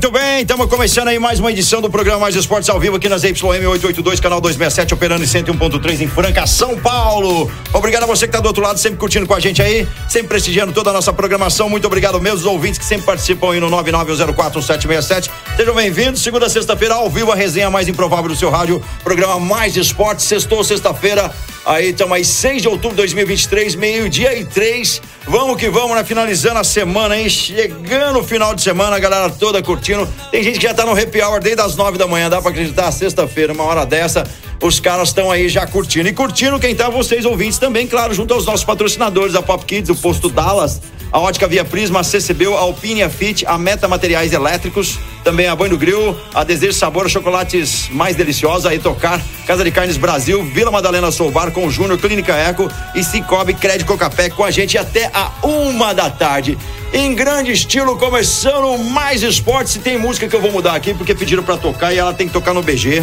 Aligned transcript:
Muito 0.00 0.12
bem, 0.12 0.29
muito 0.29 0.29
bem. 0.40 0.42
Estamos 0.42 0.66
começando 0.68 1.08
aí 1.08 1.18
mais 1.18 1.38
uma 1.38 1.50
edição 1.50 1.82
do 1.82 1.90
programa 1.90 2.20
Mais 2.20 2.34
Esportes 2.34 2.68
ao 2.70 2.80
vivo 2.80 2.96
aqui 2.96 3.08
nas 3.08 3.22
YM 3.22 3.42
882, 3.42 4.20
canal 4.20 4.40
267, 4.40 4.94
operando 4.94 5.22
em 5.22 5.26
101.3 5.26 6.00
em 6.00 6.08
Franca, 6.08 6.46
São 6.46 6.78
Paulo. 6.78 7.50
Obrigado 7.72 8.04
a 8.04 8.06
você 8.06 8.26
que 8.26 8.30
está 8.30 8.40
do 8.40 8.46
outro 8.46 8.62
lado, 8.62 8.78
sempre 8.78 8.98
curtindo 8.98 9.26
com 9.26 9.34
a 9.34 9.40
gente 9.40 9.60
aí, 9.60 9.86
sempre 10.08 10.28
prestigiando 10.28 10.72
toda 10.72 10.90
a 10.90 10.92
nossa 10.92 11.12
programação. 11.12 11.68
Muito 11.68 11.86
obrigado 11.86 12.20
meus 12.20 12.44
ouvintes 12.44 12.78
que 12.78 12.84
sempre 12.84 13.04
participam 13.04 13.52
aí 13.52 13.60
no 13.60 13.68
9904767. 13.70 15.30
Sejam 15.56 15.74
bem-vindos. 15.74 16.22
Segunda, 16.22 16.48
sexta-feira, 16.48 16.94
ao 16.94 17.10
vivo, 17.10 17.30
a 17.32 17.34
resenha 17.34 17.70
mais 17.70 17.88
improvável 17.88 18.28
do 18.28 18.36
seu 18.36 18.50
rádio, 18.50 18.82
programa 19.04 19.38
Mais 19.38 19.76
Esportes, 19.76 20.24
sextou, 20.24 20.64
sexta-feira. 20.64 21.30
Aí 21.66 21.90
estamos 21.90 22.16
aí, 22.16 22.24
6 22.24 22.62
de 22.62 22.68
outubro 22.68 22.90
de 22.90 22.96
2023, 22.96 23.74
meio-dia 23.74 24.34
e 24.34 24.44
três. 24.46 25.02
Vamos 25.26 25.58
que 25.58 25.68
vamos, 25.68 25.94
né? 25.94 26.02
Finalizando 26.02 26.58
a 26.58 26.64
semana 26.64 27.14
aí, 27.14 27.28
chegando 27.28 28.18
o 28.18 28.24
final 28.24 28.54
de 28.54 28.62
semana, 28.62 28.96
a 28.96 28.98
galera 28.98 29.28
toda 29.28 29.62
curtindo. 29.62 30.08
Tem 30.30 30.42
gente 30.44 30.60
que 30.60 30.64
já 30.64 30.72
tá 30.72 30.86
no 30.86 30.92
happy 30.92 31.20
hour 31.20 31.40
desde 31.40 31.60
as 31.60 31.74
9 31.74 31.98
da 31.98 32.06
manhã, 32.06 32.30
dá 32.30 32.40
pra 32.40 32.50
acreditar? 32.50 32.90
Sexta-feira, 32.92 33.52
uma 33.52 33.64
hora 33.64 33.84
dessa, 33.84 34.24
os 34.62 34.78
caras 34.78 35.08
estão 35.08 35.30
aí 35.30 35.48
já 35.48 35.66
curtindo. 35.66 36.08
E 36.08 36.12
curtindo 36.12 36.58
quem 36.58 36.74
tá, 36.74 36.88
vocês 36.88 37.24
ouvintes 37.24 37.58
também, 37.58 37.86
claro, 37.86 38.12
junto 38.12 38.34
aos 38.34 38.44
nossos 38.44 38.64
patrocinadores, 38.64 39.34
a 39.34 39.42
Pop 39.42 39.64
Kids, 39.64 39.90
o 39.90 39.96
Posto 39.96 40.28
Dallas, 40.28 40.80
a 41.10 41.18
Ótica 41.18 41.48
Via 41.48 41.64
Prisma, 41.64 42.00
a 42.00 42.04
CCBU, 42.04 42.54
a 42.54 42.60
Alpine, 42.60 43.02
a 43.02 43.10
Fit, 43.10 43.44
a 43.46 43.58
Meta 43.58 43.88
Materiais 43.88 44.32
Elétricos, 44.32 44.98
também 45.24 45.48
a 45.48 45.56
Banho 45.56 45.70
do 45.70 45.78
Grill, 45.78 46.16
a 46.34 46.44
Desejo 46.44 46.72
Sabor, 46.72 47.08
chocolates 47.08 47.88
mais 47.90 48.14
deliciosos, 48.14 48.66
a 48.66 48.74
Etocar, 48.74 49.20
Casa 49.46 49.64
de 49.64 49.70
Carnes 49.70 49.96
Brasil, 49.96 50.44
Vila 50.44 50.70
Madalena 50.70 51.10
Soubar 51.10 51.50
com 51.50 51.66
o 51.66 51.70
Júnior, 51.70 51.98
Clínica 51.98 52.34
Eco 52.34 52.70
e 52.94 53.02
Cicobi 53.02 53.54
Crédito 53.54 53.86
Cocapé 53.86 54.30
com 54.30 54.44
a 54.44 54.50
gente 54.50 54.78
até 54.78 55.10
a 55.12 55.32
uma 55.42 55.92
da 55.92 56.10
tarde. 56.10 56.56
Em 56.92 57.14
grande 57.14 57.52
estilo, 57.52 57.96
começando 57.96 58.76
mais 58.78 59.22
esportes. 59.22 59.76
E 59.76 59.78
tem 59.78 59.96
música 59.96 60.28
que 60.28 60.34
eu 60.34 60.40
vou 60.40 60.50
mudar 60.50 60.74
aqui 60.74 60.92
porque 60.92 61.14
pediram 61.14 61.42
pra 61.42 61.56
tocar 61.56 61.92
e 61.92 61.98
ela 61.98 62.12
tem 62.12 62.26
que 62.26 62.32
tocar 62.32 62.52
no 62.52 62.62
BG. 62.62 63.02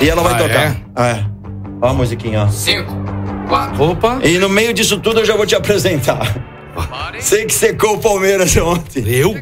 E 0.00 0.08
ela 0.08 0.22
vai 0.22 0.34
Ah, 0.34 0.36
tocar. 0.38 0.76
É? 1.06 1.24
Ó 1.80 1.88
a 1.88 1.94
musiquinha, 1.94 2.44
ó. 2.44 2.48
Cinco, 2.48 2.92
quatro. 3.48 3.82
Opa. 3.90 4.18
E 4.22 4.38
no 4.38 4.48
meio 4.48 4.72
disso 4.74 4.98
tudo 4.98 5.20
eu 5.20 5.24
já 5.24 5.36
vou 5.36 5.46
te 5.46 5.54
apresentar. 5.54 6.36
Sei 7.20 7.44
que 7.44 7.54
secou 7.54 7.94
o 7.94 7.98
Palmeiras 7.98 8.56
ontem. 8.56 9.04
Eu? 9.06 9.36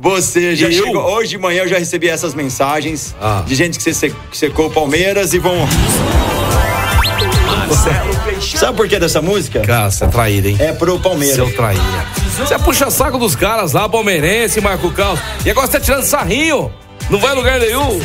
Você 0.00 0.56
já 0.56 0.68
Eu? 0.68 0.72
chegou. 0.86 1.02
Hoje 1.02 1.30
de 1.30 1.38
manhã 1.38 1.62
eu 1.62 1.68
já 1.68 1.78
recebi 1.78 2.08
essas 2.08 2.34
mensagens 2.34 3.14
Ah. 3.20 3.42
de 3.46 3.54
gente 3.54 3.78
que 3.78 3.84
que 4.30 4.36
secou 4.36 4.66
o 4.66 4.70
Palmeiras 4.70 5.34
e 5.34 5.38
vão. 5.38 5.54
Sabe 8.40 8.76
por 8.76 8.88
que 8.88 8.98
dessa 8.98 9.20
música? 9.20 9.60
Cara, 9.60 9.90
você 9.90 10.04
é 10.04 10.08
traíra, 10.08 10.48
hein? 10.48 10.56
É 10.60 10.72
pro 10.72 10.98
Palmeiras. 10.98 11.36
Seu 11.36 11.52
traíra. 11.54 11.82
Você 12.38 12.58
puxa 12.58 12.90
saco 12.90 13.18
dos 13.18 13.34
caras 13.36 13.72
lá, 13.72 13.88
palmeirense, 13.88 14.60
Marco 14.60 14.90
Caos. 14.92 15.18
E 15.44 15.50
agora 15.50 15.66
você 15.66 15.72
tá 15.74 15.80
tirando 15.80 16.04
sarrinho. 16.04 16.70
Não 17.10 17.18
vai 17.18 17.34
lugar 17.34 17.58
nenhum. 17.58 18.00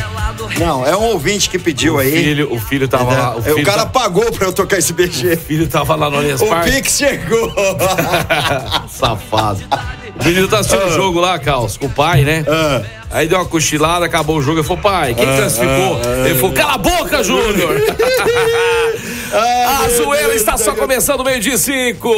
Não, 0.58 0.86
é 0.86 0.96
um 0.96 1.04
ouvinte 1.10 1.50
que 1.50 1.58
pediu 1.58 1.94
O 1.96 1.98
aí. 1.98 2.10
filho, 2.10 2.52
o 2.52 2.58
filho 2.58 2.88
tava 2.88 3.12
lá. 3.12 3.34
O, 3.36 3.38
É, 3.40 3.42
filho 3.42 3.58
o 3.58 3.62
cara 3.64 3.84
tá- 3.84 3.86
pagou 3.86 4.30
pra 4.32 4.46
eu 4.46 4.52
tocar 4.52 4.78
esse 4.78 4.92
BG. 4.92 5.34
o 5.34 5.36
filho 5.38 5.66
tava 5.68 5.94
lá 5.94 6.08
no 6.08 6.16
Allianz 6.16 6.40
O 6.40 6.46
Parque. 6.46 6.70
Pix 6.72 6.96
chegou. 6.98 7.52
Safado. 8.88 9.60
O 10.20 10.24
menino 10.24 10.48
tá 10.48 10.58
assistindo 10.60 10.86
o 10.86 10.92
jogo 10.92 11.20
lá, 11.20 11.38
Caos, 11.38 11.76
com 11.76 11.86
o 11.86 11.90
pai, 11.90 12.22
né? 12.22 12.44
Ah. 12.48 12.82
Aí 13.10 13.28
deu 13.28 13.38
uma 13.38 13.44
cochilada, 13.44 14.06
acabou 14.06 14.38
o 14.38 14.42
jogo. 14.42 14.58
Ele 14.58 14.66
falou, 14.66 14.82
pai, 14.82 15.14
quem 15.14 15.24
classificou? 15.26 16.00
Ele 16.24 16.34
falou, 16.36 16.52
cala 16.52 16.74
a 16.74 16.78
boca, 16.78 17.22
Júnior! 17.22 17.80
a 19.38 19.88
zoeira 19.88 20.34
está 20.34 20.56
só 20.56 20.74
começando 20.74 21.24
meio-dia 21.24 21.54
e 21.54 21.58
cinco. 21.58 22.08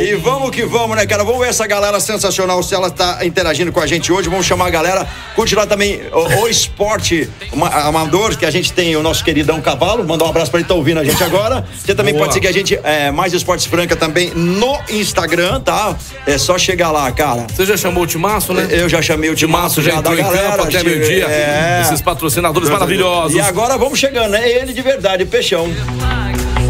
E 0.00 0.14
vamos 0.16 0.50
que 0.50 0.64
vamos, 0.64 0.96
né, 0.96 1.06
cara? 1.06 1.22
Vamos 1.24 1.40
ver 1.40 1.48
essa 1.50 1.66
galera 1.66 1.98
sensacional, 2.00 2.62
se 2.62 2.74
ela 2.74 2.90
tá 2.90 3.24
interagindo 3.24 3.70
com 3.72 3.80
a 3.80 3.86
gente 3.86 4.12
hoje. 4.12 4.28
Vamos 4.28 4.46
chamar 4.46 4.66
a 4.66 4.70
galera. 4.70 5.06
Curte 5.34 5.54
lá 5.54 5.66
também 5.66 6.00
o, 6.12 6.42
o 6.42 6.48
esporte 6.48 7.28
uma- 7.52 7.68
amador, 7.68 8.36
que 8.36 8.44
a 8.46 8.50
gente 8.50 8.72
tem 8.72 8.96
o 8.96 9.02
nosso 9.02 9.24
queridão 9.24 9.60
Cavalo. 9.60 10.04
Mandar 10.04 10.24
um 10.24 10.28
abraço 10.30 10.50
pra 10.50 10.60
ele, 10.60 10.68
tá 10.68 10.74
ouvindo 10.74 11.00
a 11.00 11.04
gente 11.04 11.22
agora. 11.22 11.64
Você 11.76 11.94
também 11.94 12.12
Boa. 12.14 12.24
pode 12.24 12.34
seguir 12.34 12.48
a 12.48 12.52
gente, 12.52 12.78
é, 12.82 13.10
Mais 13.10 13.32
Esportes 13.32 13.66
Franca, 13.66 13.94
também 13.96 14.30
no 14.34 14.78
Instagram, 14.90 15.60
tá? 15.60 15.96
É 16.26 16.36
só 16.38 16.58
chegar 16.58 16.90
lá, 16.90 17.10
cara. 17.12 17.46
Você 17.54 17.64
já 17.66 17.76
chamou 17.76 18.04
o 18.04 18.06
Timaço, 18.06 18.52
né? 18.52 18.66
Eu 18.70 18.88
já 18.88 19.00
chamei 19.00 19.30
o 19.30 19.34
Timaço 19.34 19.80
já 19.82 19.92
já 19.92 20.00
da 20.00 20.10
entrou 20.12 20.18
em 20.18 20.22
galera. 20.22 20.50
campo 20.56 20.62
até 20.68 20.82
meio-dia. 20.82 21.26
É. 21.26 21.82
Esses 21.82 22.00
patrocinadores 22.00 22.68
maravilhosos. 22.68 23.36
E 23.36 23.40
agora 23.40 23.76
vamos 23.78 23.98
chegando, 23.98 24.30
né? 24.30 24.48
Ele 24.48 24.72
de 24.72 24.82
verdade, 24.82 25.24
Peixão. 25.24 25.68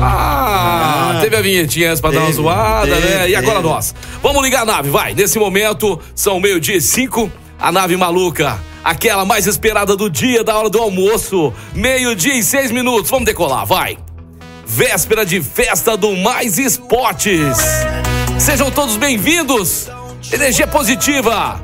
Ah, 0.00 1.18
teve 1.20 1.36
a 1.36 1.40
vinhetinha 1.40 1.88
essa 1.90 2.00
pra 2.02 2.10
dar 2.10 2.18
uma 2.18 2.26
Teve, 2.26 2.36
zoada, 2.36 2.94
teve, 2.94 3.08
né? 3.08 3.30
E 3.30 3.36
agora 3.36 3.56
teve. 3.60 3.68
nós. 3.68 3.94
Vamos 4.22 4.42
ligar 4.42 4.62
a 4.62 4.64
nave, 4.64 4.90
vai. 4.90 5.14
Nesse 5.14 5.38
momento, 5.38 6.00
são 6.14 6.40
meio-dia 6.40 6.76
e 6.76 6.80
cinco. 6.80 7.30
A 7.58 7.70
nave 7.72 7.96
maluca, 7.96 8.58
aquela 8.82 9.24
mais 9.24 9.46
esperada 9.46 9.96
do 9.96 10.10
dia, 10.10 10.42
da 10.44 10.56
hora 10.56 10.68
do 10.68 10.78
almoço. 10.78 11.52
Meio-dia 11.74 12.34
e 12.34 12.42
seis 12.42 12.70
minutos. 12.70 13.10
Vamos 13.10 13.24
decolar, 13.26 13.64
vai. 13.64 13.96
Véspera 14.66 15.24
de 15.24 15.40
festa 15.42 15.96
do 15.96 16.16
Mais 16.16 16.58
Esportes. 16.58 17.58
Sejam 18.38 18.70
todos 18.70 18.96
bem-vindos. 18.96 19.88
Energia 20.32 20.66
positiva. 20.66 21.60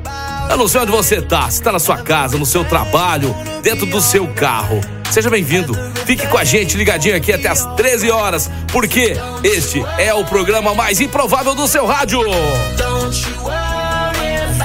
Eu 0.49 0.57
não 0.57 0.67
sei 0.67 0.81
onde 0.81 0.91
você 0.91 1.21
tá, 1.21 1.49
se 1.49 1.61
tá 1.61 1.71
na 1.71 1.79
sua 1.79 1.97
casa, 1.97 2.37
no 2.37 2.45
seu 2.45 2.63
trabalho, 2.63 3.35
dentro 3.61 3.85
do 3.85 4.01
seu 4.01 4.27
carro. 4.27 4.81
Seja 5.11 5.29
bem-vindo. 5.29 5.73
Fique 6.05 6.25
com 6.25 6.37
a 6.37 6.45
gente 6.45 6.77
ligadinho 6.77 7.17
aqui 7.17 7.33
até 7.33 7.49
as 7.49 7.65
13 7.75 8.09
horas, 8.09 8.49
porque 8.71 9.13
este 9.43 9.83
é 9.97 10.13
o 10.13 10.23
programa 10.23 10.73
mais 10.73 11.01
improvável 11.01 11.53
do 11.53 11.67
seu 11.67 11.85
rádio. 11.85 12.21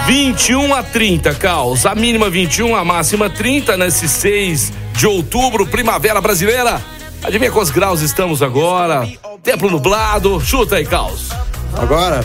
21 0.06 0.72
a 0.72 0.84
30, 0.84 1.34
Caos. 1.34 1.84
A 1.84 1.96
mínima 1.96 2.30
21, 2.30 2.76
a 2.76 2.84
máxima 2.84 3.28
30 3.28 3.76
nesse 3.76 4.08
6 4.08 4.72
de 4.92 5.06
outubro, 5.08 5.66
primavera 5.66 6.20
brasileira. 6.20 6.80
Adivinha 7.24 7.50
quantos 7.50 7.72
graus 7.72 8.00
estamos 8.00 8.40
agora? 8.40 9.04
Tempo 9.42 9.68
nublado. 9.68 10.40
Chuta 10.40 10.76
aí, 10.76 10.86
Caos. 10.86 11.30
Agora, 11.76 12.24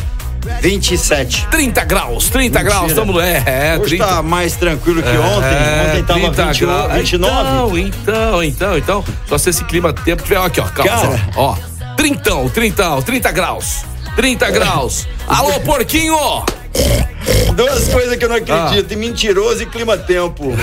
27. 0.62 1.48
30 1.52 1.84
graus, 1.86 2.30
30 2.30 2.60
Mentira. 2.60 2.64
graus, 2.64 2.92
estamos 2.92 3.24
é, 3.24 3.44
é, 3.46 3.78
Hoje 3.78 3.98
30. 3.98 4.06
tá 4.06 4.22
mais 4.22 4.56
tranquilo 4.56 5.02
que 5.02 5.10
ontem. 5.10 5.48
É, 5.48 5.86
ontem 5.88 6.04
tava 6.04 6.20
30 6.20 6.46
28, 6.46 6.66
graus. 6.66 6.94
29. 6.94 7.82
Então, 7.82 8.44
então, 8.44 8.44
então, 8.44 8.78
então. 8.78 9.06
Só 9.28 9.38
se 9.38 9.50
esse 9.50 9.64
clima 9.66 9.94
tempo 9.94 10.24
tiver 10.24 10.38
aqui, 10.38 10.60
ó. 10.60 10.66
Calma, 10.66 10.92
Cara. 10.92 11.30
ó. 11.36 11.52
ó. 11.52 11.96
Trintão, 11.96 12.50
trintão, 12.50 13.02
30 13.02 13.32
graus. 13.32 13.86
30 14.16 14.52
graus. 14.52 15.08
Alô, 15.28 15.60
porquinho! 15.62 16.18
Duas 17.56 17.88
coisas 17.90 18.16
que 18.18 18.24
eu 18.26 18.30
não 18.30 18.36
Ah. 18.36 18.40
acredito: 18.68 18.98
mentiroso 18.98 19.64
e 19.64 19.66
clima-tempo. 19.66 20.54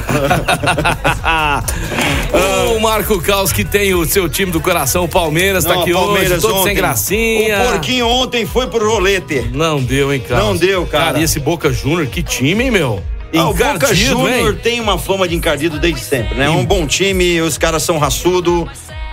O 2.76 2.80
Marco 2.80 3.20
Caos 3.20 3.50
que 3.52 3.64
tem 3.64 3.94
o 3.94 4.04
seu 4.04 4.28
time 4.28 4.52
do 4.52 4.60
coração, 4.60 5.04
o 5.04 5.08
Palmeiras, 5.08 5.64
tá 5.64 5.74
Não, 5.74 5.82
aqui 5.82 5.92
Palmeiras 5.92 6.32
hoje, 6.32 6.40
todo 6.42 6.54
ontem, 6.56 6.64
sem 6.68 6.74
gracinha. 6.76 7.62
O 7.62 7.70
porquinho 7.72 8.06
ontem 8.06 8.46
foi 8.46 8.66
pro 8.68 8.88
rolete. 8.88 9.50
Não 9.52 9.82
deu, 9.82 10.12
hein, 10.12 10.20
cara? 10.20 10.42
Não 10.44 10.54
deu, 10.56 10.86
cara. 10.86 11.04
Cara, 11.06 11.18
e 11.18 11.24
esse 11.24 11.40
Boca 11.40 11.72
Júnior, 11.72 12.06
que 12.06 12.22
time, 12.22 12.64
hein, 12.64 12.70
meu? 12.70 13.02
Ah, 13.34 13.48
o 13.48 13.54
Boca 13.54 13.92
Júnior 13.94 14.56
tem 14.56 14.80
uma 14.80 14.96
fama 14.98 15.26
de 15.26 15.34
encardido 15.34 15.78
desde 15.78 16.00
sempre, 16.04 16.36
né? 16.36 16.46
É 16.46 16.50
um 16.50 16.64
bom 16.64 16.86
time, 16.86 17.40
os 17.40 17.58
caras 17.58 17.82
são 17.82 17.98
raçudo. 17.98 18.68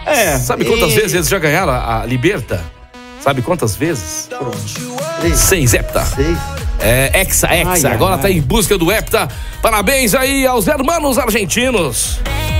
É. 0.06 0.38
Sabe 0.38 0.66
quantas 0.66 0.92
e- 0.92 0.95
vezes 0.95 1.13
eles 1.13 1.28
já 1.28 1.39
ganharam 1.39 1.71
a, 1.74 2.01
a 2.01 2.06
Liberta? 2.06 2.63
Sabe 3.21 3.42
quantas 3.42 3.75
vezes? 3.75 4.30
Três, 5.19 5.39
Seis, 5.39 5.74
hepta. 5.74 6.04
seis. 6.06 6.38
É, 6.85 7.21
Hexa, 7.21 7.47
Hexa. 7.47 7.87
Ai, 7.87 7.93
agora 7.95 8.15
ai. 8.15 8.21
tá 8.21 8.29
em 8.29 8.39
busca 8.39 8.77
do 8.77 8.91
Hepta. 8.91 9.27
Parabéns 9.59 10.13
aí 10.13 10.45
aos 10.45 10.67
hermanos 10.67 11.17
argentinos. 11.17 12.19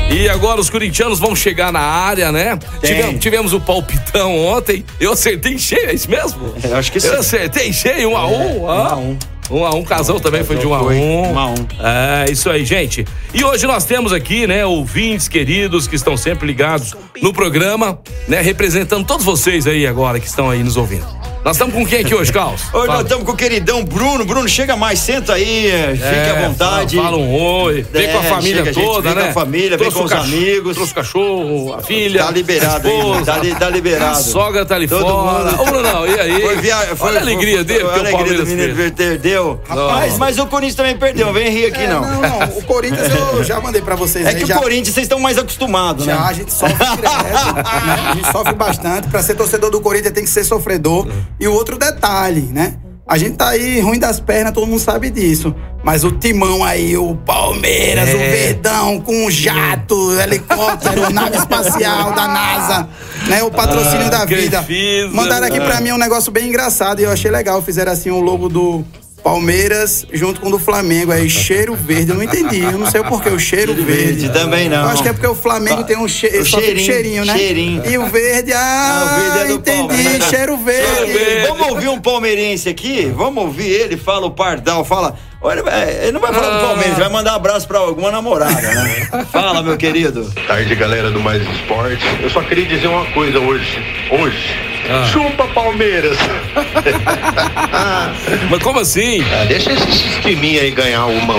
E 0.10 0.28
agora 0.28 0.60
os 0.60 0.68
corintianos 0.68 1.20
vão 1.20 1.36
chegar 1.36 1.72
na 1.72 1.80
área, 1.80 2.32
né? 2.32 2.58
Tivemos, 2.84 3.20
tivemos 3.20 3.54
o 3.54 3.60
palpitão 3.60 4.36
ontem. 4.48 4.84
Eu 5.00 5.12
acertei 5.12 5.54
em 5.54 5.58
cheio, 5.60 5.90
é 5.90 5.94
isso 5.94 6.10
mesmo? 6.10 6.56
Eu 6.64 6.76
acho 6.76 6.92
que 6.92 7.00
sim. 7.00 7.08
Eu 7.08 7.20
acertei 7.20 7.70
em 7.70 7.74
cheio, 7.74 8.10
um 8.10 8.18
a 8.18 8.26
um. 8.26 8.64
um 8.64 8.70
ah. 8.70 8.92
a 8.94 8.96
um. 8.96 9.18
Um 9.52 9.64
a 9.64 9.76
um, 9.76 9.84
casão 9.84 10.20
também 10.20 10.44
foi 10.44 10.56
de 10.56 10.66
um 10.66 10.74
a 10.74 10.80
foi 10.80 10.96
um. 10.96 11.34
um 11.34 11.40
a 11.40 11.46
um. 11.46 11.56
É, 11.80 12.32
isso 12.32 12.50
aí, 12.50 12.66
gente. 12.66 13.06
E 13.32 13.44
hoje 13.44 13.68
nós 13.68 13.86
temos 13.86 14.12
aqui, 14.12 14.48
né, 14.48 14.66
ouvintes 14.66 15.28
queridos 15.28 15.88
que 15.88 15.96
estão 15.96 16.18
sempre 16.18 16.48
ligados 16.48 16.96
no 17.22 17.32
programa, 17.32 18.00
né, 18.28 18.42
representando 18.42 19.06
todos 19.06 19.24
vocês 19.24 19.68
aí 19.68 19.86
agora 19.86 20.20
que 20.20 20.26
estão 20.26 20.50
aí 20.50 20.64
nos 20.64 20.78
ouvindo. 20.78 21.25
Nós 21.46 21.58
estamos 21.58 21.76
com 21.76 21.86
quem 21.86 22.00
aqui 22.00 22.16
hoje, 22.16 22.34
Carlos? 22.34 22.60
Hoje 22.74 22.88
nós 22.88 23.02
estamos 23.04 23.24
com 23.24 23.32
o 23.32 23.36
queridão 23.36 23.84
Bruno. 23.86 24.26
Bruno, 24.26 24.50
chega 24.50 24.76
mais, 24.76 24.98
senta 24.98 25.34
aí, 25.34 25.70
fique 25.94 26.04
É, 26.04 26.32
à 26.44 26.48
vontade. 26.48 26.96
Fala, 26.98 27.10
fala 27.12 27.22
um 27.22 27.36
oi. 27.40 27.86
Vem 27.94 28.06
É, 28.06 28.08
com 28.08 28.18
a 28.18 28.24
família 28.24 28.58
chega, 28.66 28.74
gente, 28.74 28.84
toda, 28.84 29.02
vem 29.10 29.16
né? 29.16 29.24
com 29.26 29.30
a 29.30 29.34
família, 29.34 29.70
vem 29.78 29.92
Trouxe 29.92 29.96
com 29.98 30.02
o 30.02 30.06
os 30.06 30.12
cach- 30.12 30.24
amigos. 30.24 30.74
Trouxe 30.76 30.92
o 30.92 30.96
cachorro, 30.96 31.74
a 31.76 31.84
filha. 31.84 32.24
Tá 32.24 32.32
liberado 32.32 32.88
aí, 32.90 33.24
tá, 33.24 33.38
li- 33.38 33.54
tá 33.56 33.70
liberado. 33.70 34.12
A 34.18 34.22
sogra 34.24 34.66
tá 34.66 34.74
ali 34.74 34.88
Todo 34.88 35.06
fora. 35.08 35.52
mundo. 35.52 35.62
Ô, 35.62 35.66
Brunão, 35.66 36.08
e 36.08 36.20
aí? 36.20 36.42
Foi 36.42 36.56
via, 36.56 36.78
foi, 36.96 37.08
Olha 37.10 37.20
a 37.20 37.22
alegria 37.22 37.56
foi, 37.58 37.64
dele, 37.64 37.80
foi, 37.82 37.90
porque 37.90 38.00
olha 38.00 38.12
o 38.12 38.16
a 38.16 38.20
alegria 38.22 38.38
do 38.38 38.48
Palmeiras 38.48 38.50
menino 38.50 38.76
fez. 38.76 38.92
perdeu. 38.92 39.62
Rapaz, 39.70 40.18
mas 40.18 40.40
o 40.40 40.48
Corinthians 40.48 40.76
também 40.76 40.98
perdeu, 40.98 41.32
vem 41.32 41.52
rir 41.52 41.66
aqui 41.68 41.82
É, 41.84 41.88
não. 41.90 42.02
não, 42.02 42.22
não. 42.22 42.40
O 42.58 42.64
Corinthians 42.64 43.08
eu 43.36 43.44
já 43.46 43.60
mandei 43.62 43.84
pra 43.84 43.96
vocês 43.96 44.26
É 44.26 44.30
aí. 44.30 44.36
que 44.36 44.48
já, 44.48 44.58
o 44.58 44.62
Corinthians 44.62 44.96
vocês 44.96 45.06
estão 45.06 45.20
mais 45.20 45.38
acostumados, 45.38 46.06
já 46.06 46.16
né? 46.16 46.26
a 46.28 46.34
gente 46.34 46.52
sofre 46.52 46.74
direto, 46.76 47.04
né? 47.04 47.64
A 48.10 48.14
gente 48.16 48.32
sofre 48.32 48.54
bastante. 48.56 49.08
Pra 49.10 49.22
ser 49.22 49.36
torcedor 49.36 49.70
do 49.70 49.80
Corinthians 49.80 50.12
tem 50.12 50.24
que 50.24 50.30
ser 50.32 50.44
sofredor. 50.44 51.08
E 51.40 51.48
o 51.48 51.54
outro 51.54 51.78
detalhe, 51.78 52.42
né? 52.42 52.76
A 53.08 53.18
gente 53.20 53.36
tá 53.36 53.50
aí 53.50 53.80
ruim 53.82 54.00
das 54.00 54.20
pernas, 54.20 54.52
todo 54.54 54.66
mundo 54.66 54.80
sabe 54.80 55.12
disso. 55.12 55.54
Mas 55.84 56.04
o 56.04 56.12
timão 56.12 56.64
aí, 56.64 56.98
o 56.98 57.16
Palmeiras, 57.16 58.10
É. 58.10 58.14
o 58.16 58.18
Verdão, 58.18 59.00
com 59.02 59.30
jato, 59.30 60.20
helicóptero, 60.20 61.10
nave 61.14 61.38
espacial 61.38 62.14
da 62.14 62.28
NASA, 62.28 62.90
né? 63.28 63.44
O 63.44 63.52
patrocínio 63.52 64.08
Ah, 64.08 64.10
da 64.10 64.26
vida. 64.26 64.64
fiz, 64.64 65.12
Mandaram 65.12 65.46
aqui 65.46 65.60
né? 65.60 65.66
pra 65.66 65.80
mim 65.82 65.92
um 65.92 66.00
negócio 66.00 66.32
bem 66.32 66.48
engraçado 66.48 67.00
e 67.00 67.04
eu 67.04 67.12
achei 67.12 67.30
legal. 67.30 67.62
Fizeram 67.62 67.92
assim 67.92 68.10
o 68.10 68.20
logo 68.20 68.50
do 68.50 68.84
Palmeiras 69.30 70.06
junto 70.14 70.40
com 70.40 70.50
o 70.50 70.52
do 70.52 70.60
Flamengo. 70.60 71.12
Aí, 71.12 71.28
cheiro 71.28 71.74
verde. 71.74 72.12
Eu 72.12 72.16
não 72.16 72.22
entendi. 72.24 72.60
Eu 72.60 72.78
não 72.78 72.86
sei 72.86 73.02
o 73.02 73.06
porquê, 73.06 73.30
o 73.30 73.40
cheiro, 73.40 73.74
verde. 73.74 73.92
verde, 73.92 74.30
também 74.30 74.70
não. 74.70 74.84
Eu 74.84 74.90
acho 74.90 75.02
que 75.02 75.10
é 75.10 75.14
porque 75.14 75.26
o 75.26 75.34
Flamengo 75.34 75.84
tem 75.84 75.98
um 75.98 76.08
che 76.08 76.28
O 76.28 76.46
cheirinho, 76.46 76.86
cheirinho, 76.86 77.26
né? 77.26 77.36
cheirinho. 77.36 77.84
E 77.90 77.98
o 77.98 78.06
verde, 78.06 78.54
ah, 78.54 78.60
Ah, 78.60 79.04
o 79.04 79.20
verde 79.20 79.40
é 79.40 79.46
do 79.48 79.54
entendi. 79.56 79.88
Palmeiras. 79.88 80.30
Cheiro 80.30 80.58
verde. 80.58 80.88
Cheiro 80.96 81.08
verde. 81.20 81.48
Vamos 81.48 81.68
ouvir 81.70 81.88
um 81.90 82.00
palmeirense 82.00 82.70
aqui? 82.70 83.12
Vamos 83.16 83.44
ouvir 83.46 83.68
ele, 83.68 83.98
fala 83.98 84.28
o 84.28 84.32
Pardal, 84.32 84.86
fala. 84.86 85.18
Olha, 85.42 85.64
é, 85.72 86.02
ele 86.04 86.12
não 86.12 86.22
vai 86.22 86.32
falar 86.32 86.50
do 86.60 86.64
Ah. 86.64 86.68
Palmeiras, 86.68 86.98
vai 87.00 87.10
mandar 87.10 87.34
abraço 87.34 87.68
pra 87.68 87.80
alguma 87.80 88.12
namorada, 88.12 88.62
né? 88.62 89.10
Fala, 89.34 89.62
meu 89.64 89.76
querido. 89.76 90.32
Tarde, 90.48 90.74
galera 90.76 91.10
do 91.10 91.20
Mais 91.20 91.42
Esporte. 91.42 92.04
Eu 92.22 92.30
só 92.30 92.42
queria 92.44 92.66
dizer 92.66 92.88
uma 92.88 93.06
coisa 93.12 93.40
hoje. 93.40 93.78
Hoje. 94.12 94.75
Ah. 94.90 95.06
Chupa 95.12 95.48
Palmeiras. 95.48 96.18
Mas 98.50 98.64
como 98.64 98.80
assim? 98.80 99.24
Ah, 99.34 99.46
deixa 99.46 99.72
esses 99.74 100.20
timinhos 100.22 100.64
aí 100.64 100.72
ganhar 100.72 101.06
uma, 101.06 101.36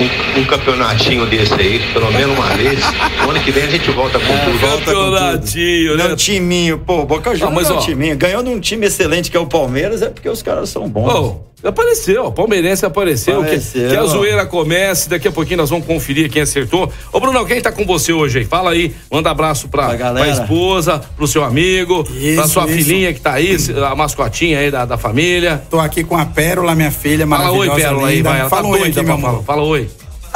um, 0.00 0.40
um 0.40 0.44
campeonatinho 0.44 1.26
desse 1.26 1.54
aí, 1.54 1.80
pelo 1.92 2.10
menos 2.12 2.36
uma 2.36 2.48
vez. 2.56 2.78
O 3.26 3.30
ano 3.30 3.40
que 3.40 3.50
vem 3.50 3.64
a 3.64 3.68
gente 3.70 3.90
volta 3.90 4.18
com 4.18 4.26
tudo. 4.26 4.58
volta 4.58 4.84
com 4.84 4.90
tudo. 4.92 5.10
Campeonatinho, 5.16 5.96
né? 5.96 6.08
Não, 6.08 6.16
timinho, 6.16 6.78
pô, 6.78 7.04
Boca 7.04 7.34
Juniors 7.34 7.54
mas, 7.54 7.70
é 7.70 7.72
um 7.74 7.78
timinho. 7.84 8.16
Ganhou 8.16 8.42
de 8.42 8.48
um 8.50 8.60
time 8.60 8.86
excelente 8.86 9.30
que 9.30 9.36
é 9.36 9.40
o 9.40 9.46
Palmeiras, 9.46 10.02
é 10.02 10.08
porque 10.08 10.28
os 10.28 10.42
caras 10.42 10.68
são 10.68 10.88
bons. 10.88 11.12
Ô, 11.12 11.40
apareceu, 11.68 12.26
o 12.26 12.32
palmeirense 12.32 12.84
apareceu. 12.84 13.36
Que, 13.38 13.44
Apareceu. 13.46 13.88
que 13.88 13.96
a 13.96 14.04
zoeira 14.04 14.44
comece, 14.44 15.08
daqui 15.08 15.28
a 15.28 15.32
pouquinho 15.32 15.56
nós 15.58 15.70
vamos 15.70 15.86
conferir 15.86 16.30
quem 16.30 16.42
acertou. 16.42 16.92
Ô, 17.10 17.18
Bruno, 17.20 17.44
quem 17.46 17.58
tá 17.60 17.72
com 17.72 17.86
você 17.86 18.12
hoje 18.12 18.40
aí? 18.40 18.44
Fala 18.44 18.72
aí, 18.72 18.94
manda 19.10 19.30
abraço 19.30 19.68
pra, 19.68 19.86
Pra 19.86 19.96
galera. 19.96 20.26
pra 20.34 20.42
esposa, 20.42 21.00
pro 21.16 21.26
seu 21.26 21.42
amigo, 21.42 22.06
Isso, 22.20 22.34
pra 22.36 22.46
sua 22.48 22.64
isso. 22.66 22.74
filhinha 22.74 23.14
que 23.14 23.20
tá 23.20 23.32
aí, 23.32 23.56
a 23.90 23.94
mascotinha 23.94 24.58
aí 24.58 24.70
da, 24.70 24.84
da 24.84 24.98
família. 24.98 25.62
Tô 25.70 25.80
aqui 25.80 26.04
com 26.04 26.16
a 26.18 26.26
Pérola, 26.26 26.74
minha 26.74 26.90
filha 26.90 27.26
Fala 27.26 27.50
oi. 27.52 27.70
Pérola 27.70 28.08
aí, 28.08 28.16
linda. 28.16 28.28
vai. 28.28 28.40
Ela 28.40 28.50
tá 28.50 28.56
Fala 28.56 28.68
um 28.68 28.70
oi 28.72 28.78
doida 28.80 29.00
aqui, 29.00 29.10
amor. 29.10 29.42
Fala 29.44 29.62
oi. 29.62 29.83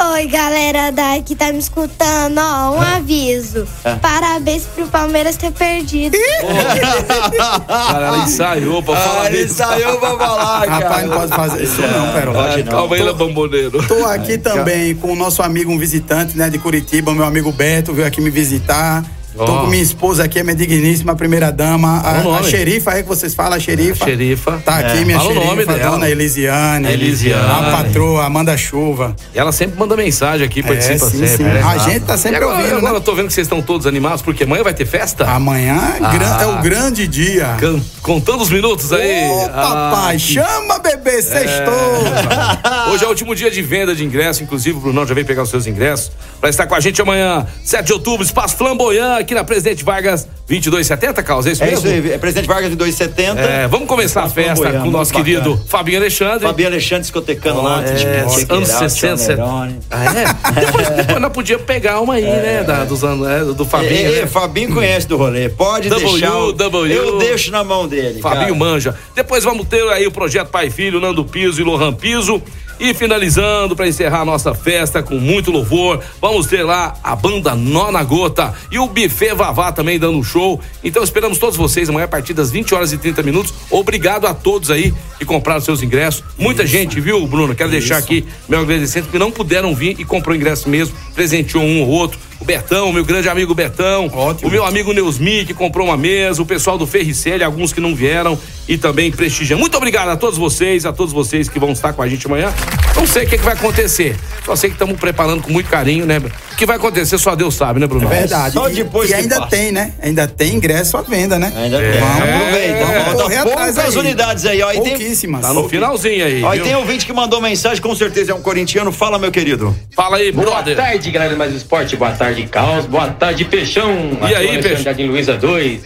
Oi, 0.01 0.27
galera 0.27 0.91
da 0.91 1.21
que 1.21 1.35
tá 1.35 1.51
me 1.51 1.59
escutando, 1.59 2.37
ó, 2.39 2.71
um 2.71 2.81
aviso. 2.81 3.67
Parabéns 4.01 4.63
pro 4.63 4.87
Palmeiras 4.87 5.35
ter 5.35 5.51
perdido. 5.51 6.17
Cara, 7.67 8.07
ela 8.07 8.17
ensaiou 8.19 8.81
pra 8.81 8.95
falar 8.95 9.21
Ah, 9.23 9.27
ele 9.27 9.43
isso. 9.43 9.55
saiu 9.55 9.97
pra 9.99 10.17
falar, 10.17 10.65
cara. 10.67 10.87
Rapaz, 10.87 11.05
não 11.05 11.17
pode 11.17 11.35
fazer 11.35 11.63
isso 11.63 11.81
não, 11.81 12.13
Pérola. 12.13 12.53
Ah, 12.53 12.57
não. 12.57 12.63
Calma 12.63 12.95
aí, 12.95 13.13
Bamboneiro. 13.13 13.87
Tô 13.87 14.05
aqui 14.05 14.37
também 14.37 14.95
com 14.95 15.11
o 15.11 15.15
nosso 15.15 15.41
amigo, 15.41 15.69
um 15.71 15.77
visitante, 15.77 16.37
né, 16.37 16.49
de 16.49 16.57
Curitiba, 16.57 17.13
meu 17.13 17.25
amigo 17.25 17.51
Beto, 17.51 17.93
veio 17.93 18.07
aqui 18.07 18.21
me 18.21 18.29
visitar. 18.29 19.03
Tô 19.45 19.53
Ó. 19.53 19.61
com 19.61 19.67
minha 19.67 19.81
esposa 19.81 20.23
aqui, 20.25 20.37
a 20.39 20.43
minha 20.43 20.55
digníssima 20.55 21.15
primeira 21.15 21.49
dama, 21.51 22.01
Fala 22.01 22.13
o 22.25 22.33
a, 22.33 22.37
a 22.37 22.39
nome. 22.41 22.49
xerifa, 22.51 22.91
é 22.91 23.01
que 23.03 23.07
vocês 23.07 23.33
falam, 23.33 23.53
a 23.53 23.59
xerifa. 23.59 24.03
A 24.03 24.07
xerifa. 24.07 24.61
Tá 24.65 24.79
aqui 24.79 24.97
É. 24.99 25.05
minha 25.05 25.17
Fala 25.17 25.29
o 25.29 25.33
xerifa, 25.33 25.49
nome 25.55 25.65
dela. 25.65 25.91
dona 25.91 26.09
Elisiane. 26.09 26.91
Elisiane. 26.91 27.49
A 27.51 27.71
patroa, 27.77 28.25
Amanda 28.25 28.57
Chuva. 28.57 29.15
E 29.33 29.39
ela 29.39 29.51
sempre 29.53 29.79
manda 29.79 29.95
mensagem 29.95 30.45
aqui, 30.45 30.61
participa 30.61 31.05
sim, 31.05 31.19
sempre. 31.25 31.37
sim. 31.37 31.43
né? 31.43 31.61
A 31.63 31.77
gente 31.77 32.01
tá 32.05 32.17
sempre 32.17 32.39
e 32.39 32.43
agora, 32.43 32.57
ouvindo, 32.57 32.77
Agora 32.77 32.91
né? 32.93 32.97
eu 32.97 33.01
tô 33.01 33.15
vendo 33.15 33.27
que 33.27 33.33
vocês 33.33 33.45
estão 33.45 33.61
todos 33.61 33.87
animados, 33.87 34.21
porque 34.21 34.43
amanhã 34.43 34.61
vai 34.63 34.73
ter 34.73 34.85
festa? 34.85 35.25
Amanhã 35.25 35.93
é 35.99 36.03
Ah. 36.05 36.41
é 36.43 36.45
o 36.47 36.61
grande 36.61 37.07
dia. 37.07 37.55
Can- 37.59 37.79
Contando 38.01 38.41
os 38.41 38.49
minutos 38.49 38.91
aí. 38.91 39.29
Ô, 39.29 39.47
papai, 39.49 40.15
Ah, 40.15 40.19
chama 40.19 40.79
bebê, 40.79 41.21
sextou. 41.21 42.91
Hoje 42.93 43.03
é 43.03 43.07
o 43.07 43.09
último 43.09 43.35
dia 43.35 43.51
de 43.51 43.61
venda 43.61 43.93
de 43.95 44.03
ingresso, 44.03 44.43
inclusive 44.43 44.77
o 44.77 44.81
Brunão 44.81 45.05
já 45.05 45.13
veio 45.13 45.25
pegar 45.25 45.43
os 45.43 45.49
seus 45.49 45.67
ingressos 45.67 46.11
para 46.39 46.49
estar 46.49 46.65
com 46.67 46.75
a 46.75 46.79
gente 46.79 47.01
amanhã, 47.01 47.45
7 47.63 47.87
de 47.87 47.93
outubro, 47.93 48.25
Espaço 48.25 48.55
Flamboyant, 48.57 49.23
aqui 49.29 49.35
na 49.35 49.43
Presidente 49.43 49.83
Vargas, 49.83 50.27
2270, 50.47 51.21
Carlos, 51.21 51.45
é 51.45 51.51
isso 51.51 51.63
É 51.63 51.67
mesmo? 51.67 51.87
isso 51.87 51.87
aí, 52.07 52.11
é 52.13 52.17
presidente 52.17 52.47
Vargas 52.47 52.71
de 52.71 52.75
270. 52.75 53.39
É, 53.39 53.67
vamos 53.67 53.87
começar 53.87 54.23
a 54.23 54.29
festa 54.29 54.55
Flamboyant, 54.55 54.81
com 54.81 54.87
o 54.87 54.91
nosso 54.91 55.13
querido. 55.13 55.61
Fabinho 55.67 55.99
Alexandre. 55.99 56.39
Fabinho 56.47 56.67
Alexandre 56.69 57.01
discotecando 57.01 57.61
lá. 57.61 57.83
É, 57.83 58.21
anos 58.21 58.37
it 58.37 58.51
out, 58.51 58.69
60, 58.89 58.89
70. 58.89 59.17
Chamerone. 59.35 59.79
Ah, 59.91 60.05
é? 60.05 60.61
Depois, 60.61 60.89
depois 60.97 61.21
nós 61.21 61.31
podíamos 61.31 61.65
pegar 61.65 61.99
uma 61.99 62.15
aí, 62.15 62.23
né? 62.23 62.63
Da, 62.63 62.83
dos 62.85 63.03
anos, 63.03 63.27
é, 63.27 63.43
do 63.53 63.65
Fabinho. 63.65 63.91
É, 63.91 64.17
é, 64.17 64.21
né? 64.21 64.27
Fabinho 64.27 64.73
conhece 64.73 65.07
do 65.07 65.15
rolê. 65.17 65.47
Pode 65.49 65.89
W, 65.89 66.09
deixar. 66.11 66.35
o- 66.35 66.51
W. 66.51 66.91
Eu 66.91 67.19
deixo 67.19 67.51
na 67.51 67.63
mão 67.63 67.87
dele. 67.87 68.19
Fabinho 68.19 68.45
cara. 68.47 68.55
manja. 68.55 68.95
Depois 69.15 69.43
vamos 69.43 69.67
ter 69.67 69.83
aí 69.89 70.07
o 70.07 70.11
projeto 70.11 70.47
Pai 70.47 70.71
Filho, 70.71 70.99
Nando 70.99 71.23
Piso 71.23 71.61
e 71.61 71.63
Lohan 71.63 71.93
Piso. 71.93 72.41
E 72.79 72.93
finalizando 72.93 73.75
para 73.75 73.89
encerrar 73.89 74.21
a 74.21 74.25
nossa 74.25 74.53
festa 74.53 75.03
com 75.03 75.15
muito 75.15 75.51
louvor, 75.51 76.01
vamos 76.21 76.47
ter 76.47 76.63
lá 76.63 76.95
a 77.03 77.13
banda 77.13 77.53
Nona 77.53 78.01
Gota 78.03 78.53
e 78.71 78.79
o 78.79 78.87
Buffet 78.87 79.33
Vavá 79.33 79.69
também 79.71 79.99
dando 79.99 80.17
um 80.17 80.23
show. 80.23 80.61
Então 80.81 81.03
esperamos 81.03 81.37
todos 81.37 81.57
vocês 81.57 81.89
amanhã 81.89 82.05
a 82.05 82.07
partir 82.07 82.33
das 82.33 82.49
20 82.51 82.73
horas 82.73 82.93
e 82.93 82.97
30 82.97 83.21
minutos. 83.21 83.53
Obrigado 83.69 84.27
a 84.27 84.33
todos 84.33 84.71
aí 84.71 84.93
que 85.17 85.25
compraram 85.25 85.59
seus 85.59 85.83
ingressos. 85.83 86.23
Muita 86.37 86.65
gente, 86.65 87.01
viu, 87.01 87.27
Bruno? 87.27 87.53
Quero 87.53 87.69
deixar 87.69 87.97
aqui 87.97 88.25
meu 88.47 88.61
agradecimento 88.61 89.09
que 89.09 89.19
não 89.19 89.29
puderam 89.29 89.75
vir 89.75 89.99
e 89.99 90.05
comprou 90.05 90.33
ingresso 90.33 90.69
mesmo, 90.69 90.95
presenteou 91.13 91.63
um 91.63 91.81
ou 91.81 91.89
outro. 91.89 92.28
O 92.39 92.45
Betão, 92.45 92.91
meu 92.93 93.03
grande 93.03 93.27
amigo 93.27 93.53
Betão. 93.53 94.07
Ótimo. 94.13 94.47
O 94.47 94.51
meu 94.51 94.63
amigo 94.65 94.93
Neusmi, 94.93 95.45
que 95.45 95.53
comprou 95.53 95.87
uma 95.87 95.97
mesa, 95.97 96.41
o 96.41 96.45
pessoal 96.45 96.77
do 96.77 96.87
Ferricelli, 96.87 97.43
alguns 97.43 97.73
que 97.73 97.81
não 97.81 97.93
vieram 97.93 98.39
e 98.67 98.77
também 98.77 99.11
prestigiam. 99.11 99.59
Muito 99.59 99.75
obrigado 99.75 100.09
a 100.09 100.15
todos 100.15 100.37
vocês, 100.37 100.85
a 100.85 100.93
todos 100.93 101.11
vocês 101.13 101.49
que 101.49 101.59
vão 101.59 101.71
estar 101.73 101.91
com 101.91 102.01
a 102.01 102.07
gente 102.07 102.25
amanhã. 102.27 102.53
Não 102.95 103.05
sei 103.05 103.25
o 103.25 103.29
que, 103.29 103.37
que 103.37 103.43
vai 103.43 103.53
acontecer. 103.55 104.15
Só 104.45 104.55
sei 104.55 104.69
que 104.69 104.75
estamos 104.75 104.97
preparando 104.99 105.41
com 105.43 105.51
muito 105.51 105.69
carinho, 105.69 106.05
né? 106.05 106.17
O 106.19 106.55
que 106.55 106.65
vai 106.65 106.77
acontecer 106.77 107.17
só 107.17 107.35
Deus 107.35 107.55
sabe, 107.55 107.79
né, 107.79 107.87
Bruno? 107.87 108.07
Verdade. 108.07 108.53
Só 108.53 108.69
E- 108.69 108.73
depois 108.73 109.09
e, 109.09 109.13
que 109.13 109.19
ainda 109.19 109.35
passa. 109.39 109.49
tem, 109.49 109.71
né? 109.71 109.93
Ainda 110.01 110.27
tem 110.27 110.55
ingresso 110.55 110.97
à 110.97 111.01
venda, 111.01 111.37
né? 111.39 111.51
Ainda 111.55 111.77
tem. 111.79 111.91
Vamos, 111.99 112.17
Aproveita. 112.35 112.85
vamos 112.85 113.03
Falta 113.03 113.23
correr 113.23 113.37
atrás 113.37 113.77
aí. 113.77 113.97
unidades 113.97 114.45
aí, 114.45 114.61
ó. 114.61 114.71
E 114.71 114.75
tem, 114.81 114.83
Pouquíssimas. 114.97 115.41
Tá 115.41 115.53
no 115.53 115.67
finalzinho 115.69 116.25
aí. 116.25 116.43
ó, 116.43 116.53
e 116.53 116.59
tem 116.61 116.75
ouvinte 116.75 117.05
que 117.05 117.13
mandou 117.13 117.41
mensagem, 117.41 117.81
com 117.81 117.95
certeza 117.95 118.31
é 118.31 118.35
um 118.35 118.41
corintiano. 118.41 118.91
Fala, 118.91 119.17
meu 119.19 119.31
querido. 119.31 119.75
Fala 119.95 120.17
aí, 120.17 120.31
Boa 120.31 120.45
brother. 120.49 120.75
tarde, 120.75 121.09
galera 121.11 121.31
do 121.33 121.37
Mais 121.37 121.53
Esporte. 121.53 121.95
Boa 121.95 122.11
tarde, 122.11 122.28
Caos. 122.47 122.85
Boa 122.85 123.07
tarde, 123.07 123.45
Peixão. 123.45 124.17
E 124.21 124.25
aí, 124.25 124.33
Aqui 124.33 124.33
o 124.33 124.37
Alexandre 124.37 124.61
Peixe? 124.69 124.83
Jardim 124.83 125.07
Luiza 125.07 125.35
2. 125.35 125.81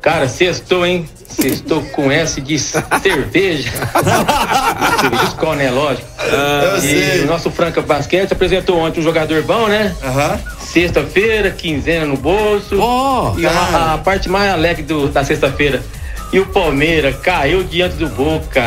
Cara, 0.00 0.28
sextou, 0.28 0.84
hein? 0.84 1.08
Sextou 1.28 1.82
com 1.92 2.10
S 2.10 2.40
de 2.40 2.58
cerveja. 2.58 3.70
cerveja 5.00 5.24
Skol, 5.28 5.54
né? 5.54 5.70
Lógico. 5.70 6.06
Eu 6.20 6.84
e 6.84 7.20
o 7.22 7.26
nosso 7.26 7.50
Franca 7.50 7.80
Basquete 7.80 8.32
apresentou 8.32 8.78
ontem 8.78 9.00
um 9.00 9.02
jogador 9.02 9.42
bom, 9.42 9.66
né? 9.68 9.94
Aham. 10.02 10.40
Sexta-feira, 10.60 11.50
quinzena 11.50 12.06
no 12.06 12.16
bolso. 12.16 12.78
Ó, 12.80 13.34
e 13.38 13.46
a, 13.46 13.94
a 13.94 13.98
parte 13.98 14.28
mais 14.28 14.50
alegre 14.52 14.82
do- 14.82 15.08
da 15.08 15.22
sexta-feira. 15.24 15.82
E 16.32 16.40
o 16.40 16.46
Palmeiras 16.46 17.14
caiu 17.16 17.62
diante 17.62 17.96
do 17.96 18.08
Boca. 18.08 18.62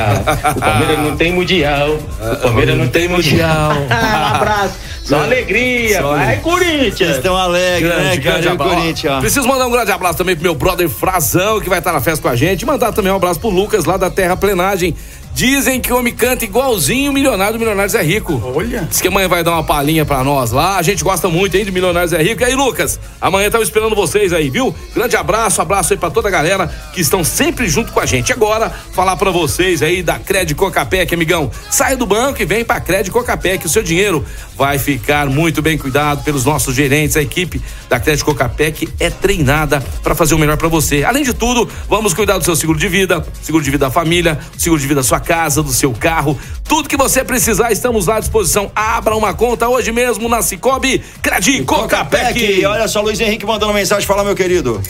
O 0.55 0.60
Palmeiras 0.60 1.00
não 1.00 1.17
tem 1.17 1.31
mundial. 1.31 1.98
O 2.22 2.36
Palmeiras 2.43 2.77
não 2.77 2.88
tem 2.88 3.07
mundial. 3.07 3.72
um 3.89 4.36
abraço. 4.36 4.75
Só 5.03 5.24
alegria. 5.24 6.00
Só 6.00 6.10
Vai, 6.10 6.25
alegria. 6.25 6.41
Corinthians. 6.43 6.98
Vocês 6.98 7.15
estão 7.17 7.36
alegres, 7.36 7.89
né, 7.89 7.95
Grande, 7.95 8.22
cara? 8.22 8.34
grande 8.34 8.48
o 8.48 8.51
abraço. 8.51 8.75
Corinthians, 8.75 9.13
ó. 9.13 9.19
Preciso 9.19 9.48
mandar 9.48 9.67
um 9.67 9.72
grande 9.72 9.91
abraço 9.91 10.17
também 10.17 10.36
pro 10.36 10.43
meu 10.43 10.53
brother 10.55 10.88
Frazão, 10.89 11.60
que 11.60 11.67
vai 11.67 11.79
estar 11.79 11.91
na 11.91 12.01
festa 12.01 12.22
com 12.22 12.27
a 12.29 12.36
gente. 12.36 12.65
Mandar 12.65 12.91
também 12.91 13.12
um 13.12 13.15
abraço 13.15 13.39
pro 13.39 13.50
Lucas, 13.50 13.86
lá 13.86 13.98
da 13.98 14.10
Terra 14.12 14.38
Plenagem. 14.38 14.95
Dizem 15.36 15.82
que 15.82 15.92
o 15.92 15.98
homem 15.98 16.13
canta 16.13 16.46
igualzinho 16.46 17.12
o 17.12 17.13
Milionário 17.13 17.56
do 17.56 17.60
Milionários 17.60 17.94
é 17.94 18.01
Rico. 18.01 18.42
Olha. 18.56 18.88
Diz 18.89 19.01
que 19.01 19.10
amanhã 19.10 19.27
vai 19.27 19.44
dar 19.44 19.51
uma 19.51 19.65
palhinha 19.65 20.06
pra 20.06 20.24
nós 20.24 20.54
lá. 20.54 20.77
A 20.77 20.82
gente 20.82 21.04
gosta 21.04 21.27
muito 21.27 21.58
aí 21.58 21.65
de 21.65 21.74
Milionários 21.74 22.13
é 22.13 22.24
Rico. 22.24 22.42
E 22.42 22.46
aí, 22.46 22.56
Lucas, 22.56 22.98
amanhã 23.20 23.48
estamos 23.48 23.68
esperando 23.68 23.94
vocês 23.94 24.32
aí, 24.32 24.50
viu? 24.50 24.74
Grande 24.96 25.18
abraço, 25.18 25.62
abraço 25.62 25.92
aí 25.92 26.00
pra 26.00 26.10
toda 26.10 26.30
a 26.30 26.32
galera 26.32 26.74
que 26.94 27.01
estão 27.01 27.22
sempre 27.22 27.68
junto 27.68 27.92
com 27.92 28.00
a 28.00 28.06
gente. 28.06 28.32
Agora, 28.32 28.70
falar 28.94 29.18
pra 29.18 29.30
vocês 29.30 29.82
aí 29.82 30.01
da 30.01 30.18
Cred 30.18 30.56
Cocapec, 30.56 31.13
amigão. 31.13 31.51
Sai 31.70 31.98
do 31.98 32.06
banco 32.06 32.42
e 32.42 32.46
vem 32.46 32.63
pra 32.63 32.80
Cred 32.80 33.12
Cocapec. 33.12 33.65
O 33.65 33.70
seu 33.70 33.84
dinheiro 33.84 34.25
vai 34.56 34.80
ficar 34.80 35.25
muito 35.25 35.62
bem 35.62 35.77
cuidado 35.77 36.24
pelos 36.24 36.46
nossos 36.46 36.74
gerentes. 36.74 37.18
A 37.18 37.22
equipe 37.22 37.62
da 37.89 38.00
Cred 38.00 38.24
Cocapec 38.24 38.88
é 39.01 39.10
treinada 39.10 39.84
pra 40.01 40.15
fazer 40.15 40.34
o 40.34 40.39
melhor 40.39 40.56
pra 40.56 40.70
você. 40.70 41.04
Além 41.04 41.25
de 41.25 41.34
tudo, 41.34 41.68
vamos 41.89 42.13
cuidar 42.13 42.38
do 42.38 42.46
seu 42.46 42.56
seguro 42.56 42.80
de 42.80 42.88
vida, 42.88 43.25
seguro 43.42 43.62
de 43.62 43.70
vida 43.70 43.88
da 43.88 43.92
família, 43.92 44.39
seguro 44.58 44.80
de 44.80 44.88
vida 44.88 45.01
da 45.01 45.04
sua 45.04 45.25
casa, 45.25 45.63
do 45.63 45.74
seu 45.74 45.91
carro, 45.91 46.39
tudo 46.63 46.88
que 46.88 46.96
você 46.96 47.24
precisar, 47.24 47.72
estamos 47.72 48.08
à 48.08 48.20
disposição. 48.20 48.72
Abra 48.75 49.15
uma 49.15 49.34
conta 49.34 49.67
hoje 49.67 49.91
mesmo 49.91 50.29
na 50.29 50.41
Cicobi 50.41 51.03
Credi 51.22 51.63
Cocapec. 51.63 52.34
Cocapec. 52.34 52.65
Olha 52.65 52.88
só, 52.88 53.01
Luiz 53.01 53.20
Henrique 53.20 53.46
mandando 53.46 53.74
mensagem. 53.74 54.05
Fala, 54.05 54.24
meu 54.24 54.36
querido. 54.36 54.82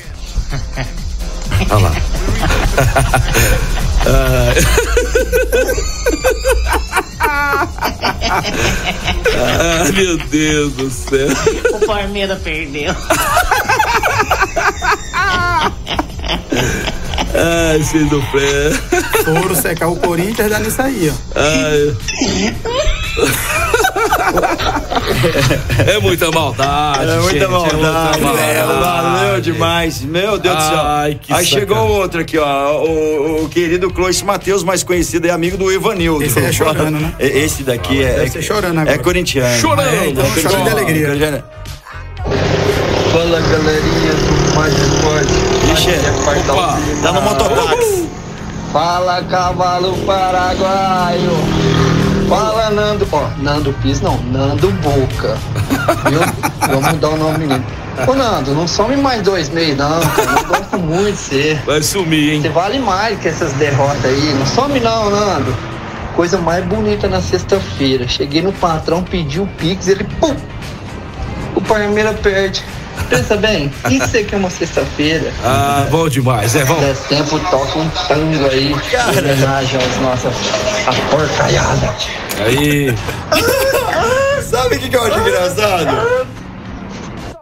Olha 1.70 1.84
lá. 1.84 1.92
Ai, 9.38 9.92
meu 9.94 10.18
Deus 10.18 10.74
do 10.74 10.90
céu. 10.90 11.28
O 11.74 11.86
Palmeiras 11.86 12.42
perdeu. 12.42 12.96
Ai, 17.34 17.84
filho 17.84 18.10
do 18.10 18.22
pé. 18.32 18.72
Foram 19.24 19.56
secar 19.56 19.88
o 19.88 19.96
Corinthians, 19.96 20.50
dá 20.50 20.60
nisso 20.60 20.82
aí, 20.82 21.12
ó. 21.12 21.40
Ai. 21.40 21.96
É 25.88 26.00
muita 26.00 26.32
maldade. 26.32 27.10
É 27.10 27.18
muita 27.20 27.40
gente, 27.40 27.48
maldade. 27.48 28.18
É 28.18 28.22
muita 28.22 28.42
É, 28.42 28.64
maldade. 28.66 29.04
valeu 29.18 29.42
demais. 29.42 30.02
Meu 30.02 30.38
Deus 30.38 30.56
do 30.56 30.62
céu. 30.64 30.80
Ai, 30.82 31.20
que 31.22 31.34
Aí 31.34 31.46
chegou 31.46 31.76
sacanagem. 31.76 32.02
outro 32.02 32.22
aqui, 32.22 32.38
ó. 32.38 32.82
O, 32.84 33.44
o 33.46 33.50
querido 33.50 33.90
Clois 33.92 34.22
Matheus, 34.22 34.64
mais 34.64 34.84
conhecido, 34.84 35.28
é 35.28 35.32
amigo 35.32 35.58
do 35.58 35.72
Evanildo. 35.72 36.24
Esse 36.24 36.40
é 36.40 36.52
chorando, 36.52 37.00
né? 37.00 37.14
E- 37.20 37.26
Esse 37.26 37.64
daqui 37.64 38.04
é. 38.04 38.14
Deve 38.16 38.30
ser 38.32 38.42
chorando 38.42 38.78
É 38.80 38.82
agora. 38.82 38.98
corintiano. 39.00 39.60
Chorando. 39.60 39.88
É, 39.94 40.08
então, 40.10 40.26
É 40.26 40.40
chorando 40.42 40.64
de 40.64 40.70
alegria. 40.70 41.08
corintiano. 41.08 41.44
Fala 43.12 43.40
galerinha 43.40 44.14
do 44.14 44.56
Mais 44.56 44.74
Esporte. 44.74 45.55
É 45.76 46.24
Pardalzinho. 46.24 47.02
Tá 47.04 47.12
no 47.12 47.22
mototáxi. 47.22 48.10
Fala 48.72 49.22
cavalo 49.24 49.94
paraguaio. 50.06 51.32
Fala 52.30 52.70
Nando. 52.70 53.08
Ó, 53.12 53.28
Nando 53.38 53.74
Pis 53.82 54.00
não, 54.02 54.18
Nando 54.24 54.72
Boca. 54.72 55.38
Viu? 56.10 56.20
Vamos 56.68 56.94
mudar 56.94 57.10
o 57.10 57.18
nome 57.18 57.40
menino. 57.40 57.64
Ô 58.08 58.14
Nando, 58.14 58.54
não 58.54 58.68
some 58.68 58.96
mais 58.96 59.22
dois 59.22 59.50
meses 59.50 59.78
não, 59.78 60.00
cara. 60.00 60.40
Eu 60.40 60.48
gosto 60.48 60.78
muito 60.78 61.12
de 61.12 61.18
você. 61.18 61.60
Vai 61.66 61.84
sumir, 61.84 62.34
hein? 62.34 62.42
Você 62.42 62.50
vale 62.50 62.80
mais 62.80 63.20
que 63.20 63.28
essas 63.28 63.54
derrotas 63.54 64.06
aí. 64.06 64.34
Não 64.34 64.46
some 64.46 64.80
não, 64.80 65.10
Nando. 65.10 65.56
Coisa 66.16 66.38
mais 66.38 66.64
bonita 66.66 67.08
na 67.08 67.22
sexta-feira. 67.22 68.08
Cheguei 68.08 68.42
no 68.42 68.54
patrão, 68.54 69.04
pedi 69.04 69.40
o 69.42 69.48
Pix, 69.58 69.90
ele 69.90 70.06
pum! 70.20 70.36
O 71.54 71.62
Palmeiras 71.62 72.18
perde. 72.22 72.64
Pensa 73.10 73.36
bem, 73.38 73.72
isso 73.90 74.18
aqui 74.18 74.34
é 74.34 74.38
uma 74.38 74.50
sexta-feira. 74.50 75.32
Ah, 75.44 75.86
bom 75.92 76.10
demais. 76.10 76.56
É, 76.56 76.64
vamos. 76.64 76.84
Desse 76.86 77.08
tempo 77.08 77.40
toca 77.52 77.78
um 77.80 77.90
tango 78.08 78.50
aí, 78.50 78.72
em 78.72 79.20
homenagem 79.20 79.80
aos 79.82 79.98
nossas 79.98 80.34
a 80.88 80.94
porcaiada. 81.12 81.94
Aí. 82.46 82.94
Sabe 84.50 84.76
o 84.76 84.80
que, 84.80 84.90
que 84.90 84.96
eu 84.96 85.04
acho 85.04 85.20
engraçado? 85.20 86.28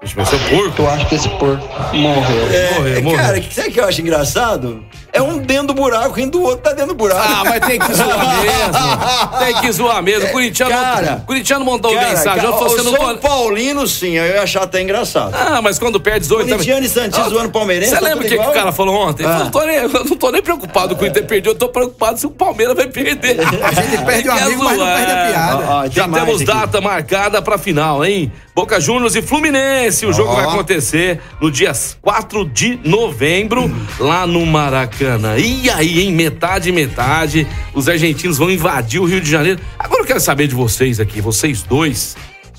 Bicho, 0.02 0.16
vai 0.16 0.26
ser 0.26 0.40
porco. 0.50 0.82
Eu 0.82 0.90
acho 0.90 1.06
que 1.08 1.16
esse 1.16 1.30
porco 1.30 1.68
morreu. 1.94 2.48
É, 2.54 2.72
Morreu, 2.80 3.04
morreu. 3.04 3.20
Cara, 3.20 3.40
que- 3.40 3.54
sabe 3.54 3.70
o 3.70 3.72
que 3.72 3.80
eu 3.80 3.86
acho 3.88 4.02
engraçado? 4.02 4.84
É 5.14 5.22
um 5.22 5.38
dentro 5.38 5.68
do 5.68 5.74
buraco, 5.76 6.12
rindo 6.16 6.40
do 6.40 6.42
outro 6.42 6.58
tá 6.58 6.72
dentro 6.72 6.88
do 6.88 6.96
buraco. 6.96 7.22
Ah, 7.24 7.44
mas 7.46 7.60
tem 7.68 7.78
que 7.80 7.94
zoar 7.94 8.18
mesmo. 8.42 9.40
Tem 9.40 9.62
que 9.62 9.72
zoar 9.72 10.02
mesmo. 10.02 10.28
O 10.28 10.32
Corintiano, 10.32 10.72
Cara, 10.72 11.20
o 11.22 11.26
Corintiano 11.28 11.64
mandou 11.64 11.94
Cara, 11.94 12.10
mensagem. 12.10 12.42
cara, 12.42 12.48
eu 12.48 12.84
não 12.84 12.96
São. 12.96 13.18
Paulino, 13.18 13.88
sim, 13.88 14.18
eu 14.18 14.26
ia 14.26 14.42
achar 14.42 14.64
até 14.64 14.82
engraçado. 14.82 15.36
Ah, 15.36 15.62
mas 15.62 15.78
quando 15.78 16.00
perde 16.00 16.22
18 16.22 16.50
também. 16.50 16.84
E 16.84 16.90
Santista 16.90 17.30
zoando 17.30 17.52
palmeirense, 17.52 17.92
Você 17.92 17.98
tá 18.00 18.06
lembra 18.06 18.26
o 18.26 18.28
que, 18.28 18.38
que 18.38 18.44
o 18.44 18.52
cara 18.52 18.72
falou 18.72 18.96
ontem? 19.08 19.24
Ah. 19.24 19.30
falou, 19.30 19.44
não, 19.46 19.52
tô 19.52 19.66
nem, 19.66 19.76
eu 19.76 19.90
não 19.90 20.18
tô 20.18 20.32
nem 20.32 20.42
preocupado 20.42 20.96
com 20.96 21.04
o 21.04 21.08
Inter 21.08 21.26
perder, 21.26 21.50
eu 21.50 21.56
tô 21.56 21.70
preocupado 21.70 22.20
se 22.20 22.26
o 22.26 22.32
Palmeiras 22.32 22.76
vai 22.76 22.88
perder. 22.88 23.38
A 23.40 23.72
gente 23.72 24.04
perde 24.04 24.30
o 24.30 24.32
amigo, 24.32 24.64
mas 24.64 24.78
não 24.80 24.86
perde 24.88 25.12
a 25.12 25.26
piada. 25.28 25.64
Ó, 25.70 25.86
Já 25.92 26.08
temos 26.10 26.36
aqui. 26.38 26.46
data 26.46 26.82
marcada 26.82 27.40
pra 27.40 27.60
final, 27.60 28.04
hein? 28.04 28.32
Boca 28.56 28.80
Juniors 28.80 29.16
e 29.16 29.22
Fluminense. 29.22 30.06
O 30.08 30.14
jogo 30.14 30.34
vai 30.34 30.46
acontecer 30.46 31.20
no 31.40 31.52
dia 31.52 31.72
4 32.02 32.46
de 32.46 32.80
novembro, 32.84 33.72
lá 34.00 34.26
no 34.26 34.44
Maracanã. 34.46 35.03
E 35.40 35.70
aí, 35.70 36.02
hein? 36.02 36.12
Metade, 36.12 36.72
metade. 36.72 37.48
Os 37.74 37.90
argentinos 37.90 38.38
vão 38.38 38.50
invadir 38.50 39.02
o 39.02 39.06
Rio 39.06 39.22
de 39.22 39.30
Janeiro. 39.30 39.60
Agora 39.78 40.02
eu 40.02 40.06
quero 40.06 40.20
saber 40.20 40.48
de 40.48 40.56
vocês 40.56 41.00
aqui, 41.00 41.22
vocês 41.22 41.62
dois. 41.64 42.16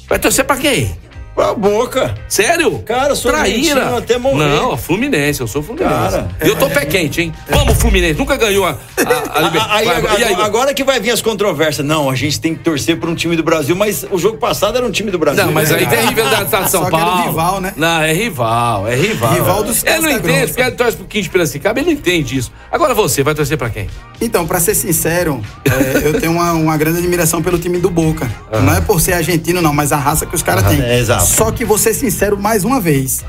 Vai 0.08 0.18
torcer 0.18 0.44
pra 0.44 0.56
quem? 0.56 0.96
Pra 1.34 1.52
boca. 1.52 2.14
Sério? 2.28 2.78
Cara, 2.80 3.10
eu 3.10 3.16
sou 3.16 3.32
Traíra. 3.32 3.98
até 3.98 4.18
morrer. 4.18 4.44
Não, 4.44 4.76
Fluminense, 4.76 5.40
eu 5.40 5.48
sou 5.48 5.62
Fluminense. 5.62 5.92
Cara. 5.92 6.28
E 6.44 6.48
eu 6.48 6.56
tô 6.56 6.68
pé 6.70 6.84
quente, 6.84 7.20
hein? 7.22 7.32
Vamos, 7.48 7.76
Fluminense. 7.76 8.18
Nunca 8.18 8.36
ganhou 8.36 8.64
a, 8.64 8.70
a, 8.70 9.40
a 9.40 9.74
Ah, 9.74 10.44
agora, 10.44 10.72
que 10.72 10.84
vai 10.84 11.00
vir 11.00 11.10
as 11.10 11.20
controvérsias. 11.20 11.84
Não, 11.84 12.08
a 12.08 12.14
gente 12.14 12.40
tem 12.40 12.54
que 12.54 12.62
torcer 12.62 12.98
por 12.98 13.08
um 13.08 13.14
time 13.14 13.34
do 13.34 13.42
Brasil, 13.42 13.74
mas 13.74 14.06
o 14.10 14.18
jogo 14.18 14.38
passado 14.38 14.76
era 14.76 14.86
um 14.86 14.90
time 14.90 15.10
do 15.10 15.18
Brasil. 15.18 15.44
Não, 15.44 15.52
mas 15.52 15.72
aí 15.72 15.86
tem 15.86 15.98
a 15.98 16.08
rivalidade 16.08 16.44
do 16.44 16.50
São 16.50 16.82
Só 16.82 16.90
que 16.90 16.94
era 16.94 17.04
Paulo. 17.04 17.28
rival, 17.28 17.60
né? 17.60 17.72
Não, 17.76 18.00
é 18.02 18.12
rival, 18.12 18.86
é 18.86 18.94
rival. 18.94 19.32
Rival 19.32 19.64
dos 19.64 19.84
Ele 19.84 19.98
não 20.00 20.10
entende, 20.10 20.46
porque 20.48 20.62
ele 20.62 20.70
torce 20.72 20.96
pro 20.96 21.06
15 21.06 21.28
Piracicaba, 21.28 21.80
ele 21.80 21.86
não 21.86 21.92
entende 21.92 22.38
isso. 22.38 22.52
Agora 22.70 22.94
você, 22.94 23.22
vai 23.24 23.34
torcer 23.34 23.58
pra 23.58 23.70
quem? 23.70 23.88
Então, 24.20 24.46
pra 24.46 24.60
ser 24.60 24.74
sincero, 24.74 25.42
é, 25.66 26.06
eu 26.06 26.20
tenho 26.20 26.32
uma, 26.32 26.52
uma 26.52 26.76
grande 26.76 26.98
admiração 26.98 27.42
pelo 27.42 27.58
time 27.58 27.78
do 27.78 27.90
Boca. 27.90 28.30
Não 28.52 28.74
é 28.74 28.80
por 28.80 29.00
ser 29.00 29.14
argentino, 29.14 29.60
não, 29.60 29.74
mas 29.74 29.90
a 29.92 29.96
raça 29.96 30.24
que 30.26 30.34
os 30.34 30.42
caras 30.42 30.64
têm. 30.64 30.80
é, 30.80 30.98
exato. 30.98 31.23
Só 31.24 31.50
que 31.50 31.64
vou 31.64 31.78
ser 31.78 31.94
sincero 31.94 32.38
mais 32.38 32.64
uma 32.64 32.80
vez. 32.80 33.24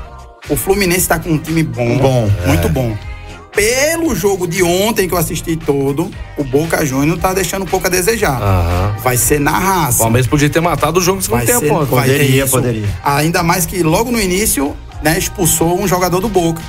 O 0.48 0.56
Fluminense 0.56 1.08
tá 1.08 1.18
com 1.18 1.30
um 1.30 1.38
time 1.38 1.62
bom. 1.62 1.98
Bom, 1.98 2.30
Muito 2.46 2.68
bom. 2.68 2.96
Pelo 3.52 4.14
jogo 4.14 4.46
de 4.46 4.62
ontem 4.62 5.08
que 5.08 5.14
eu 5.14 5.18
assisti 5.18 5.56
todo, 5.56 6.10
o 6.36 6.44
Boca 6.44 6.84
Júnior 6.84 7.18
tá 7.18 7.32
deixando 7.32 7.62
um 7.62 7.66
pouco 7.66 7.86
a 7.86 7.90
desejar. 7.90 8.38
Aham. 8.40 8.96
Vai 9.02 9.16
ser 9.16 9.40
na 9.40 9.52
O 9.52 9.60
raça. 9.62 9.98
Palmeiras 10.00 10.26
podia 10.28 10.50
ter 10.50 10.60
matado 10.60 11.00
o 11.00 11.02
jogo 11.02 11.16
no 11.16 11.22
segundo 11.22 11.38
Vai 11.38 11.46
tempo 11.46 11.60
ser, 11.60 11.70
ontem. 11.72 11.94
vai 11.96 12.06
ter 12.06 12.12
Poderia, 12.18 12.44
isso. 12.44 12.52
poderia. 12.52 12.88
Ainda 13.02 13.42
mais 13.42 13.64
que 13.64 13.82
logo 13.82 14.10
no 14.12 14.20
início, 14.20 14.76
né, 15.02 15.16
expulsou 15.18 15.80
um 15.80 15.88
jogador 15.88 16.20
do 16.20 16.28
Boca. 16.28 16.60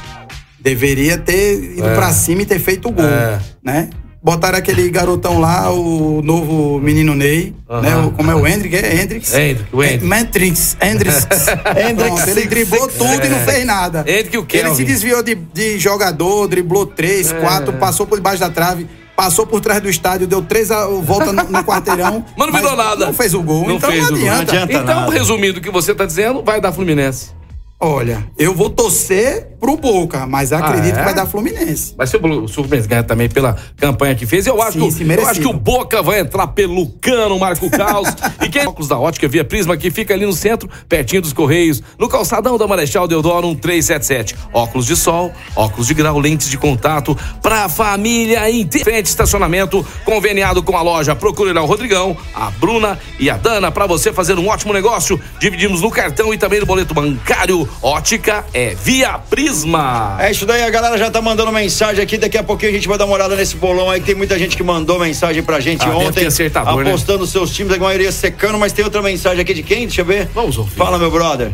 Deveria 0.57 1.17
ter 1.17 1.61
ido 1.77 1.87
É. 1.87 1.93
pra 1.93 2.11
cima 2.13 2.43
e 2.43 2.45
ter 2.45 2.59
feito 2.59 2.87
o 2.87 2.91
gol, 2.91 3.03
É. 3.05 3.37
né? 3.61 3.89
Botaram 4.27 4.57
aquele 4.57 4.89
garotão 4.89 5.39
lá, 5.39 5.71
o 5.71 6.21
novo 6.21 6.79
menino 6.81 7.15
Ney, 7.15 7.55
né? 7.81 7.95
O- 7.95 8.11
como 8.11 8.29
é 8.29 8.35
o 8.35 8.45
Hendrick? 8.45 8.75
É 8.75 9.01
Hendrix? 9.01 9.33
Hendrick, 9.33 9.73
o 9.73 9.81
Hendrick. 9.81 10.03
É, 10.03 10.05
Matrix, 10.07 10.77
Hendrix. 10.81 11.25
Pronto, 11.95 12.29
ele 12.29 12.45
driblou 12.45 12.89
tudo 12.89 13.25
e 13.25 13.29
não 13.29 13.39
fez 13.39 13.65
nada. 13.65 13.99
Hendrick 14.05 14.35
e 14.35 14.37
o 14.37 14.41
Ele 14.41 14.47
Kelvin. 14.47 14.75
se 14.75 14.83
desviou 14.83 15.23
de, 15.23 15.33
de 15.35 15.79
jogador, 15.79 16.45
driblou 16.49 16.85
três, 16.85 17.31
É. 17.31 17.35
quatro, 17.39 17.71
passou 17.73 18.05
por 18.05 18.17
debaixo 18.17 18.41
da 18.41 18.49
trave, 18.49 18.85
passou 19.15 19.47
por 19.47 19.61
trás 19.61 19.81
do 19.81 19.89
estádio, 19.89 20.27
deu 20.27 20.41
três 20.41 20.71
a, 20.71 20.85
volta 20.87 21.31
no, 21.31 21.43
no 21.43 21.63
quarteirão. 21.63 22.25
Mas 22.37 22.47
não 22.51 22.59
virou 22.59 22.75
nada. 22.75 23.05
Não 23.05 23.13
fez 23.13 23.33
o 23.33 23.41
gol, 23.41 23.65
Não 23.65 23.75
então 23.77 23.89
fez 23.89 24.09
não 24.09 24.17
o 24.17 24.19
gol. 24.19 24.29
adianta. 24.29 24.51
Não 24.53 24.63
adianta. 24.63 24.73
Então, 24.83 24.99
nada. 25.03 25.11
resumindo 25.13 25.59
o 25.59 25.61
que 25.61 25.71
você 25.71 25.95
tá 25.95 26.05
dizendo, 26.05 26.43
vai 26.43 26.59
dar 26.59 26.73
Fluminense. 26.73 27.29
Olha, 27.79 28.25
eu 28.37 28.53
vou 28.55 28.71
torcer 28.71 29.49
pro 29.59 29.75
Boca, 29.77 30.25
mas 30.27 30.53
acredito 30.53 30.95
Ah, 30.95 30.97
é? 30.97 30.99
que 30.99 31.05
vai 31.05 31.13
dar 31.13 31.25
Fluminense. 31.25 31.93
Vai 31.97 32.05
ser 32.07 32.17
o 32.17 32.47
Fluminense 32.47 32.87
ganhar 32.87 33.03
também 33.03 33.27
pela 33.29 33.55
campanha 33.75 34.15
que 34.15 34.25
fez. 34.25 34.45
Eu 34.45 34.61
acho, 34.61 34.79
Sim, 34.91 35.05
que, 35.05 35.13
eu 35.13 35.27
acho 35.27 35.41
que 35.41 35.47
o 35.47 35.53
Boca 35.53 36.01
vai 36.01 36.19
entrar 36.19 36.47
pelo 36.47 36.87
cano, 37.01 37.39
Marco 37.39 37.69
Caos. 37.69 38.07
e 38.43 38.49
quem 38.49 38.67
óculos 38.67 38.87
da 38.87 38.97
ótica 38.99 39.27
Via 39.27 39.43
Prisma, 39.43 39.75
que 39.75 39.89
fica 39.89 40.13
ali 40.13 40.25
no 40.25 40.33
centro, 40.33 40.69
pertinho 40.87 41.21
dos 41.21 41.33
Correios, 41.33 41.81
no 41.97 42.07
calçadão 42.07 42.57
da 42.57 42.67
Marechal 42.67 43.07
Deodoro 43.07 43.47
1377. 43.47 44.35
Óculos 44.53 44.85
de 44.85 44.95
sol, 44.95 45.31
óculos 45.55 45.87
de 45.87 45.93
grau, 45.93 46.19
lentes 46.19 46.49
de 46.49 46.57
contato 46.57 47.17
pra 47.41 47.67
família 47.67 48.49
inteira. 48.49 48.85
Frente 48.85 49.07
estacionamento, 49.07 49.85
conveniado 50.05 50.61
com 50.61 50.77
a 50.77 50.81
loja. 50.81 51.15
Procure 51.15 51.51
lá 51.51 51.61
o 51.61 51.65
Rodrigão, 51.65 52.15
a 52.33 52.51
Bruna 52.51 52.99
e 53.19 53.29
a 53.29 53.37
Dana 53.37 53.71
pra 53.71 53.87
você 53.87 54.13
fazer 54.13 54.37
um 54.37 54.47
ótimo 54.47 54.71
negócio. 54.73 55.19
Dividimos 55.39 55.81
no 55.81 55.89
cartão 55.89 56.33
e 56.33 56.37
também 56.37 56.59
no 56.59 56.65
boleto 56.65 56.93
bancário. 56.93 57.67
Ótica 57.81 58.45
é 58.53 58.75
Via 58.75 59.17
Prisma. 59.17 59.46
É 60.19 60.31
isso 60.31 60.45
daí, 60.45 60.63
a 60.63 60.69
galera 60.69 60.97
já 60.97 61.09
tá 61.11 61.21
mandando 61.21 61.51
mensagem 61.51 62.03
aqui. 62.03 62.17
Daqui 62.17 62.37
a 62.37 62.43
pouquinho 62.43 62.71
a 62.71 62.75
gente 62.75 62.87
vai 62.87 62.97
dar 62.97 63.05
uma 63.05 63.15
olhada 63.15 63.35
nesse 63.35 63.55
bolão 63.55 63.89
aí, 63.89 63.99
que 63.99 64.05
tem 64.07 64.15
muita 64.15 64.37
gente 64.37 64.55
que 64.57 64.63
mandou 64.63 64.99
mensagem 64.99 65.41
pra 65.43 65.59
gente 65.59 65.83
Ah, 65.85 65.95
ontem. 65.97 66.21
né? 66.83 66.89
apostando 66.89 67.23
os 67.23 67.29
seus 67.29 67.51
times, 67.53 67.73
a 67.73 67.77
maioria 67.77 68.11
secando, 68.11 68.57
mas 68.57 68.73
tem 68.73 68.83
outra 68.85 69.01
mensagem 69.01 69.41
aqui 69.41 69.53
de 69.53 69.63
quem? 69.63 69.87
Deixa 69.87 70.01
eu 70.01 70.05
ver. 70.05 70.27
Vamos 70.33 70.57
ouvir. 70.57 70.75
Fala, 70.75 70.97
meu 70.97 71.11
brother. 71.11 71.51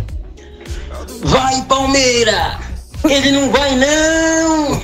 Vai, 1.24 1.62
Palmeira! 1.64 2.73
Ele 3.10 3.32
não 3.32 3.52
vai, 3.52 3.76
não! 3.76 4.82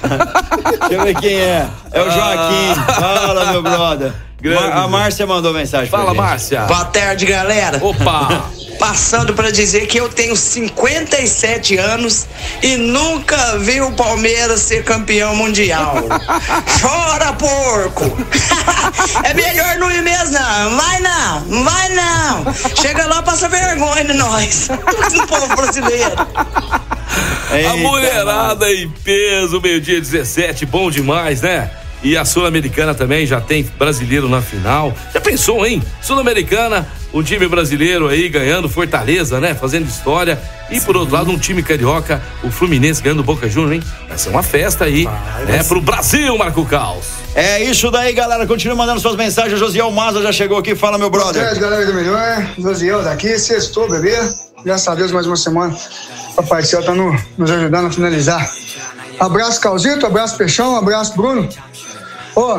Deixa 0.80 0.94
eu 0.94 1.04
ver 1.04 1.16
quem 1.16 1.36
é. 1.36 1.68
É 1.92 2.02
o 2.02 2.12
Joaquim. 2.12 2.94
Fala, 2.94 3.52
meu 3.52 3.62
brother. 3.62 4.14
Grande. 4.42 4.72
A 4.72 4.88
Márcia 4.88 5.28
mandou 5.28 5.54
mensagem 5.54 5.90
pra 5.90 6.00
Fala, 6.00 6.12
gente. 6.12 6.22
Márcia. 6.22 6.62
Boa 6.62 6.86
tarde, 6.86 7.26
galera. 7.26 7.78
Opa! 7.84 8.46
Passando 8.80 9.34
pra 9.34 9.52
dizer 9.52 9.86
que 9.88 10.00
eu 10.00 10.08
tenho 10.08 10.34
57 10.34 11.78
anos 11.78 12.26
e 12.64 12.78
nunca 12.78 13.58
vi 13.60 13.82
o 13.82 13.92
Palmeiras 13.92 14.62
ser 14.62 14.86
campeão 14.86 15.36
mundial. 15.36 15.96
Chora, 16.82 17.34
porco! 17.34 18.18
é 19.26 19.34
melhor 19.34 19.76
não 19.76 19.92
ir 19.92 20.02
mesmo, 20.02 20.32
não. 20.32 20.78
Vai 20.78 21.00
não, 21.02 21.64
vai 21.64 21.90
não. 21.90 22.54
Chega 22.82 23.06
lá, 23.08 23.22
passa 23.22 23.50
vergonha 23.50 24.06
de 24.06 24.14
nós. 24.14 24.70
Do 25.12 25.28
povo 25.28 25.56
brasileiro. 25.58 26.16
A 27.50 27.58
Eita, 27.58 27.75
mulherada 27.78 28.72
em 28.72 28.89
peso, 28.89 29.60
meio-dia 29.60 30.00
17, 30.00 30.66
bom 30.66 30.92
demais, 30.92 31.42
né? 31.42 31.72
E 32.01 32.16
a 32.16 32.24
Sul-Americana 32.24 32.94
também 32.94 33.25
já 33.25 33.42
tem 33.42 33.63
brasileiro 33.78 34.30
na 34.30 34.42
final. 34.42 34.96
Já 35.13 35.20
pensou, 35.20 35.66
hein? 35.66 35.84
Sul-Americana, 36.01 36.88
um 37.13 37.22
time 37.22 37.46
brasileiro 37.48 38.08
aí 38.08 38.30
ganhando 38.30 38.70
Fortaleza, 38.70 39.39
né? 39.39 39.54
Fazendo 39.54 39.88
história. 39.88 40.39
E 40.72 40.80
por 40.80 40.96
outro 40.96 41.13
lado, 41.16 41.30
um 41.32 41.38
time 41.38 41.62
carioca, 41.62 42.22
o 42.44 42.51
Fluminense 42.51 43.01
ganhando 43.01 43.20
o 43.20 43.24
Boca 43.24 43.50
Juniors, 43.50 43.74
hein? 43.84 43.84
Vai 44.08 44.18
ser 44.18 44.30
uma 44.30 44.44
festa 44.44 44.86
aí, 44.86 45.06
né? 45.48 45.63
Pro 45.68 45.82
Brasil, 45.82 46.38
Marco 46.38 46.63
Caos. 46.66 47.06
É 47.36 47.63
isso 47.63 47.92
daí, 47.92 48.13
galera. 48.13 48.48
Continua 48.48 48.78
mandando 48.78 49.01
suas 49.01 49.16
mensagens. 49.16 49.54
O 49.54 49.58
Josiel 49.58 49.92
Maza 49.92 50.22
já 50.22 50.32
chegou 50.32 50.58
aqui. 50.58 50.75
Fala, 50.75 50.98
meu 50.98 51.10
Boa 51.10 51.24
brother. 51.24 51.44
tarde, 51.44 51.60
galera 51.60 51.86
do 51.86 51.94
Melhor. 51.94 52.48
Josiel 52.58 53.04
daqui, 53.04 53.38
sextou, 53.38 53.89
bebê. 53.89 54.16
Graças 54.63 54.88
a 54.88 54.96
Deus, 54.96 55.12
mais 55.12 55.25
uma 55.25 55.36
semana. 55.38 55.75
Papai 56.36 56.62
do 56.62 56.68
Céu 56.68 56.84
tá 56.84 56.94
no- 56.94 57.16
nos 57.38 57.51
ajudando 57.51 57.88
a 57.88 57.92
finalizar. 57.92 58.50
Abraço, 59.20 59.60
Calzito. 59.62 60.06
Abraço, 60.06 60.38
Peixão. 60.38 60.75
Abraço, 60.75 61.16
Bruno. 61.16 61.48
Ô, 62.36 62.56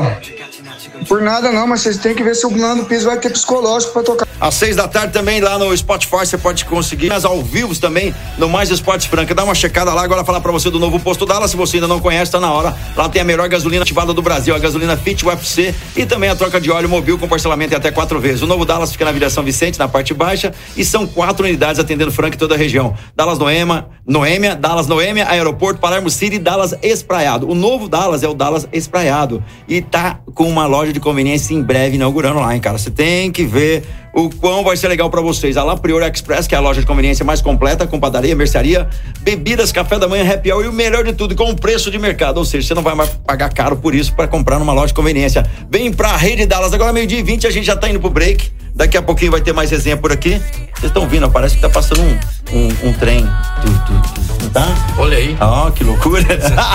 por 1.08 1.22
nada 1.22 1.50
não, 1.52 1.66
mas 1.66 1.80
vocês 1.80 1.96
têm 1.98 2.14
que 2.14 2.22
ver 2.22 2.34
se 2.34 2.46
o 2.46 2.50
Nando 2.50 2.84
Piso 2.84 3.06
vai 3.06 3.18
ter 3.18 3.30
psicológico 3.30 3.92
pra 3.92 4.02
tocar. 4.02 4.28
Às 4.40 4.54
seis 4.54 4.74
da 4.74 4.88
tarde 4.88 5.12
também 5.12 5.40
lá 5.40 5.58
no 5.58 5.76
Spotify 5.76 6.18
você 6.18 6.38
pode 6.38 6.64
conseguir. 6.64 7.08
Mas 7.08 7.24
ao 7.24 7.42
vivo 7.42 7.78
também 7.78 8.14
no 8.38 8.48
Mais 8.48 8.70
Esportes 8.70 9.06
Franca. 9.06 9.34
Dá 9.34 9.44
uma 9.44 9.54
checada 9.54 9.92
lá. 9.92 10.02
Agora 10.02 10.24
falar 10.24 10.40
pra 10.40 10.50
você 10.50 10.70
do 10.70 10.78
novo 10.78 10.98
posto 10.98 11.26
Dallas. 11.26 11.50
Se 11.50 11.56
você 11.56 11.76
ainda 11.76 11.86
não 11.86 12.00
conhece, 12.00 12.32
tá 12.32 12.40
na 12.40 12.50
hora. 12.50 12.74
Lá 12.96 13.08
tem 13.08 13.20
a 13.20 13.24
melhor 13.24 13.48
gasolina 13.48 13.82
ativada 13.82 14.14
do 14.14 14.22
Brasil, 14.22 14.54
a 14.54 14.58
gasolina 14.58 14.96
Fit 14.96 15.26
UFC 15.26 15.74
e 15.94 16.06
também 16.06 16.30
a 16.30 16.34
troca 16.34 16.60
de 16.60 16.70
óleo 16.70 16.88
mobil 16.88 17.18
com 17.18 17.28
parcelamento 17.28 17.74
em 17.74 17.76
até 17.76 17.90
quatro 17.90 18.18
vezes. 18.18 18.42
O 18.42 18.46
novo 18.46 18.64
Dallas 18.64 18.92
fica 18.92 19.04
na 19.04 19.12
Vila 19.12 19.28
São 19.28 19.44
Vicente, 19.44 19.78
na 19.78 19.88
parte 19.88 20.14
baixa, 20.14 20.54
e 20.76 20.84
são 20.84 21.06
quatro 21.06 21.44
unidades 21.44 21.78
atendendo 21.78 22.10
Franca 22.10 22.36
e 22.36 22.38
toda 22.38 22.54
a 22.54 22.58
região. 22.58 22.94
Dallas 23.14 23.38
Noema, 23.38 23.90
Noêmia, 24.06 24.56
Dallas 24.56 24.86
Noêmia, 24.86 25.28
Aeroporto, 25.28 25.80
Palermo 25.80 26.08
City 26.08 26.36
e 26.36 26.38
Dallas 26.38 26.74
Espraiado. 26.82 27.48
O 27.48 27.54
novo 27.54 27.88
Dallas 27.88 28.22
é 28.22 28.28
o 28.28 28.34
Dallas 28.34 28.66
Espraiado. 28.72 29.44
E 29.68 29.82
tá 29.82 30.18
com 30.34 30.49
uma 30.50 30.66
loja 30.66 30.92
de 30.92 31.00
conveniência 31.00 31.54
em 31.54 31.62
breve 31.62 31.96
inaugurando 31.96 32.40
lá, 32.40 32.54
hein, 32.54 32.60
cara. 32.60 32.76
Você 32.76 32.90
tem 32.90 33.30
que 33.30 33.44
ver 33.44 33.84
o 34.12 34.28
quão 34.28 34.64
vai 34.64 34.76
ser 34.76 34.88
legal 34.88 35.08
pra 35.08 35.20
vocês. 35.20 35.56
A 35.56 35.62
La 35.62 35.76
Prior 35.76 36.02
Express, 36.02 36.46
que 36.46 36.54
é 36.54 36.58
a 36.58 36.60
loja 36.60 36.80
de 36.80 36.86
conveniência 36.86 37.24
mais 37.24 37.40
completa, 37.40 37.86
com 37.86 37.98
padaria, 37.98 38.34
mercearia, 38.34 38.88
bebidas, 39.20 39.70
café 39.70 39.98
da 39.98 40.08
manhã, 40.08 40.30
happy 40.30 40.52
hour 40.52 40.64
e 40.64 40.68
o 40.68 40.72
melhor 40.72 41.04
de 41.04 41.12
tudo, 41.12 41.34
com 41.34 41.50
o 41.50 41.56
preço 41.56 41.90
de 41.90 41.98
mercado. 41.98 42.38
Ou 42.38 42.44
seja, 42.44 42.68
você 42.68 42.74
não 42.74 42.82
vai 42.82 42.94
mais 42.94 43.10
pagar 43.26 43.52
caro 43.52 43.76
por 43.76 43.94
isso 43.94 44.12
para 44.14 44.26
comprar 44.26 44.58
numa 44.58 44.72
loja 44.72 44.88
de 44.88 44.94
conveniência. 44.94 45.46
Vem 45.70 45.92
pra 45.92 46.16
Rede 46.16 46.44
Dallas. 46.46 46.72
Agora, 46.74 46.92
meio-dia 46.92 47.20
e 47.20 47.22
20, 47.22 47.46
a 47.46 47.50
gente 47.50 47.66
já 47.66 47.76
tá 47.76 47.88
indo 47.88 48.00
pro 48.00 48.10
break. 48.10 48.50
Daqui 48.80 48.96
a 48.96 49.02
pouquinho 49.02 49.30
vai 49.30 49.42
ter 49.42 49.52
mais 49.52 49.70
resenha 49.70 49.94
por 49.94 50.10
aqui. 50.10 50.40
Vocês 50.72 50.84
estão 50.84 51.06
vindo, 51.06 51.26
ó, 51.26 51.28
parece 51.28 51.56
que 51.56 51.60
tá 51.60 51.68
passando 51.68 52.00
um, 52.00 52.18
um, 52.50 52.68
um 52.88 52.94
trem. 52.94 53.28
Tu, 53.60 53.70
tu, 53.70 53.92
tu, 53.92 54.10
não 54.42 54.48
tá? 54.48 54.66
Olha 54.96 55.18
aí. 55.18 55.36
Ó, 55.38 55.70
que 55.70 55.84
loucura. 55.84 56.24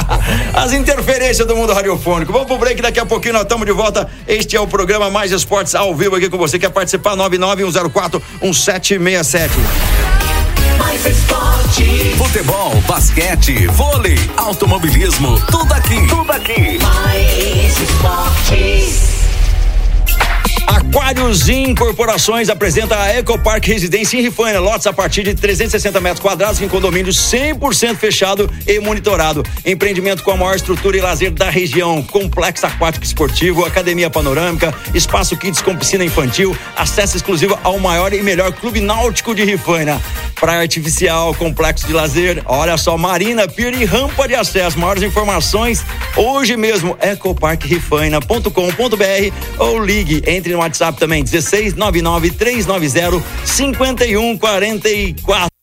As 0.54 0.72
interferências 0.72 1.48
do 1.48 1.56
mundo 1.56 1.74
radiofônico. 1.74 2.32
Vamos 2.32 2.46
pro 2.46 2.60
break, 2.60 2.80
daqui 2.80 3.00
a 3.00 3.08
pouquinho 3.08 3.34
nós 3.34 3.42
estamos 3.42 3.66
de 3.66 3.72
volta. 3.72 4.08
Este 4.28 4.56
é 4.56 4.62
o 4.62 4.68
programa 4.68 5.10
Mais 5.10 5.32
Esportes 5.32 5.74
ao 5.74 5.96
vivo 5.96 6.16
aqui 6.16 6.30
com 6.30 6.38
você. 6.38 6.60
Quer 6.60 6.70
participar? 6.70 7.16
991041767. 7.16 9.50
Mais 10.78 11.04
esporte. 11.08 12.14
Futebol, 12.20 12.76
basquete, 12.88 13.66
vôlei, 13.66 14.20
automobilismo, 14.38 15.42
tudo 15.50 15.74
aqui. 15.74 16.06
Tudo 16.08 16.32
aqui. 16.32 16.78
Mais 16.84 17.82
esporte. 17.82 19.16
Aquários 20.68 21.50
Incorporações 21.50 22.50
apresenta 22.50 23.00
a 23.00 23.20
Ecopark 23.20 23.66
Residência 23.68 24.18
em 24.18 24.22
Rifaina. 24.22 24.60
Lotes 24.60 24.88
a 24.88 24.94
partir 24.94 25.24
de 25.24 25.36
360 25.36 26.00
metros 26.02 26.22
quadrados 26.22 26.62
em 26.62 26.68
condomínio 26.68 27.12
100% 27.12 27.96
fechado 27.96 28.50
e 28.68 28.80
monitorado. 28.80 29.44
Empreendimento 29.66 30.24
com 30.24 30.32
a 30.32 30.38
maior 30.38 30.56
estrutura 30.56 30.98
e 30.98 31.02
lazer 31.02 31.32
da 31.32 31.50
região. 31.50 32.02
Complexo 32.02 32.66
aquático 32.66 33.06
esportivo, 33.06 33.66
academia 33.66 34.10
panorâmica, 34.10 34.74
espaço 34.94 35.38
kids 35.38 35.62
com 35.62 35.76
piscina 35.76 36.04
infantil, 36.04 36.56
acesso 36.76 37.18
exclusivo 37.18 37.58
ao 37.64 37.78
maior 37.80 38.14
e 38.14 38.24
melhor 38.24 38.52
clube 38.52 38.80
náutico 38.80 39.36
de 39.36 39.44
Rifaina. 39.44 40.02
Praia 40.36 40.62
artificial, 40.62 41.34
complexo 41.34 41.88
de 41.88 41.94
lazer, 41.94 42.44
olha 42.46 42.78
só, 42.78 42.98
marina, 42.98 43.48
pier 43.48 43.74
e 43.74 43.86
rampa 43.86 44.28
de 44.28 44.36
acesso. 44.36 44.78
Maiores 44.78 45.04
informações 45.04 45.84
hoje 46.16 46.58
mesmo, 46.58 46.98
ecoparkrifaina.com.br 47.02 49.34
ou 49.58 49.84
ligue, 49.84 50.22
entre 50.28 50.45
no 50.50 50.60
WhatsApp 50.60 51.00
também, 51.00 51.24
16 51.24 51.76
99 51.76 52.32
390 52.32 53.24
5144. 53.46 55.55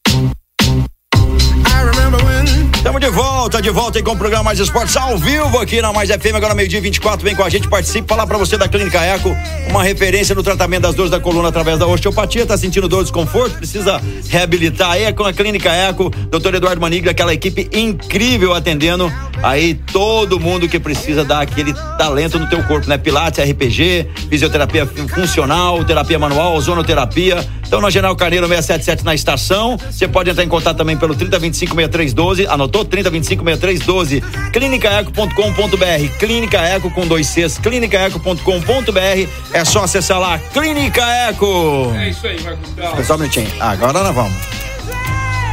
Estamos 2.82 3.00
de 3.00 3.10
volta, 3.10 3.62
de 3.62 3.70
volta 3.70 3.98
aí 4.00 4.02
com 4.02 4.10
o 4.10 4.16
programa 4.16 4.42
Mais 4.42 4.58
Esportes 4.58 4.96
ao 4.96 5.16
vivo 5.16 5.56
aqui 5.60 5.80
na 5.80 5.92
Mais 5.92 6.10
FM, 6.10 6.34
agora 6.34 6.52
meio-dia 6.52 6.80
24. 6.80 7.24
Vem 7.24 7.32
com 7.32 7.44
a 7.44 7.48
gente, 7.48 7.68
participe. 7.68 8.08
Falar 8.08 8.26
pra 8.26 8.36
você 8.36 8.58
da 8.58 8.66
Clínica 8.66 8.98
Eco, 9.00 9.36
uma 9.68 9.84
referência 9.84 10.34
no 10.34 10.42
tratamento 10.42 10.82
das 10.82 10.94
dores 10.96 11.08
da 11.08 11.20
coluna 11.20 11.48
através 11.48 11.78
da 11.78 11.86
osteopatia. 11.86 12.44
Tá 12.44 12.58
sentindo 12.58 12.88
dor, 12.88 13.02
desconforto? 13.02 13.56
Precisa 13.56 14.02
reabilitar 14.28 14.90
aí? 14.90 15.04
É 15.04 15.12
com 15.12 15.22
a 15.22 15.32
Clínica 15.32 15.70
Eco, 15.70 16.10
doutor 16.28 16.56
Eduardo 16.56 16.80
Maniglia, 16.80 17.12
aquela 17.12 17.32
equipe 17.32 17.70
incrível 17.72 18.52
atendendo 18.52 19.10
aí 19.44 19.74
todo 19.74 20.40
mundo 20.40 20.68
que 20.68 20.80
precisa 20.80 21.24
dar 21.24 21.40
aquele 21.40 21.72
talento 21.96 22.36
no 22.36 22.48
teu 22.48 22.64
corpo, 22.64 22.88
né? 22.88 22.98
Pilates, 22.98 23.48
RPG, 23.48 24.08
fisioterapia 24.28 24.86
funcional, 24.86 25.84
terapia 25.84 26.18
manual, 26.18 26.60
zonoterapia. 26.60 27.46
Então, 27.72 27.80
na 27.80 27.88
General 27.88 28.14
Carneiro 28.14 28.46
677 28.46 29.02
na 29.02 29.14
estação. 29.14 29.78
Você 29.78 30.06
pode 30.06 30.28
entrar 30.28 30.44
em 30.44 30.48
contato 30.48 30.76
também 30.76 30.94
pelo 30.94 31.14
3025 31.14 31.74
6312. 31.74 32.46
Anotou? 32.46 32.84
3025 32.84 33.42
6312. 33.42 34.20
Clínicaeco.com.br. 34.52 36.18
Clínica 36.18 36.58
Eco 36.58 36.90
com 36.90 37.06
dois 37.06 37.26
Cs. 37.28 37.56
Clínicaeco.com.br. 37.56 39.28
É 39.54 39.64
só 39.64 39.84
acessar 39.84 40.20
lá. 40.20 40.38
Clínica 40.52 41.02
Eco. 41.30 41.90
É 41.96 42.10
isso 42.10 42.26
aí, 42.26 42.42
Marcos 42.42 42.74
Caos. 42.74 43.06
Só 43.06 43.14
um 43.14 43.18
minutinho. 43.20 43.50
Agora 43.58 44.02
nós 44.02 44.14
vamos. 44.14 44.34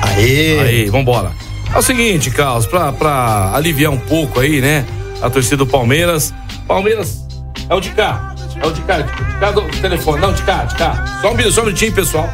Aê. 0.01 0.59
Aí, 0.59 0.89
vambora. 0.89 1.31
É 1.73 1.77
o 1.77 1.81
seguinte, 1.81 2.29
Carlos, 2.31 2.67
pra, 2.67 2.91
pra 2.91 3.55
aliviar 3.55 3.93
um 3.93 3.97
pouco 3.97 4.41
aí, 4.41 4.59
né? 4.59 4.85
A 5.21 5.29
torcida 5.29 5.55
do 5.55 5.65
Palmeiras. 5.65 6.33
Palmeiras 6.67 7.25
é 7.69 7.73
o 7.73 7.79
de 7.79 7.91
cá. 7.91 8.35
É 8.61 8.65
o 8.67 8.71
de 8.71 8.81
cá. 8.81 9.01
De 9.01 9.39
cá 9.39 9.51
do 9.51 9.61
telefone. 9.81 10.21
Não, 10.21 10.33
de 10.33 10.41
cá, 10.43 10.63
de 10.65 10.75
cá. 10.75 11.19
Só 11.21 11.31
um, 11.31 11.35
minuto, 11.35 11.53
só 11.53 11.61
um 11.61 11.65
minutinho, 11.65 11.93
pessoal. 11.93 12.29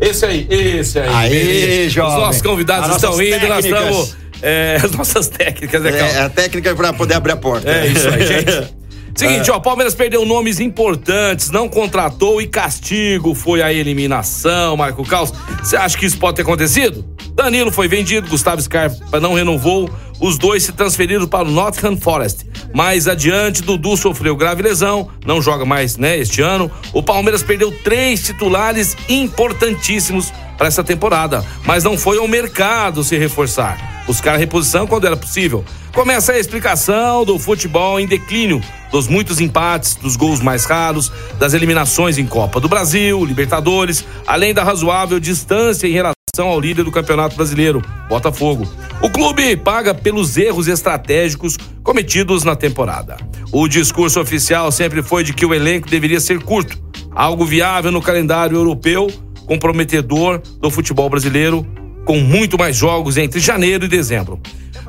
Esse 0.00 0.24
aí, 0.26 0.46
esse 0.50 0.98
aí. 0.98 1.28
Beleza. 1.30 1.90
jovem. 1.90 2.16
Os 2.16 2.22
nossos 2.22 2.42
convidados 2.42 2.90
As 2.90 2.96
estão 2.96 3.22
indo, 3.22 3.46
nós 3.48 3.64
técnicas. 3.64 3.96
estamos. 3.96 4.16
é, 4.42 4.80
as 4.82 4.90
nossas 4.92 5.28
técnicas, 5.28 5.84
é, 5.84 5.88
É, 5.88 5.92
calma. 5.92 6.26
a 6.26 6.28
técnica 6.30 6.74
para 6.74 6.92
poder 6.92 7.14
abrir 7.14 7.32
a 7.32 7.36
porta. 7.36 7.70
É 7.70 7.86
isso 7.86 8.08
aí, 8.08 8.26
gente. 8.26 8.82
Seguinte, 9.14 9.50
ó, 9.50 9.60
Palmeiras 9.60 9.94
perdeu 9.94 10.24
nomes 10.24 10.58
importantes, 10.58 11.50
não 11.50 11.68
contratou 11.68 12.40
e 12.40 12.46
castigo 12.46 13.34
foi 13.34 13.60
a 13.60 13.70
eliminação, 13.70 14.74
Marco 14.74 15.04
Caos. 15.06 15.30
Você 15.62 15.76
acha 15.76 15.98
que 15.98 16.06
isso 16.06 16.16
pode 16.16 16.36
ter 16.36 16.42
acontecido? 16.42 17.04
Danilo 17.34 17.70
foi 17.70 17.88
vendido, 17.88 18.26
Gustavo 18.30 18.62
Scarpa 18.62 19.20
não 19.20 19.34
renovou, 19.34 19.90
os 20.22 20.38
dois 20.38 20.62
se 20.62 20.72
transferiram 20.72 21.26
para 21.26 21.48
o 21.48 21.50
Nottingham 21.50 21.96
Forest. 21.96 22.46
Mais 22.72 23.08
adiante, 23.08 23.60
Dudu 23.60 23.96
sofreu 23.96 24.36
grave 24.36 24.62
lesão, 24.62 25.10
não 25.26 25.42
joga 25.42 25.64
mais, 25.64 25.96
né, 25.96 26.16
este 26.16 26.40
ano. 26.40 26.70
O 26.92 27.02
Palmeiras 27.02 27.42
perdeu 27.42 27.72
três 27.82 28.24
titulares 28.24 28.96
importantíssimos 29.08 30.32
para 30.56 30.68
essa 30.68 30.84
temporada, 30.84 31.44
mas 31.66 31.82
não 31.82 31.98
foi 31.98 32.18
ao 32.18 32.28
mercado 32.28 33.02
se 33.02 33.18
reforçar. 33.18 34.04
Buscar 34.06 34.36
reposição 34.36 34.86
quando 34.86 35.08
era 35.08 35.16
possível. 35.16 35.64
Começa 35.92 36.32
a 36.32 36.38
explicação 36.38 37.24
do 37.24 37.36
futebol 37.38 37.98
em 37.98 38.06
declínio, 38.06 38.62
dos 38.92 39.08
muitos 39.08 39.40
empates, 39.40 39.96
dos 39.96 40.14
gols 40.14 40.40
mais 40.40 40.64
raros, 40.64 41.10
das 41.38 41.52
eliminações 41.52 42.16
em 42.16 42.26
Copa 42.26 42.60
do 42.60 42.68
Brasil, 42.68 43.24
Libertadores, 43.24 44.04
além 44.24 44.54
da 44.54 44.62
razoável 44.62 45.18
distância 45.18 45.88
em 45.88 45.92
relação 45.92 46.14
ao 46.38 46.60
líder 46.60 46.84
do 46.84 46.90
Campeonato 46.90 47.36
Brasileiro, 47.36 47.82
Botafogo. 48.08 48.66
O 49.02 49.10
clube 49.10 49.56
paga 49.56 49.92
pelos 50.12 50.36
erros 50.36 50.68
estratégicos 50.68 51.56
cometidos 51.82 52.44
na 52.44 52.54
temporada. 52.54 53.16
O 53.50 53.66
discurso 53.66 54.20
oficial 54.20 54.70
sempre 54.70 55.02
foi 55.02 55.24
de 55.24 55.32
que 55.32 55.46
o 55.46 55.54
elenco 55.54 55.88
deveria 55.88 56.20
ser 56.20 56.42
curto, 56.42 56.78
algo 57.12 57.46
viável 57.46 57.90
no 57.90 58.02
calendário 58.02 58.58
europeu, 58.58 59.10
comprometedor 59.46 60.42
do 60.60 60.70
futebol 60.70 61.08
brasileiro, 61.08 61.66
com 62.04 62.18
muito 62.20 62.58
mais 62.58 62.76
jogos 62.76 63.16
entre 63.16 63.40
janeiro 63.40 63.86
e 63.86 63.88
dezembro. 63.88 64.38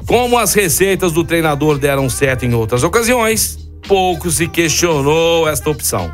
Como 0.06 0.38
as 0.38 0.54
receitas 0.54 1.14
do 1.14 1.24
treinador 1.24 1.78
deram 1.78 2.10
certo 2.10 2.46
em 2.46 2.54
outras 2.54 2.84
ocasiões, 2.84 3.58
pouco 3.88 4.30
se 4.30 4.46
questionou 4.50 5.48
esta 5.48 5.70
opção. 5.70 6.12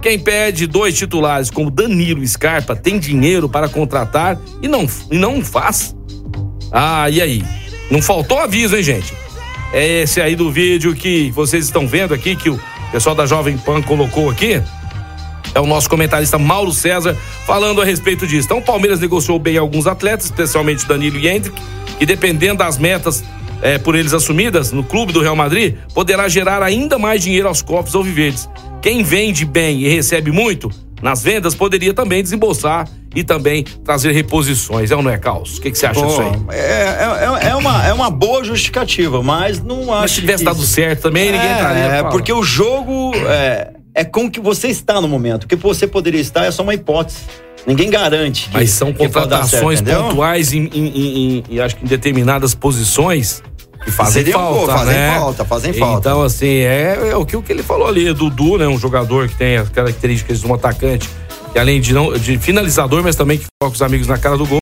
Quem 0.00 0.20
pede 0.20 0.68
dois 0.68 0.96
titulares 0.96 1.50
como 1.50 1.68
Danilo 1.68 2.22
e 2.22 2.28
Scarpa 2.28 2.76
tem 2.76 3.00
dinheiro 3.00 3.48
para 3.48 3.68
contratar 3.68 4.40
e 4.62 4.68
não, 4.68 4.86
e 5.10 5.18
não 5.18 5.44
faz? 5.44 5.96
Ah, 6.70 7.10
e 7.10 7.20
aí? 7.20 7.44
Não 7.92 8.00
faltou 8.00 8.38
aviso, 8.38 8.74
hein, 8.74 8.82
gente? 8.82 9.12
É 9.70 10.00
esse 10.00 10.18
aí 10.18 10.34
do 10.34 10.50
vídeo 10.50 10.94
que 10.94 11.30
vocês 11.30 11.66
estão 11.66 11.86
vendo 11.86 12.14
aqui, 12.14 12.34
que 12.34 12.48
o 12.48 12.58
pessoal 12.90 13.14
da 13.14 13.26
Jovem 13.26 13.58
Pan 13.58 13.82
colocou 13.82 14.30
aqui. 14.30 14.62
É 15.54 15.60
o 15.60 15.66
nosso 15.66 15.90
comentarista 15.90 16.38
Mauro 16.38 16.72
César 16.72 17.14
falando 17.44 17.82
a 17.82 17.84
respeito 17.84 18.26
disso. 18.26 18.46
Então, 18.46 18.58
o 18.60 18.62
Palmeiras 18.62 18.98
negociou 18.98 19.38
bem 19.38 19.58
alguns 19.58 19.86
atletas, 19.86 20.24
especialmente 20.24 20.86
Danilo 20.86 21.18
e 21.18 21.28
Hendrick, 21.28 21.60
e 22.00 22.06
dependendo 22.06 22.60
das 22.60 22.78
metas 22.78 23.22
é, 23.60 23.76
por 23.76 23.94
eles 23.94 24.14
assumidas 24.14 24.72
no 24.72 24.82
clube 24.82 25.12
do 25.12 25.20
Real 25.20 25.36
Madrid, 25.36 25.76
poderá 25.92 26.30
gerar 26.30 26.62
ainda 26.62 26.98
mais 26.98 27.22
dinheiro 27.22 27.46
aos 27.46 27.60
cofres 27.60 27.94
alviverdes. 27.94 28.48
Quem 28.80 29.02
vende 29.02 29.44
bem 29.44 29.82
e 29.82 29.88
recebe 29.88 30.32
muito 30.32 30.70
nas 31.02 31.22
vendas 31.22 31.54
poderia 31.54 31.92
também 31.92 32.22
desembolsar 32.22 32.88
e 33.14 33.22
também 33.24 33.64
trazer 33.84 34.12
reposições. 34.12 34.90
É 34.90 34.96
ou 34.96 35.02
não 35.02 35.10
é, 35.10 35.18
Caos? 35.18 35.58
O 35.58 35.60
que, 35.60 35.70
que 35.70 35.76
você 35.78 35.84
acha 35.86 36.00
Pô, 36.00 36.06
disso 36.06 36.20
aí? 36.22 36.56
É, 36.56 36.60
é, 37.42 37.48
é, 37.50 37.56
uma, 37.56 37.86
é 37.86 37.92
uma 37.92 38.08
boa 38.10 38.42
justificativa, 38.44 39.22
mas 39.22 39.62
não 39.62 39.82
acho. 39.92 40.00
Mas 40.02 40.10
se 40.12 40.20
tivesse 40.20 40.38
que 40.38 40.44
dado 40.44 40.62
certo 40.62 41.02
também, 41.02 41.32
ninguém 41.32 41.46
é, 41.48 41.52
estaria. 41.52 41.82
É, 41.82 42.02
porque 42.04 42.32
o 42.32 42.42
jogo 42.42 43.12
é, 43.28 43.72
é 43.94 44.04
com 44.04 44.30
que 44.30 44.40
você 44.40 44.68
está 44.68 45.00
no 45.00 45.08
momento. 45.08 45.44
O 45.44 45.46
que 45.48 45.56
você 45.56 45.86
poderia 45.86 46.20
estar 46.20 46.44
é 46.44 46.50
só 46.50 46.62
uma 46.62 46.72
hipótese. 46.74 47.18
Ninguém 47.66 47.90
garante. 47.90 48.48
que- 48.48 48.54
Mas 48.54 48.70
são 48.70 48.88
certo, 48.88 48.98
contratações 48.98 49.80
entendeu? 49.80 50.04
pontuais 50.04 50.52
em, 50.52 50.68
em- 50.74 50.88
em- 50.88 51.44
em- 51.48 51.60
acho 51.60 51.76
que 51.76 51.84
em 51.84 51.88
determinadas 51.88 52.54
posições 52.56 53.40
que 53.84 53.90
fazem 53.90 54.24
falta, 54.26 54.72
fazem 54.72 54.94
né? 54.94 55.18
falta, 55.18 55.44
fazem 55.44 55.72
falta. 55.72 55.98
Então, 56.08 56.22
assim, 56.22 56.46
é, 56.60 57.10
é 57.10 57.16
o 57.16 57.24
que 57.26 57.36
o 57.36 57.42
que 57.42 57.52
ele 57.52 57.62
falou 57.62 57.88
ali. 57.88 58.12
Dudu, 58.12 58.58
né? 58.58 58.66
Um 58.68 58.78
jogador 58.78 59.28
que 59.28 59.34
tem 59.36 59.56
as 59.56 59.68
características 59.68 60.40
de 60.40 60.46
um 60.46 60.54
atacante, 60.54 61.08
que 61.52 61.58
além 61.58 61.80
de, 61.80 61.92
não, 61.92 62.12
de 62.12 62.38
finalizador, 62.38 63.02
mas 63.02 63.16
também 63.16 63.38
que 63.38 63.46
coloca 63.60 63.74
os 63.74 63.82
amigos 63.82 64.06
na 64.06 64.18
cara 64.18 64.36
do 64.36 64.46
gol, 64.46 64.58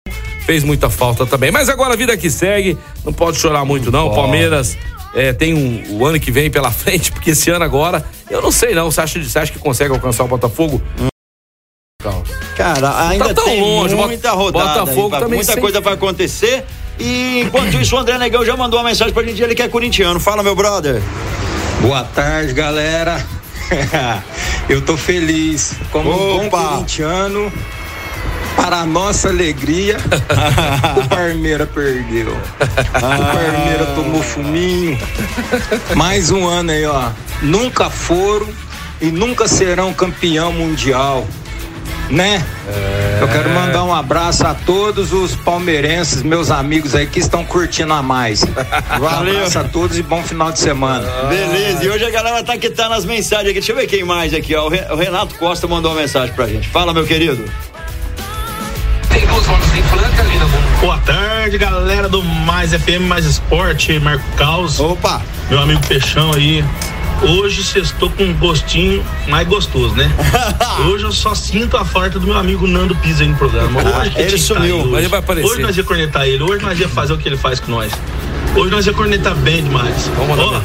fez 0.46 0.64
muita 0.64 0.88
falta 0.90 1.26
também. 1.26 1.50
Mas 1.50 1.68
agora 1.68 1.94
a 1.94 1.96
vida 1.96 2.16
que 2.16 2.30
segue, 2.30 2.76
não 3.04 3.12
pode 3.12 3.38
chorar 3.38 3.64
muito, 3.64 3.90
não. 3.92 4.10
Palmeiras 4.14 4.76
é, 5.14 5.32
tem 5.32 5.54
um, 5.54 5.98
o 5.98 6.06
ano 6.06 6.18
que 6.18 6.30
vem 6.30 6.50
pela 6.50 6.70
frente, 6.72 7.12
porque 7.12 7.30
esse 7.30 7.50
ano 7.50 7.64
agora, 7.64 8.04
eu 8.30 8.40
não 8.40 8.50
sei 8.50 8.74
não. 8.74 8.90
Você 8.90 9.00
acha, 9.00 9.22
você 9.22 9.38
acha 9.38 9.52
que 9.52 9.58
consegue 9.58 9.92
alcançar 9.92 10.24
o 10.24 10.28
Botafogo? 10.28 10.80
Cara, 12.56 13.08
ainda 13.08 13.28
Tá 13.28 13.34
tão 13.34 13.44
tem 13.44 13.60
longe, 13.60 13.94
muita 13.94 14.32
rodada. 14.32 14.80
Botafogo 14.80 15.14
aí, 15.14 15.20
também 15.20 15.36
muita 15.38 15.52
sem- 15.52 15.60
coisa 15.62 15.80
vai 15.80 15.94
acontecer. 15.94 16.64
E 17.00 17.40
enquanto 17.40 17.80
isso, 17.80 17.96
o 17.96 17.98
André 17.98 18.18
Negão 18.18 18.44
já 18.44 18.54
mandou 18.56 18.78
uma 18.78 18.88
mensagem 18.90 19.12
pra 19.14 19.22
gente, 19.22 19.42
ele 19.42 19.54
que 19.54 19.62
é 19.62 19.68
corintiano. 19.68 20.20
Fala, 20.20 20.42
meu 20.42 20.54
brother. 20.54 21.00
Boa 21.80 22.04
tarde, 22.04 22.52
galera. 22.52 23.24
Eu 24.68 24.82
tô 24.82 24.96
feliz. 24.96 25.74
Como 25.90 26.10
um 26.10 26.38
bom 26.38 26.46
Opa! 26.46 26.62
corintiano, 26.74 27.50
para 28.54 28.80
a 28.80 28.86
nossa 28.86 29.28
alegria, 29.28 29.96
o 30.96 31.08
Parmeira 31.08 31.66
perdeu. 31.66 32.32
O 32.32 33.00
Parmeira 33.00 33.86
tomou 33.94 34.22
fuminho. 34.22 34.98
Mais 35.96 36.30
um 36.30 36.46
ano 36.46 36.70
aí, 36.70 36.84
ó. 36.84 37.10
Nunca 37.40 37.88
foram 37.88 38.48
e 39.00 39.06
nunca 39.06 39.48
serão 39.48 39.94
campeão 39.94 40.52
mundial. 40.52 41.26
Né? 42.10 42.44
Eu 43.20 43.28
quero 43.28 43.50
mandar 43.50 43.84
um 43.84 43.94
abraço 43.94 44.46
a 44.46 44.54
todos 44.54 45.12
os 45.12 45.36
palmeirenses, 45.36 46.22
meus 46.22 46.50
amigos 46.50 46.94
aí 46.94 47.06
que 47.06 47.20
estão 47.20 47.44
curtindo 47.44 47.92
a 47.92 48.02
mais. 48.02 48.42
Um 48.42 49.00
Valeu. 49.00 49.36
abraço 49.36 49.58
a 49.58 49.64
todos 49.64 49.98
e 49.98 50.02
bom 50.02 50.22
final 50.22 50.50
de 50.50 50.58
semana. 50.58 51.06
Beleza, 51.28 51.84
e 51.84 51.90
hoje 51.90 52.04
a 52.04 52.10
galera 52.10 52.42
tá 52.42 52.56
que 52.56 52.70
tá 52.70 52.88
nas 52.88 53.04
mensagens 53.04 53.50
aqui. 53.50 53.60
Deixa 53.60 53.72
eu 53.72 53.76
ver 53.76 53.86
quem 53.86 54.02
mais 54.02 54.32
aqui, 54.32 54.54
ó. 54.54 54.66
O 54.66 54.96
Renato 54.96 55.34
Costa 55.36 55.66
mandou 55.68 55.92
uma 55.92 56.00
mensagem 56.00 56.34
pra 56.34 56.46
gente. 56.46 56.66
Fala, 56.68 56.94
meu 56.94 57.04
querido. 57.06 57.44
Boa 60.80 60.98
tarde, 60.98 61.58
galera 61.58 62.08
do 62.08 62.22
Mais 62.22 62.72
FM 62.72 63.02
Mais 63.06 63.26
Esporte, 63.26 63.98
Marco 63.98 64.24
Caos. 64.36 64.80
Opa! 64.80 65.20
Meu 65.50 65.60
amigo 65.60 65.80
Peixão 65.86 66.32
aí. 66.32 66.64
Hoje 67.22 67.62
sextou 67.62 68.10
com 68.10 68.24
um 68.24 68.34
gostinho 68.34 69.04
mais 69.28 69.46
gostoso, 69.46 69.94
né? 69.94 70.10
Hoje 70.88 71.04
eu 71.04 71.12
só 71.12 71.34
sinto 71.34 71.76
a 71.76 71.84
falta 71.84 72.18
do 72.18 72.26
meu 72.26 72.36
amigo 72.36 72.66
Nando 72.66 72.94
Pisa 72.96 73.22
aí 73.22 73.28
no 73.28 73.36
programa. 73.36 73.80
Hoje 73.80 74.10
que 74.10 74.18
ele 74.20 74.28
que 74.28 74.34
estar 74.36 74.54
sumiu, 74.54 74.76
hoje. 74.76 74.88
mas 74.88 74.98
ele 75.00 75.08
vai 75.08 75.20
aparecer. 75.20 75.48
Hoje 75.50 75.62
nós 75.62 75.76
ia 75.76 75.84
cornetar 75.84 76.26
ele, 76.26 76.42
hoje 76.42 76.64
nós 76.64 76.80
ia 76.80 76.88
fazer 76.88 77.12
o 77.12 77.18
que 77.18 77.28
ele 77.28 77.36
faz 77.36 77.60
com 77.60 77.70
nós. 77.70 77.92
Hoje 78.56 78.70
nós 78.70 78.86
ia 78.86 78.92
cornetar 78.94 79.34
bem 79.36 79.62
demais. 79.62 80.10
Vamos 80.16 80.30
mandar 80.30 80.44
Ó, 80.44 80.50
ver. 80.50 80.62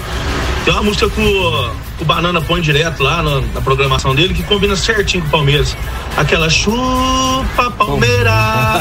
tem 0.64 0.74
uma 0.74 0.84
música 0.84 1.10
que 1.10 1.22
o, 1.22 2.06
Banana 2.06 2.42
põe 2.42 2.62
direto 2.62 3.04
lá 3.04 3.22
na, 3.22 3.42
na 3.42 3.62
programação 3.62 4.16
dele 4.16 4.34
que 4.34 4.44
combina 4.44 4.76
certinho 4.76 5.24
com 5.24 5.30
o 5.30 5.32
Palmeiras. 5.32 5.76
Aquela 6.16 6.50
chupa 7.46 7.72
Palmeiras. 7.72 8.26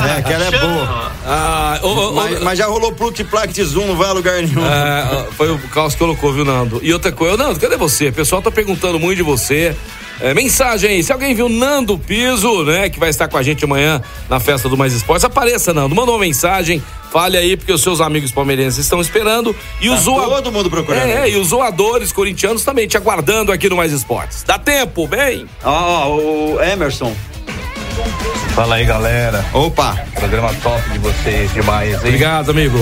É, 0.07 0.19
aquela 0.19 0.45
é 0.47 0.51
boa. 0.51 1.13
Ah, 1.27 1.79
ô, 1.83 1.87
ô, 1.89 2.09
ô, 2.11 2.13
mas, 2.13 2.41
mas 2.43 2.59
já 2.59 2.67
rolou 2.67 2.93
Plutiplact 2.93 3.63
Zoom, 3.65 3.87
não 3.87 3.97
vai 3.97 4.09
a 4.09 4.13
lugar 4.13 4.43
nenhum. 4.43 4.65
É, 4.65 5.27
foi 5.37 5.51
o 5.51 5.59
Carlos 5.69 5.95
que 5.95 5.99
colocou, 5.99 6.33
viu, 6.33 6.45
Nando? 6.45 6.81
E 6.83 6.93
outra 6.93 7.13
coisa, 7.13 7.37
Nando, 7.37 7.59
cadê 7.59 7.77
você? 7.77 8.09
O 8.09 8.13
pessoal 8.13 8.43
tá 8.43 8.51
perguntando 8.51 8.99
muito 8.99 9.17
de 9.17 9.23
você. 9.23 9.75
É, 10.21 10.33
mensagem 10.33 10.91
aí, 10.91 11.03
se 11.03 11.13
alguém 11.13 11.35
viu 11.35 11.49
Nando 11.49 11.99
Piso, 11.99 12.63
né, 12.65 12.89
que 12.89 13.01
vai 13.01 13.11
estar 13.11 13.27
com 13.27 13.37
a 13.37 13.43
gente 13.43 13.65
amanhã 13.65 14.01
na 14.31 14.39
festa 14.39 14.69
do 14.69 14.77
Mais 14.77 14.93
Esportes, 14.93 15.25
apareça, 15.25 15.75
Nando, 15.75 15.93
manda 15.95 16.13
uma 16.13 16.21
mensagem, 16.21 16.81
fale 17.13 17.37
aí, 17.37 17.57
porque 17.57 17.73
os 17.73 17.83
seus 17.83 18.01
amigos 18.01 18.31
palmeirenses 18.31 18.79
estão 18.79 19.01
esperando. 19.01 19.55
E 19.81 19.89
Tá 19.89 19.95
os 19.95 20.01
zoa- 20.03 20.29
todo 20.37 20.53
mundo 20.53 20.71
procurando. 20.71 21.03
É, 21.03 21.29
e 21.31 21.37
os 21.37 21.49
zoadores 21.49 22.13
corintianos 22.13 22.63
também 22.65 22.87
te 22.87 22.97
aguardando 22.97 23.51
aqui 23.51 23.69
no 23.69 23.77
Mais 23.77 23.93
Esportes. 23.93 24.45
Dá 24.45 24.57
tempo, 24.57 25.07
vem! 25.09 25.47
Ó, 25.65 25.71
ó, 25.73 26.09
o 26.17 26.63
Emerson. 26.63 27.13
Fala 28.55 28.77
aí, 28.77 28.85
galera. 28.85 29.45
Opa! 29.53 29.97
Programa 30.15 30.53
top 30.63 30.89
de 30.91 30.99
vocês 30.99 31.53
demais, 31.53 31.91
hein? 31.91 31.99
Obrigado, 31.99 32.51
amigo. 32.51 32.79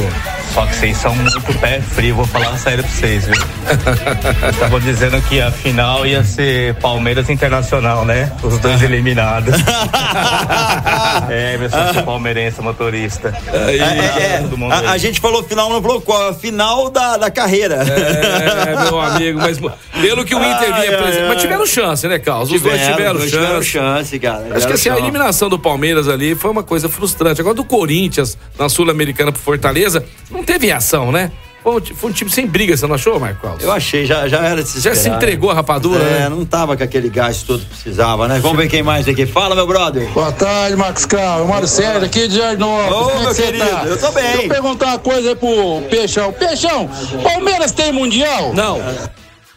Só 0.52 0.66
que 0.66 0.74
vocês 0.74 0.96
são 0.98 1.14
muito 1.14 1.40
pé 1.60 1.80
frio, 1.80 2.16
vou 2.16 2.26
falar 2.26 2.58
sério 2.58 2.84
pra 2.84 2.92
vocês, 2.92 3.24
viu? 3.24 3.34
Estavam 4.52 4.80
dizendo 4.80 5.20
que 5.22 5.40
a 5.40 5.50
final 5.50 6.06
ia 6.06 6.22
ser 6.22 6.74
Palmeiras 6.74 7.30
Internacional, 7.30 8.04
né? 8.04 8.30
Os 8.42 8.58
dois 8.58 8.82
eliminados. 8.82 9.54
é, 11.30 11.56
meu 11.56 11.70
sou 11.70 12.02
palmeirense 12.02 12.60
motorista. 12.60 13.34
É, 13.50 13.76
é, 13.76 14.38
Todo 14.42 14.58
mundo 14.58 14.72
a, 14.72 14.80
aí. 14.80 14.86
a 14.88 14.98
gente 14.98 15.20
falou 15.20 15.42
final, 15.42 15.70
não 15.70 15.80
falou 15.80 16.02
qual, 16.02 16.28
a 16.28 16.34
final 16.34 16.90
da, 16.90 17.16
da 17.16 17.30
carreira. 17.30 17.76
É, 17.76 18.84
meu 18.84 19.00
amigo, 19.00 19.40
mas 19.40 19.58
pelo 19.58 20.24
que 20.24 20.34
o 20.34 20.38
Inter 20.38 20.74
vinha 20.74 20.98
apresentando. 20.98 21.28
Mas 21.28 21.40
tiveram 21.40 21.66
chance, 21.66 22.08
né, 22.08 22.18
Carlos? 22.18 22.52
Os 22.52 22.60
dois 22.60 22.80
tiveram 22.80 23.14
dois 23.14 23.30
chance. 23.30 23.42
tiveram 23.42 23.62
chance, 23.62 24.18
cara. 24.18 24.38
Acho 24.38 24.66
que 24.66 24.74
Tiveram 24.74 24.74
assim, 24.74 24.90
a 24.90 24.98
eliminação 24.98 25.48
do 25.48 25.58
Palmeiras 25.58 26.08
ali 26.08 26.34
foi 26.34 26.50
uma 26.50 26.62
coisa 26.62 26.88
frustrante. 26.88 27.40
Agora 27.40 27.54
do 27.54 27.64
Corinthians, 27.64 28.36
na 28.58 28.68
Sul-Americana 28.68 29.32
pro 29.32 29.40
Fortaleza, 29.40 30.04
não 30.30 30.41
teve 30.42 30.66
reação, 30.66 31.10
né? 31.12 31.30
Foi 31.62 32.10
um, 32.10 32.12
time 32.12 32.28
sem 32.28 32.44
briga, 32.44 32.76
você 32.76 32.84
não 32.88 32.96
achou, 32.96 33.20
Marco 33.20 33.40
Carlos? 33.40 33.62
Eu 33.62 33.70
achei, 33.70 34.04
já, 34.04 34.26
já 34.26 34.38
era 34.38 34.64
de 34.64 34.68
se 34.68 34.80
Já 34.80 34.96
se 34.96 35.08
entregou 35.08 35.48
a 35.48 35.54
rapadura, 35.54 36.02
É, 36.02 36.18
né? 36.20 36.28
não 36.28 36.44
tava 36.44 36.76
com 36.76 36.82
aquele 36.82 37.08
gás 37.08 37.44
todo 37.44 37.60
que 37.60 37.66
precisava, 37.66 38.26
né? 38.26 38.40
Vamos 38.40 38.56
ver 38.56 38.68
quem 38.68 38.82
mais 38.82 39.06
aqui. 39.06 39.26
Fala, 39.26 39.54
meu 39.54 39.64
brother. 39.64 40.08
Boa 40.08 40.32
tarde, 40.32 40.74
Marcos 40.74 41.06
Cal. 41.06 41.46
Mário 41.46 41.68
Sérgio 41.68 42.04
aqui 42.04 42.26
de 42.26 42.36
Jardim 42.36 42.64
Ô, 42.64 42.66
Como 42.88 43.10
é 43.10 43.18
meu 43.20 43.28
que 43.28 43.34
você 43.36 43.42
querido, 43.44 43.64
tá? 43.64 43.84
eu 43.86 43.96
tô 43.96 44.10
bem. 44.10 44.24
Deixa 44.24 44.42
eu 44.42 44.48
perguntar 44.48 44.86
uma 44.86 44.98
coisa 44.98 45.28
aí 45.28 45.36
pro 45.36 45.82
Peixão. 45.88 46.32
Peixão, 46.32 46.90
Palmeiras 47.22 47.70
tem 47.70 47.92
Mundial? 47.92 48.52
Não. 48.52 48.80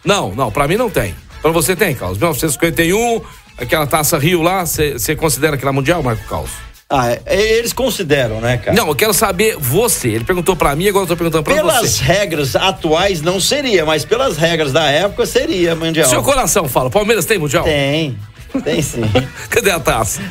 Não, 0.03 0.35
não, 0.35 0.51
pra 0.51 0.67
mim 0.67 0.77
não 0.77 0.91
tem. 0.91 1.15
Pra 1.41 1.49
você 1.49 1.75
tem, 1.75 1.95
Carlos. 1.95 2.19
1951, 2.19 3.19
aquela 3.57 3.87
taça 3.87 4.15
Rio 4.19 4.43
lá, 4.43 4.63
você 4.63 5.15
considera 5.15 5.55
aquela 5.55 5.73
mundial, 5.73 6.03
Marco 6.03 6.23
Carlos? 6.27 6.51
Ah, 6.87 7.17
é, 7.25 7.57
eles 7.57 7.73
consideram, 7.73 8.39
né, 8.39 8.57
cara? 8.57 8.77
Não, 8.77 8.87
eu 8.87 8.95
quero 8.95 9.13
saber 9.13 9.57
você. 9.57 10.09
Ele 10.09 10.23
perguntou 10.23 10.55
pra 10.55 10.75
mim, 10.75 10.87
agora 10.87 11.03
eu 11.03 11.07
tô 11.07 11.15
perguntando 11.17 11.43
pra 11.43 11.55
Pelas 11.55 11.89
você. 11.89 12.03
regras 12.03 12.55
atuais 12.55 13.21
não 13.21 13.39
seria, 13.39 13.83
mas 13.85 14.05
pelas 14.05 14.37
regras 14.37 14.71
da 14.71 14.83
época 14.83 15.25
seria 15.25 15.75
mundial. 15.75 16.07
Seu 16.07 16.21
coração 16.21 16.69
fala, 16.69 16.91
Palmeiras 16.91 17.25
tem 17.25 17.39
mundial? 17.39 17.63
Tem. 17.63 18.15
Tem 18.63 18.81
sim. 18.81 19.01
Cadê 19.49 19.71
a 19.71 19.79
taça? 19.79 20.21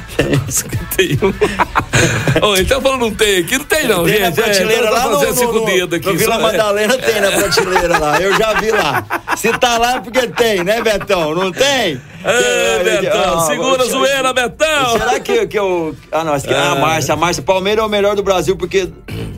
51. 0.49 1.29
Ô, 2.41 2.57
então 2.57 2.81
falando 2.81 3.01
não 3.01 3.15
tem 3.15 3.39
aqui, 3.39 3.59
não 3.59 3.65
tem 3.65 3.87
não, 3.87 4.05
tem 4.05 4.15
gente. 4.15 4.23
na 4.23 4.33
prateleira 4.33 4.87
é, 4.87 4.91
lá 4.91 5.01
tá 5.01 5.09
no, 5.09 5.35
no, 5.35 5.53
no, 5.53 5.67
dedos 5.67 5.99
aqui. 5.99 6.07
no 6.07 6.17
Vila 6.17 6.35
é. 6.37 6.39
Madalena 6.39 6.99
tem 6.99 7.21
na 7.21 7.33
prateleira 7.33 7.99
lá, 7.99 8.21
eu 8.21 8.37
já 8.39 8.55
vi 8.61 8.71
lá. 8.71 9.05
Se 9.37 9.53
tá 9.59 9.77
lá 9.77 9.97
é 9.97 10.01
porque 10.01 10.27
tem, 10.29 10.65
né, 10.65 10.81
Betão? 10.81 11.35
Não 11.35 11.53
tem? 11.53 12.01
Tem, 12.25 13.01
Betão, 13.03 13.39
ah, 13.39 13.41
segura 13.43 13.75
a 13.75 13.77
deixa 13.79 13.93
eu- 13.95 13.99
zoeira, 13.99 14.33
Betão. 14.33 14.93
Será 14.93 15.21
que, 15.21 15.47
que 15.47 15.59
eu... 15.59 15.95
Ah, 16.11 16.25
não, 16.25 16.35
esse 16.35 16.47
aqui- 16.47 16.55
ah, 16.55 16.73
a 16.73 16.77
É. 16.77 16.81
Márcia, 16.81 17.15
a 17.15 17.17
Márcia, 17.17 17.43
Palmeiras 17.43 17.83
é 17.83 17.87
o 17.87 17.91
melhor 17.91 18.17
do 18.17 18.23
Brasil 18.23 18.57
porque 18.57 18.89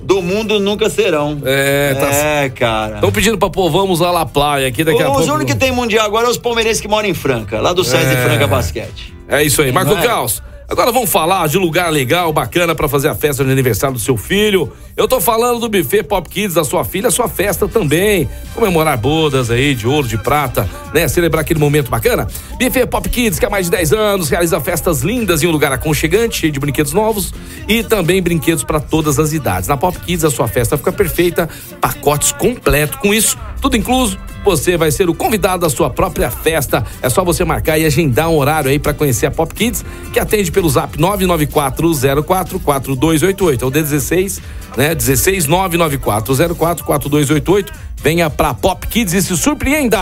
do 0.03 0.23
mundo 0.23 0.61
nunca 0.61 0.89
serão. 0.89 1.41
É, 1.45 1.95
tá 1.95 2.07
É, 2.15 2.49
cara. 2.49 2.95
Estão 2.97 3.11
pedindo 3.11 3.37
pra 3.37 3.51
pôr, 3.51 3.69
vamos 3.71 3.99
lá 4.01 4.13
na 4.13 4.25
praia 4.25 4.69
aqui 4.69 4.85
daqui 4.85 5.03
a 5.03 5.11
Os 5.11 5.17
pouco. 5.17 5.33
únicos 5.33 5.53
que 5.55 5.59
tem 5.59 5.73
mundial 5.73 6.07
agora 6.07 6.27
é 6.29 6.31
os 6.31 6.39
palmeirenses 6.39 6.81
que 6.81 6.87
moram 6.89 7.09
em 7.09 7.15
Franca, 7.15 7.61
lá 7.61 7.73
do 7.73 7.83
SESI 7.83 8.15
É. 8.15 8.17
Franca 8.25 8.47
Basquete. 8.47 9.13
É 9.29 9.43
isso 9.43 9.61
aí. 9.63 9.73
Marco 9.73 9.95
é? 9.95 10.03
Caos, 10.07 10.41
Agora 10.69 10.91
vamos 10.91 11.11
falar 11.11 11.47
de 11.47 11.59
lugar 11.59 11.93
legal, 11.93 12.33
bacana 12.33 12.75
para 12.75 12.89
fazer 12.89 13.07
a 13.09 13.15
festa 13.15 13.45
de 13.45 13.53
aniversário 13.53 13.95
do 13.95 14.01
seu 14.01 14.17
filho. 14.17 14.73
Eu 14.97 15.07
tô 15.07 15.21
falando 15.21 15.61
do 15.61 15.69
buffet 15.69 16.03
Pop 16.03 16.29
Kids 16.29 16.55
da 16.55 16.65
sua 16.65 16.85
filha, 16.85 17.09
sua 17.09 17.29
festa 17.29 17.69
também. 17.69 18.29
Comemorar 18.53 18.99
bodas 18.99 19.49
aí 19.49 19.77
de 19.77 19.87
ouro, 19.87 20.09
de 20.09 20.19
prata, 20.19 20.69
né? 20.93 21.07
Celebrar 21.07 21.43
aquele 21.43 21.61
momento 21.61 21.89
bacana. 21.89 22.27
Buffet 22.59 22.85
Pop 22.87 23.09
Kids, 23.09 23.39
que 23.39 23.47
há 23.47 23.51
mais 23.51 23.67
de 23.67 23.71
10 23.71 23.93
anos 23.93 24.29
realiza 24.29 24.61
festas 24.61 25.03
lindas 25.03 25.41
em 25.41 25.47
um 25.47 25.53
lugar 25.53 25.73
aconchegante, 25.73 26.39
cheio 26.39 26.53
de 26.53 26.59
brinquedos 26.59 26.93
novos 26.93 27.33
e 27.69 27.85
também 27.85 28.21
brinquedos 28.21 28.65
para 28.65 28.81
todas 28.81 29.21
as 29.21 29.33
idades. 29.33 29.69
Na 29.69 29.77
Pop 29.77 29.97
Kids 30.01 30.25
a 30.25 30.31
sua 30.31 30.49
festa 30.49 30.77
fica 30.77 30.91
perfeita, 30.91 31.49
pacotes 31.81 32.33
completo 32.33 32.99
com 32.99 33.15
isso, 33.15 33.39
tudo 33.61 33.77
incluso 33.77 34.19
você 34.47 34.77
vai 34.77 34.93
ser 34.93 35.11
o 35.11 35.15
convidado 35.15 35.63
da 35.63 35.69
sua 35.69 35.91
própria 35.91 36.31
festa. 36.31 36.87
É 37.03 37.09
só 37.09 37.25
você 37.25 37.45
marcar 37.45 37.77
e 37.79 37.85
agendar 37.85 38.31
um 38.31 38.37
horário 38.37 38.71
aí 38.71 38.79
para 38.79 38.95
conhecer 38.95 39.27
a 39.27 39.31
Pop 39.31 39.53
Kids, 39.53 39.85
que 40.13 40.21
atende 40.21 40.53
pelo 40.53 40.69
zap 40.69 40.97
994044288. 40.97 43.63
É 43.63 43.67
o 43.67 43.71
D16, 43.71 44.41
né? 44.77 44.95
16 44.95 45.49
994044288. 45.49 47.73
Venha 48.03 48.31
pra 48.31 48.55
Pop 48.55 48.87
Kids 48.87 49.15
e 49.15 49.23
se 49.23 49.37
surpreenda! 49.37 49.99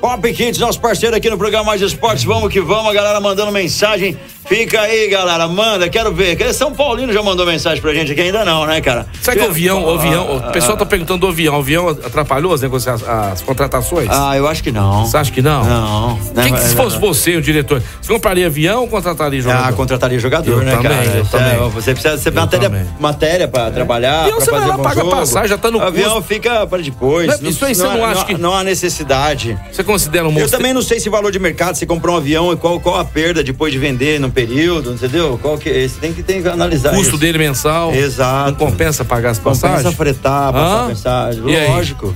Pop 0.00 0.32
Kids, 0.32 0.58
nosso 0.60 0.80
parceiro 0.80 1.16
aqui 1.16 1.30
no 1.30 1.38
programa 1.38 1.64
Mais 1.64 1.80
Esportes. 1.80 2.24
Vamos 2.24 2.52
que 2.52 2.60
vamos, 2.60 2.90
a 2.90 2.94
galera 2.94 3.20
mandando 3.20 3.50
mensagem. 3.52 4.16
Fica 4.46 4.80
aí, 4.82 5.08
galera, 5.08 5.48
manda, 5.48 5.88
quero 5.88 6.12
ver. 6.14 6.36
Quer 6.36 6.52
São 6.52 6.72
Paulino 6.72 7.12
já 7.12 7.20
mandou 7.20 7.44
mensagem 7.44 7.80
pra 7.82 7.92
gente 7.92 8.12
aqui, 8.12 8.20
ainda 8.20 8.44
não, 8.44 8.64
né, 8.64 8.80
cara? 8.80 9.06
Será 9.20 9.36
que 9.36 9.42
o 9.42 9.48
avião, 9.48 9.84
o 9.84 9.90
avião, 9.98 10.36
o 10.36 10.52
pessoal 10.52 10.76
tá 10.76 10.86
perguntando 10.86 11.20
do 11.20 11.26
avião, 11.28 11.54
o 11.56 11.58
avião 11.58 11.88
atrapalhou 11.88 12.54
as 12.54 12.60
negociações, 12.60 13.08
as 13.10 13.42
contratações? 13.42 14.08
Ah, 14.10 14.36
eu 14.36 14.46
acho 14.46 14.62
que 14.62 14.70
não. 14.70 15.04
Você 15.04 15.16
acha 15.16 15.32
que 15.32 15.42
não? 15.42 15.64
Não. 15.64 16.18
Quem 16.44 16.52
que, 16.54 16.60
se 16.60 16.76
fosse 16.76 16.96
você, 16.98 17.34
o 17.36 17.42
diretor, 17.42 17.82
você 18.00 18.12
compraria 18.12 18.46
avião 18.46 18.82
ou 18.82 18.88
contrataria 18.88 19.40
jogador? 19.40 19.68
Ah, 19.68 19.72
contrataria 19.72 20.18
jogador, 20.20 20.52
Eu 20.52 20.58
né, 20.62 20.76
também, 20.76 20.90
cara? 20.92 21.04
eu 21.06 21.22
Isso 21.22 21.30
também. 21.32 21.52
é, 21.54 21.68
você 21.68 21.92
precisa 21.92 22.16
ser 22.18 22.28
Eu 22.28 22.34
matéria, 22.34 22.70
também. 22.70 22.86
matéria 23.00 23.48
pra 23.48 23.70
trabalhar. 23.72 24.20
Avião 24.20 24.36
pra 24.36 24.44
você 24.44 24.50
vai 24.52 24.66
lá, 24.68 24.78
paga 24.78 25.00
jogo. 25.00 25.10
passagem, 25.10 25.48
já 25.48 25.58
tá 25.58 25.70
no 25.72 25.78
O 25.78 25.82
avião 25.82 26.10
custo. 26.14 26.28
fica 26.28 26.64
para 26.68 26.82
depois. 26.82 27.25
Não, 27.26 27.50
isso 27.50 27.64
aí 27.64 27.74
você 27.74 27.82
não 27.82 28.04
acha 28.04 28.20
há- 28.20 28.24
que- 28.24 28.38
Não 28.38 28.52
há 28.54 28.62
necessidade. 28.64 29.58
Você 29.72 29.82
considera 29.84 30.24
um 30.24 30.28
Eu 30.28 30.32
monstro? 30.32 30.50
também 30.58 30.72
não 30.72 30.82
sei 30.82 31.00
se 31.00 31.08
valor 31.08 31.30
de 31.32 31.38
mercado, 31.38 31.74
se 31.76 31.86
comprou 31.86 32.14
um 32.14 32.18
avião 32.18 32.52
e 32.52 32.56
qual, 32.56 32.78
qual 32.80 32.98
a 32.98 33.04
perda 33.04 33.42
depois 33.42 33.72
de 33.72 33.78
vender 33.78 34.18
num 34.20 34.30
período, 34.30 34.92
entendeu? 34.92 35.38
Qual 35.40 35.56
que, 35.58 35.70
você 35.88 35.98
tem 36.00 36.12
que, 36.12 36.22
tem 36.22 36.42
que 36.42 36.48
analisar 36.48 36.90
custo 36.90 37.08
isso. 37.08 37.18
dele 37.18 37.38
mensal. 37.38 37.94
Exato. 37.94 38.50
Não 38.50 38.56
compensa 38.58 39.04
pagar 39.04 39.30
as 39.30 39.38
Compensa 39.38 39.68
passagens? 39.68 39.94
fretar, 39.94 40.52
passar 40.52 40.84
Hã? 40.84 40.88
mensagem. 40.88 41.42
Lógico. 41.68 42.14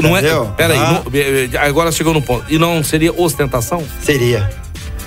Não 0.00 0.16
é, 0.16 0.22
peraí, 0.56 0.78
Ah. 0.78 1.02
não- 1.04 1.60
agora 1.62 1.90
chegou 1.90 2.14
no 2.14 2.22
ponto. 2.22 2.44
E 2.48 2.58
não 2.58 2.82
seria 2.84 3.12
ostentação? 3.12 3.82
Seria. 4.02 4.48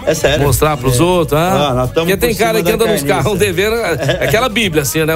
É 0.07 0.13
sério. 0.13 0.45
Mostrar 0.45 0.77
pros 0.77 0.99
É. 0.99 1.03
outros, 1.03 1.37
ah. 1.39 1.83
Ah, 1.83 1.87
Porque 1.87 2.15
tem 2.17 2.33
cara 2.33 2.57
que 2.57 2.63
da 2.63 2.75
anda 2.75 2.85
nos 2.85 3.01
carniça. 3.03 3.07
carrão 3.15 3.35
devendo 3.35 3.75
é 3.75 4.23
aquela 4.23 4.47
bíblia, 4.49 4.83
assim, 4.83 5.03
né? 5.03 5.13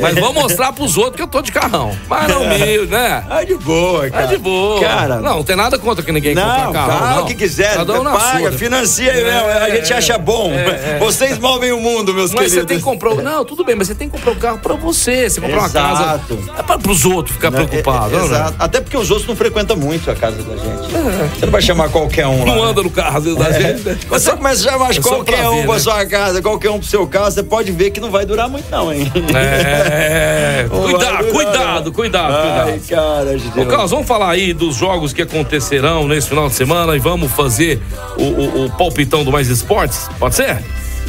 Mas 0.00 0.14
vamos 0.14 0.34
mostrar 0.42 0.72
pros 0.72 0.96
outros 0.96 1.16
que 1.16 1.22
eu 1.22 1.26
tô 1.26 1.42
de 1.42 1.50
carrão. 1.52 1.90
Mas 2.08 2.28
não 2.28 2.46
meio, 2.48 2.86
né? 2.86 3.24
É 3.30 3.44
de 3.44 3.54
boa, 3.56 4.08
cara. 4.08 4.24
É 4.24 4.26
de 4.28 4.38
boa. 4.38 4.80
Cara. 4.80 5.16
Não, 5.16 5.36
não 5.38 5.42
tem 5.44 5.56
nada 5.56 5.78
contra 5.78 6.04
que 6.04 6.12
ninguém 6.12 6.34
Não, 6.34 6.72
carro. 6.72 7.16
não. 7.16 7.26
que 7.26 7.34
quiser, 7.34 7.74
Cada 7.76 8.00
um 8.00 8.04
paga, 8.04 8.38
sua. 8.38 8.52
financia 8.52 9.12
aí 9.12 9.20
É, 9.20 9.24
mesmo. 9.24 9.48
A 9.48 9.70
gente 9.70 9.92
é, 9.92 9.96
acha 9.96 10.16
bom. 10.18 10.52
é, 10.52 10.94
é. 10.94 10.98
Vocês 11.00 11.38
movem 11.38 11.72
o 11.72 11.80
mundo, 11.80 12.14
meus 12.14 12.30
Mas 12.32 12.44
queridos. 12.52 12.60
você 12.62 12.66
tem 12.66 12.78
que 12.78 12.84
comprar. 12.84 13.10
o- 13.14 13.22
Não, 13.22 13.44
tudo 13.44 13.64
bem, 13.64 13.74
mas 13.74 13.88
você 13.88 13.94
tem 13.94 14.08
que 14.08 14.16
comprar 14.16 14.32
um 14.32 14.36
carro 14.36 14.58
pra 14.58 14.74
você. 14.74 15.28
Você 15.28 15.40
comprar 15.40 15.58
uma 15.58 15.70
casa. 15.70 16.20
É 16.56 16.62
pra, 16.62 16.78
pros 16.78 17.04
outros 17.04 17.34
ficar 17.34 17.50
preocupados. 17.50 18.12
É, 18.12 18.16
é, 18.16 18.20
né? 18.20 18.24
Exato. 18.26 18.54
Até 18.58 18.80
porque 18.80 18.96
os 18.96 19.10
outros 19.10 19.28
não 19.28 19.34
frequentam 19.36 19.76
muito 19.76 20.08
a 20.10 20.14
casa 20.14 20.36
da 20.42 20.56
gente. 20.56 21.38
Você 21.38 21.46
não 21.46 21.52
vai 21.52 21.62
chamar 21.62 21.88
qualquer 21.88 22.26
um 22.26 22.38
lá. 22.40 22.44
Não 22.46 22.64
né? 22.64 22.70
anda 22.70 22.82
no 22.82 22.90
carro, 22.90 23.18
às 23.18 23.24
vezes, 23.24 23.38
da 23.38 23.50
gente. 23.52 23.82
né? 23.82 23.98
Você 24.30 24.36
começa 24.36 24.68
a 24.68 24.72
chamar 24.72 24.90
É 24.94 25.00
qualquer 25.00 25.36
pra 25.38 25.50
um 25.50 25.56
ver, 25.56 25.64
pra 25.66 25.74
né? 25.74 25.80
sua 25.80 26.06
casa, 26.06 26.42
qualquer 26.42 26.70
um 26.70 26.78
pro 26.78 26.88
seu 26.88 27.06
carro, 27.06 27.30
você 27.30 27.42
pode 27.42 27.72
ver 27.72 27.90
que 27.90 28.00
não 28.00 28.10
vai 28.10 28.24
durar 28.26 28.48
muito, 28.48 28.70
não, 28.70 28.92
hein? 28.92 29.10
É. 29.34 30.66
Não 30.70 30.82
Cuidado, 30.82 31.24
cuidado, 31.32 31.84
não. 31.86 31.92
cuidado, 31.92 32.34
Ai, 32.34 32.78
cuidado. 32.78 32.88
cara 32.88 33.62
Ô. 33.62 33.66
Carlos, 33.66 33.90
vamos 33.90 34.06
falar 34.06 34.30
aí 34.30 34.52
dos 34.52 34.74
jogos 34.76 35.12
que 35.12 35.22
acontecerão 35.22 36.06
nesse 36.08 36.28
final 36.28 36.48
de 36.48 36.54
semana 36.54 36.94
e 36.96 36.98
vamos 36.98 37.30
fazer 37.32 37.80
o, 38.16 38.22
o- 38.22 38.64
o 38.66 38.70
palpitão 38.70 39.24
do 39.24 39.30
Mais 39.30 39.48
Esportes? 39.48 40.08
Pode 40.18 40.34
ser? 40.34 40.58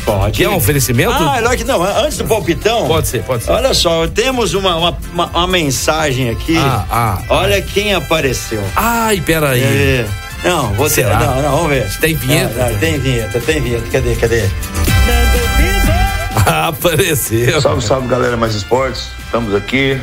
Pode. 0.05 0.31
Que 0.37 0.43
é 0.43 0.49
um 0.49 0.55
oferecimento? 0.55 1.11
Ah, 1.13 1.37
é 1.37 1.41
lógico 1.41 1.57
que 1.63 1.63
não. 1.71 1.83
Antes 1.83 2.17
do 2.17 2.25
palpitão. 2.25 2.87
Pode 2.87 3.07
ser, 3.07 3.23
pode 3.23 3.43
ser. 3.43 3.51
Olha 3.51 3.73
só, 3.73 4.07
temos 4.07 4.53
uma, 4.53 4.75
uma, 4.75 4.97
uma- 5.13 5.25
uma 5.27 5.47
mensagem 5.47 6.29
aqui. 6.29 6.55
Ah, 6.57 6.85
ah. 6.89 7.21
Olha 7.29 7.61
quem 7.61 7.93
apareceu. 7.93 8.63
Ai, 8.75 9.21
peraí. 9.25 9.61
É. 9.61 10.05
Não, 10.43 10.73
você. 10.73 11.03
Será? 11.03 11.19
Não, 11.19 11.41
não, 11.41 11.51
vamos 11.51 11.69
ver. 11.69 11.99
Tem 11.99 12.15
vinheta? 12.15 12.63
Não, 12.63 12.71
não, 12.71 12.79
tem 12.79 12.99
vinheta, 12.99 13.39
tem 13.39 13.61
vinheta. 13.61 13.89
Cadê, 13.91 14.15
cadê? 14.15 14.43
Apareceu. 16.45 17.61
Salve, 17.61 17.83
salve 17.83 18.07
galera 18.07 18.37
mais 18.37 18.55
esportes. 18.55 19.09
Estamos 19.25 19.53
aqui 19.53 19.99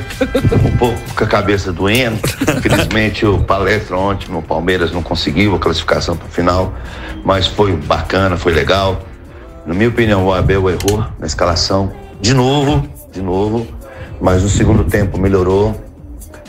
um 0.65 0.77
pouco 0.77 0.99
com 1.15 1.25
a 1.25 1.27
cabeça 1.27 1.73
doendo. 1.73 2.19
Infelizmente 2.57 3.27
o 3.27 3.43
palestra 3.43 3.97
ontem 3.97 4.31
no 4.31 4.43
Palmeiras 4.43 4.93
não 4.93 5.03
conseguiu 5.03 5.55
a 5.55 5.59
classificação 5.59 6.17
para 6.17 6.27
o 6.27 6.31
final, 6.31 6.75
mas 7.25 7.47
foi 7.47 7.73
bacana, 7.73 8.37
foi 8.37 8.53
legal. 8.53 9.03
Na 9.67 9.75
minha 9.75 9.89
opinião, 9.89 10.25
o 10.25 10.33
Abel 10.33 10.71
errou 10.71 11.05
na 11.19 11.27
escalação 11.27 11.93
de 12.21 12.33
novo, 12.33 12.89
de 13.13 13.21
novo, 13.21 13.67
mas 14.21 14.43
no 14.43 14.49
segundo 14.49 14.85
tempo 14.85 15.19
melhorou. 15.19 15.71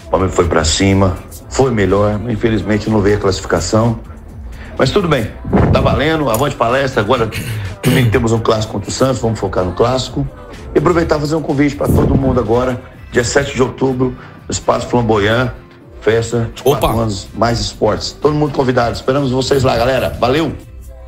O 0.05 0.09
Palmeiras 0.09 0.35
foi 0.35 0.47
para 0.47 0.63
cima, 0.63 1.17
foi 1.57 1.71
melhor, 1.71 2.21
infelizmente 2.29 2.87
não 2.87 3.01
veio 3.01 3.17
a 3.17 3.19
classificação. 3.19 3.99
Mas 4.77 4.91
tudo 4.91 5.07
bem, 5.07 5.31
tá 5.73 5.81
valendo, 5.81 6.29
avante 6.29 6.55
palestra. 6.55 7.01
Agora 7.01 7.27
domingo 7.81 8.11
temos 8.11 8.31
um 8.31 8.37
clássico 8.37 8.73
contra 8.73 8.91
o 8.91 8.93
Santos, 8.93 9.19
vamos 9.19 9.39
focar 9.39 9.65
no 9.65 9.71
clássico. 9.71 10.25
E 10.75 10.77
aproveitar 10.77 11.17
e 11.17 11.19
fazer 11.19 11.35
um 11.35 11.41
convite 11.41 11.75
para 11.75 11.87
todo 11.87 12.13
mundo 12.13 12.39
agora, 12.39 12.79
dia 13.11 13.23
7 13.23 13.55
de 13.55 13.63
outubro, 13.63 14.15
no 14.47 14.51
Espaço 14.51 14.85
Flamboyant, 14.85 15.49
festa 15.99 16.47
de 16.53 16.61
quatro 16.61 16.89
anos, 16.89 17.27
mais 17.33 17.59
esportes. 17.59 18.11
Todo 18.11 18.35
mundo 18.35 18.53
convidado, 18.53 18.93
esperamos 18.93 19.31
vocês 19.31 19.63
lá, 19.63 19.75
galera. 19.75 20.15
Valeu! 20.19 20.51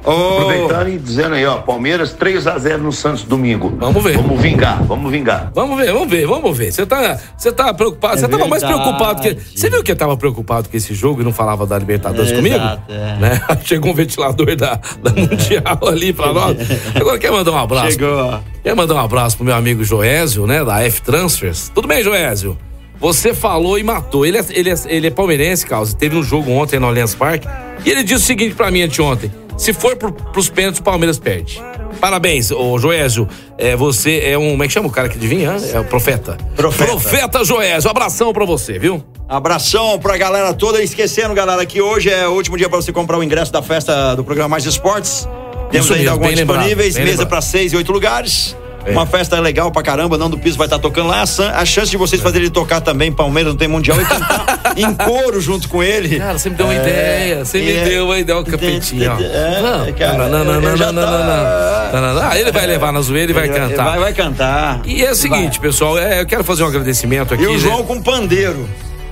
Aproveitando 0.01 0.87
e 0.89 0.97
dizendo 0.97 1.35
aí, 1.35 1.45
ó, 1.45 1.57
Palmeiras 1.57 2.13
3 2.13 2.47
a 2.47 2.57
0 2.57 2.83
no 2.83 2.91
Santos 2.91 3.23
domingo. 3.23 3.75
Vamos 3.79 4.03
ver. 4.03 4.15
Vamos 4.17 4.41
vingar, 4.41 4.81
vamos 4.83 5.11
vingar. 5.11 5.51
Vamos 5.53 5.77
ver, 5.77 5.91
vamos 5.91 6.09
ver, 6.09 6.25
vamos 6.27 6.57
ver. 6.57 6.71
Você 6.71 6.85
tá, 6.85 7.19
você 7.37 7.51
tá 7.51 7.73
preocupado? 7.73 8.19
Você 8.19 8.27
tava 8.27 8.47
mais 8.47 8.63
preocupado 8.63 9.21
que. 9.21 9.37
Você 9.55 9.69
viu 9.69 9.83
que 9.83 9.91
eu 9.91 9.95
tava 9.95 10.15
preocupado 10.17 10.69
com 10.69 10.77
esse 10.77 10.93
jogo 10.93 11.21
e 11.21 11.23
não 11.23 11.33
falava 11.33 11.65
da 11.65 11.77
Libertadores 11.77 12.31
É, 12.31 12.35
comigo? 12.35 12.55
exato, 12.55 12.83
é. 12.91 13.17
Né? 13.17 13.41
Chegou 13.63 13.91
um 13.91 13.93
ventilador 13.95 14.55
da, 14.55 14.79
da 15.03 15.11
Mundial 15.11 15.79
ali 15.87 16.13
pra 16.13 16.31
nós. 16.33 16.57
Agora 16.95 17.17
quer 17.19 17.31
mandar 17.31 17.51
um 17.51 17.57
abraço? 17.57 17.91
Chegou. 17.91 18.39
Quer 18.63 18.75
mandar 18.75 18.95
um 18.95 18.99
abraço 18.99 19.35
pro 19.37 19.45
meu 19.45 19.55
amigo 19.55 19.83
Joésio, 19.83 20.47
né? 20.47 20.63
Da 20.63 20.81
F 20.83 21.01
Transfers. 21.01 21.69
Tudo 21.73 21.87
bem, 21.87 22.03
Joésio? 22.03 22.57
Você 22.99 23.33
falou 23.33 23.77
e 23.79 23.83
matou. 23.83 24.25
Ele 24.25 24.37
é, 24.37 24.45
ele 24.49 24.69
é, 24.69 24.75
ele 24.87 25.07
é 25.07 25.09
palmeirense, 25.09 25.65
Carlos. 25.65 25.93
Teve 25.93 26.17
um 26.17 26.23
jogo 26.23 26.51
ontem 26.51 26.79
no 26.79 26.87
Allianz 26.87 27.15
Parque. 27.15 27.47
E 27.85 27.89
ele 27.89 28.03
disse 28.03 28.23
o 28.23 28.27
seguinte 28.27 28.55
pra 28.55 28.69
mim 28.71 28.81
anteontem: 28.81 29.31
se 29.57 29.73
for 29.73 29.95
pro, 29.95 30.11
pros 30.11 30.49
pênaltis, 30.49 30.79
o 30.79 30.83
Palmeiras 30.83 31.19
perde. 31.19 31.61
Parabéns, 31.99 32.51
ô 32.51 32.77
Joésio. 32.77 33.27
É, 33.57 33.75
você 33.75 34.21
é 34.23 34.37
um. 34.37 34.51
Como 34.51 34.63
é 34.63 34.67
que 34.67 34.73
chama 34.73 34.87
o 34.87 34.91
cara 34.91 35.09
que 35.09 35.17
adivinha? 35.17 35.57
É 35.73 35.79
o 35.79 35.83
profeta. 35.83 36.37
Profeta. 36.55 36.91
Profeta 36.91 37.43
Joésio. 37.43 37.89
Abração 37.89 38.31
pra 38.31 38.45
você, 38.45 38.79
viu? 38.79 39.03
Abração 39.27 39.99
pra 39.99 40.17
galera 40.17 40.53
toda. 40.53 40.81
Esquecendo, 40.81 41.33
galera, 41.33 41.65
que 41.65 41.81
hoje 41.81 42.09
é 42.09 42.27
o 42.27 42.31
último 42.31 42.57
dia 42.57 42.69
pra 42.69 42.77
você 42.77 42.91
comprar 42.93 43.17
o 43.17 43.23
ingresso 43.23 43.51
da 43.51 43.61
festa 43.61 44.15
do 44.15 44.23
programa 44.23 44.49
Mais 44.49 44.65
Esportes. 44.65 45.27
Temos 45.71 45.85
Isso 45.85 45.93
ainda 45.93 46.11
mesmo, 46.11 46.23
alguns 46.23 46.39
lembrado, 46.39 46.57
disponíveis, 46.59 46.95
bem 46.95 47.03
mesa 47.03 47.17
lembrado. 47.17 47.29
pra 47.29 47.41
seis 47.41 47.73
e 47.73 47.75
oito 47.75 47.91
lugares. 47.91 48.55
É. 48.89 48.91
Uma 48.91 49.05
festa 49.05 49.39
legal 49.39 49.71
pra 49.71 49.81
caramba, 49.81 50.17
não 50.17 50.29
do 50.29 50.37
piso 50.37 50.57
vai 50.57 50.67
estar 50.67 50.79
tocando 50.79 51.07
lá. 51.09 51.21
A 51.21 51.25
san- 51.25 51.51
A 51.51 51.65
chance 51.65 51.89
de 51.91 51.97
vocês 51.97 52.21
fazerem 52.21 52.45
ele 52.45 52.53
tocar 52.53 52.81
também, 52.81 53.11
Palmeiras 53.11 53.53
não 53.53 53.57
tem 53.57 53.67
mundial, 53.67 53.99
e 54.01 54.05
cantar 54.05 54.73
em 54.77 54.93
coro 54.93 55.39
junto 55.41 55.67
com 55.69 55.81
ele. 55.83 56.17
Cara, 56.19 56.37
você 56.37 56.49
me 56.49 56.55
deu 56.55 56.65
uma 56.65 56.73
É, 56.75 56.77
ideia. 56.81 57.45
Você 57.45 57.59
me 57.59 57.71
é. 57.71 57.83
deu 57.85 58.05
uma 58.05 58.19
ideia, 58.19 58.39
um 58.39 58.43
capetinho, 58.43 59.11
ó. 59.11 59.19
É, 59.21 59.61
Não, 59.61 59.93
cara, 59.93 60.27
não, 60.29 60.43
não, 60.43 60.53
eu 60.55 60.61
não, 60.61 60.77
não, 60.77 60.93
não, 60.93 62.13
não. 62.13 62.21
Ah, 62.21 62.31
ele 62.39 62.51
vai 62.51 62.65
levar 62.65 62.91
na 62.91 63.01
zoeira 63.01 63.31
e 63.31 63.33
vai 63.33 63.47
cantar. 63.49 63.83
Vai, 63.85 63.99
vai 63.99 64.13
cantar. 64.13 64.81
E 64.85 65.03
é 65.03 65.11
o 65.11 65.15
seguinte, 65.15 65.59
pessoal, 65.59 65.97
é, 65.97 66.21
eu 66.21 66.25
quero 66.25 66.43
fazer 66.43 66.63
um 66.63 66.67
agradecimento 66.67 67.33
aqui. 67.33 67.43
E 67.43 67.47
o 67.47 67.51
né? 67.53 67.57
João 67.59 67.83
com 67.83 68.01
pandeiro. 68.01 68.67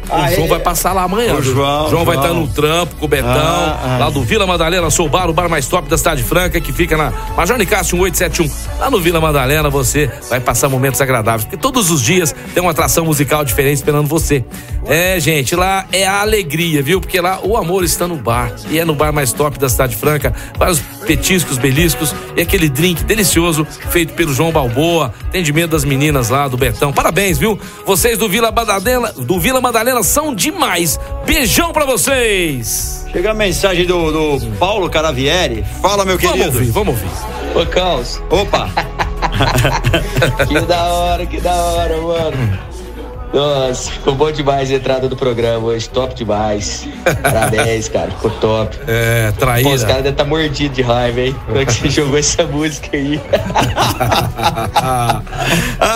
O 0.10 0.14
Ah, 0.14 0.32
João 0.32 0.46
é- 0.46 0.50
vai 0.50 0.60
passar 0.60 0.94
lá 0.94 1.04
amanhã. 1.04 1.36
O? 1.36 1.42
João, 1.42 1.90
João 1.90 2.06
vai 2.06 2.16
estar 2.18 2.34
no 2.34 2.48
trampo 2.48 2.96
com 2.96 3.06
o 3.06 3.08
Betão, 3.08 3.30
Ah, 3.30 3.80
ah. 3.84 3.98
lá 4.00 4.10
do 4.10 4.22
Vila 4.24 4.46
Madalena, 4.48 4.90
sou 4.90 5.06
o 5.06 5.10
bar, 5.10 5.30
o 5.30 5.34
bar 5.34 5.50
mais 5.50 5.68
top 5.68 5.90
da 5.90 5.98
Cidade 5.98 6.24
Franca, 6.24 6.60
que 6.62 6.72
fica 6.72 6.96
na 6.98 7.12
Major 7.36 7.58
Nicásio 7.58 7.98
1871. 7.98 8.50
Lá 8.80 8.90
no 8.90 9.00
Vila 9.02 9.20
Madalena 9.20 9.70
você 9.70 10.10
vai 10.30 10.40
passar 10.40 10.70
momentos 10.70 11.02
agradáveis, 11.02 11.44
porque 11.46 11.58
todos 11.58 11.92
os 11.92 12.02
dias 12.02 12.34
tem 12.54 12.62
uma 12.62 12.72
atração 12.72 13.06
musical 13.06 13.44
diferente 13.44 13.76
esperando 13.78 14.08
você. 14.08 14.44
É, 14.86 15.20
gente, 15.20 15.56
lá 15.56 15.86
é 15.92 16.08
a 16.08 16.22
alegria, 16.22 16.82
viu? 16.82 17.02
Porque 17.02 17.20
lá 17.20 17.40
o 17.44 17.58
amor 17.58 17.84
está 17.84 18.08
no 18.08 18.16
bar. 18.16 18.52
E 18.70 18.80
é 18.80 18.86
no 18.86 18.96
bar 18.96 19.12
mais 19.12 19.34
top 19.34 19.60
da 19.60 19.68
Cidade 19.68 19.96
Franca. 19.96 20.34
Vários 20.58 20.80
petiscos, 21.06 21.58
beliscos 21.58 22.16
e 22.38 22.42
aquele 22.42 22.70
drink 22.70 23.04
delicioso 23.04 23.68
feito 23.90 24.14
pelo 24.14 24.34
João 24.34 24.52
Balboa. 24.52 25.14
Atendimento 25.28 25.72
das 25.72 25.84
meninas 25.84 26.30
lá 26.30 26.48
do 26.48 26.56
Betão. 26.56 26.94
Parabéns, 26.94 27.38
viu? 27.38 27.60
Vocês 27.86 28.18
do 28.18 28.30
Vila 28.30 28.50
Madalena, 28.52 29.12
do 29.12 29.40
Vila 29.40 29.60
Madalena 29.60 29.97
são 30.04 30.34
demais. 30.34 31.00
Beijão 31.26 31.72
pra 31.72 31.86
vocês. 31.86 33.06
Chega 33.12 33.32
a 33.32 33.34
mensagem 33.34 33.86
do, 33.86 34.38
do 34.38 34.52
Paulo 34.58 34.90
Caravieri. 34.90 35.64
Fala, 35.82 36.06
meu 36.06 36.18
querido. 36.18 36.38
Vamos 36.38 36.56
ouvir, 36.56 36.72
vamos 36.72 36.96
ouvir. 37.02 37.60
Ô, 37.60 37.66
Caos. 37.66 38.22
Opa! 38.30 38.70
que 40.48 40.60
da 40.62 40.84
hora, 40.86 41.26
que 41.26 41.42
da 41.42 41.56
hora, 41.56 41.98
mano. 42.02 42.60
Nossa, 43.34 43.92
ficou 43.92 44.16
bom 44.16 44.32
demais 44.32 44.72
a 44.72 44.76
entrada 44.76 45.08
do 45.10 45.16
programa 45.16 45.68
hoje, 45.68 45.90
top 45.90 46.16
demais. 46.16 46.88
Parabéns, 47.22 47.90
cara, 47.90 48.10
ficou 48.12 48.32
top. 48.32 48.78
É, 48.88 49.32
traíra. 49.38 49.70
Pô, 49.70 49.76
os 49.76 49.82
caras 49.82 49.98
devem 49.98 50.12
estar 50.12 50.26
mordidos 50.26 50.76
de 50.76 50.82
raiva, 50.82 51.22
hein? 51.22 51.36
Como 51.46 51.58
é 51.58 51.66
que 51.66 51.74
você 51.74 51.90
jogou 51.90 52.18
essa 52.18 52.44
música 52.44 52.96
aí? 52.96 53.20
ah, 54.76 55.22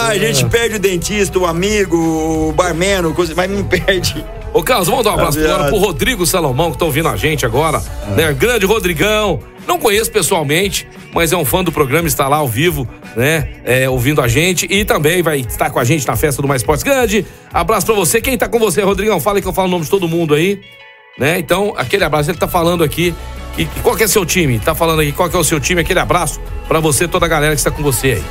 a 0.10 0.17
gente 0.17 0.46
perde 0.46 0.76
o 0.76 0.80
dentista, 0.80 1.39
o 1.39 1.46
amigo, 1.46 1.98
o 1.98 2.52
barmeno, 2.52 3.13
coisa, 3.13 3.34
mas 3.36 3.50
não 3.50 3.63
perde. 3.63 4.24
Ô, 4.54 4.62
Carlos, 4.62 4.89
vamos 4.89 5.06
dar 5.06 5.12
um 5.12 5.13
abraço 5.13 5.39
agora 5.39 5.70
pro 5.70 5.78
Rodrigo 5.78 6.26
Salomão, 6.26 6.72
que 6.72 6.78
tá 6.78 6.84
ouvindo 6.84 7.08
a 7.08 7.15
gente 7.15 7.46
agora. 7.46 7.82
Né? 8.17 8.34
Grande 8.34 8.65
Rodrigão. 8.65 9.39
Não 9.67 9.80
conheço 9.80 10.12
pessoalmente, 10.12 10.88
mas 11.13 11.32
é 11.32 11.38
um 11.38 11.45
fã 11.45 11.63
do 11.63 11.71
programa, 11.71 12.08
está 12.08 12.28
lá 12.28 12.38
ao 12.38 12.47
vivo, 12.47 12.88
né? 13.15 13.50
É, 13.63 13.89
ouvindo 13.89 14.21
a 14.21 14.28
gente 14.28 14.67
e 14.69 14.84
também 14.84 15.21
vai 15.21 15.39
estar 15.39 15.69
com 15.69 15.80
a 15.80 15.84
gente 15.84 16.06
na 16.08 16.15
festa 16.15 16.41
do 16.41 16.47
Mais 16.47 16.62
Esportes 16.62 16.84
Grande. 16.84 17.26
Abraço 17.54 17.86
pra 17.86 17.95
você. 17.95 18.21
Quem 18.21 18.38
tá 18.38 18.47
com 18.47 18.60
você, 18.60 18.82
Rodrigão? 18.82 19.19
Fala 19.19 19.41
que 19.41 19.47
eu 19.47 19.54
falo 19.54 19.67
o 19.67 19.71
nome 19.71 19.86
de 19.86 19.89
todo 19.89 20.08
mundo 20.08 20.34
aí, 20.34 20.62
né? 21.17 21.39
Então, 21.39 21.74
aquele 21.78 22.04
abraço. 22.04 22.32
Ele 22.32 22.38
tá 22.38 22.47
falando 22.47 22.84
aqui. 22.84 23.13
E 23.58 23.65
qual 23.84 23.95
que 23.95 24.04
é 24.04 24.08
seu 24.08 24.26
time? 24.26 24.60
Tá 24.60 24.74
falando 24.74 25.02
aqui 25.02 25.12
qual 25.12 25.30
que 25.30 25.36
é 25.36 25.39
o 25.39 25.43
seu 25.43 25.60
time? 25.60 25.82
Aquele 25.82 26.00
abraço 26.00 26.39
pra 26.67 26.80
você, 26.80 27.08
toda 27.08 27.26
a 27.26 27.30
galera 27.30 27.54
que 27.54 27.60
está 27.60 27.69
com 27.69 27.84
você 27.84 28.13
aí. 28.13 28.24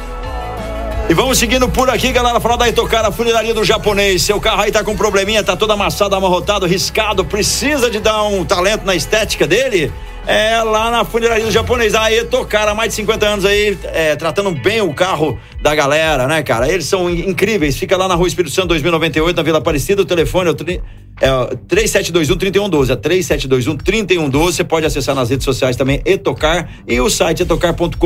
E 1.11 1.15
vamos 1.15 1.39
seguindo 1.39 1.69
por 1.69 1.91
aqui, 1.91 2.13
galera, 2.13 2.39
falar 2.39 2.57
da 2.57 2.69
Itocara, 2.69 3.11
funilaria 3.11 3.53
do 3.53 3.65
japonês. 3.65 4.23
Seu 4.23 4.41
carro 4.41 4.63
aí 4.63 4.71
tá 4.71 4.85
com 4.85 4.97
probleminha, 4.97 5.43
tá 5.43 5.57
todo 5.57 5.73
amassado, 5.73 6.15
amarrotado, 6.15 6.67
riscado, 6.67 7.25
precisa 7.25 7.91
de 7.91 7.99
dar 7.99 8.23
um 8.23 8.45
talento 8.45 8.87
na 8.87 8.95
estética 8.95 9.45
dele? 9.45 9.93
É 10.27 10.63
lá 10.63 10.91
na 10.91 11.05
funilaria 11.05 11.45
do 11.45 11.51
japonês. 11.51 11.95
A 11.95 12.13
Etocara, 12.13 12.75
mais 12.75 12.91
de 12.91 12.95
50 12.97 13.27
anos 13.27 13.45
aí, 13.45 13.77
é, 13.85 14.15
tratando 14.17 14.51
bem 14.51 14.81
o 14.81 14.93
carro 14.93 15.39
da 15.63 15.75
galera, 15.75 16.27
né, 16.27 16.43
cara? 16.43 16.71
Eles 16.71 16.87
são 16.87 17.09
incríveis. 17.09 17.77
Fica 17.77 17.97
lá 17.97 18.07
na 18.07 18.15
Rua 18.15 18.29
Espírito 18.29 18.55
Santo 18.55 18.69
2098, 18.69 19.37
na 19.37 19.43
Vila 19.43 19.59
Aparecida. 19.59 20.03
O 20.03 20.05
telefone 20.05 20.49
é 20.49 20.53
o 20.53 20.55
tri, 20.55 20.81
é 21.21 21.57
3721 21.67 22.37
3112. 22.37 22.93
É 22.93 22.97
3721 22.97 23.77
3112. 23.79 24.57
Você 24.57 24.65
pode 24.65 24.87
acessar 24.87 25.15
nas 25.15 25.31
redes 25.31 25.45
sociais 25.45 25.75
também 25.75 26.03
Etocar 26.05 26.69
e 26.87 27.01
o 27.01 27.09
site 27.09 27.43
etocar.com.br. 27.43 27.97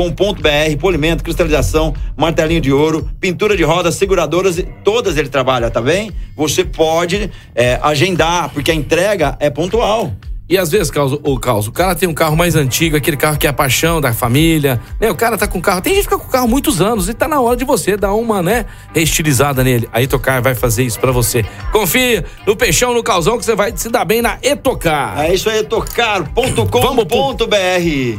Polimento, 0.79 1.23
cristalização, 1.23 1.93
martelinho 2.15 2.61
de 2.61 2.71
ouro, 2.71 3.09
pintura 3.19 3.57
de 3.57 3.63
rodas, 3.63 3.95
seguradoras, 3.95 4.63
todas 4.83 5.17
ele 5.17 5.29
trabalha, 5.29 5.69
tá 5.69 5.81
bem? 5.81 6.11
Você 6.35 6.63
pode 6.63 7.29
é, 7.53 7.77
agendar, 7.83 8.49
porque 8.53 8.71
a 8.71 8.73
entrega 8.73 9.37
é 9.39 9.49
pontual. 9.49 10.13
E 10.47 10.59
às 10.59 10.69
vezes, 10.69 10.91
causa, 10.91 11.17
o 11.23 11.39
caos, 11.39 11.67
o 11.67 11.71
cara 11.71 11.95
tem 11.95 12.07
um 12.07 12.13
carro 12.13 12.37
mais 12.37 12.55
antigo, 12.55 12.95
aquele 12.95 13.17
carro 13.17 13.35
que 13.35 13.47
é 13.47 13.49
a 13.49 13.53
paixão 13.53 13.99
da 13.99 14.13
família, 14.13 14.79
né? 15.01 15.09
O 15.09 15.15
cara 15.15 15.39
tá 15.39 15.47
com 15.47 15.59
carro, 15.59 15.81
tem 15.81 15.95
gente 15.95 16.03
que 16.03 16.09
fica 16.09 16.21
com 16.21 16.27
o 16.27 16.31
carro 16.31 16.47
muitos 16.47 16.81
anos 16.81 17.09
e 17.09 17.15
tá 17.15 17.27
na 17.27 17.41
hora 17.41 17.57
de 17.57 17.65
você 17.65 17.97
dar 17.97 18.13
uma, 18.13 18.43
né, 18.43 18.65
reestilizada 18.93 19.63
nele. 19.63 19.89
A 19.91 20.03
Etocar 20.03 20.43
vai 20.43 20.53
fazer 20.53 20.83
isso 20.83 20.99
para 20.99 21.11
você. 21.11 21.43
Confia 21.71 22.23
no 22.45 22.55
Peixão, 22.55 22.93
no 22.93 23.01
Calzão, 23.01 23.39
que 23.39 23.45
você 23.45 23.55
vai 23.55 23.73
se 23.75 23.89
dar 23.89 24.05
bem 24.05 24.21
na 24.21 24.37
Etocar. 24.43 25.19
É 25.19 25.33
isso 25.33 25.49
aí, 25.49 25.59
etocar.com.br. 25.59 26.59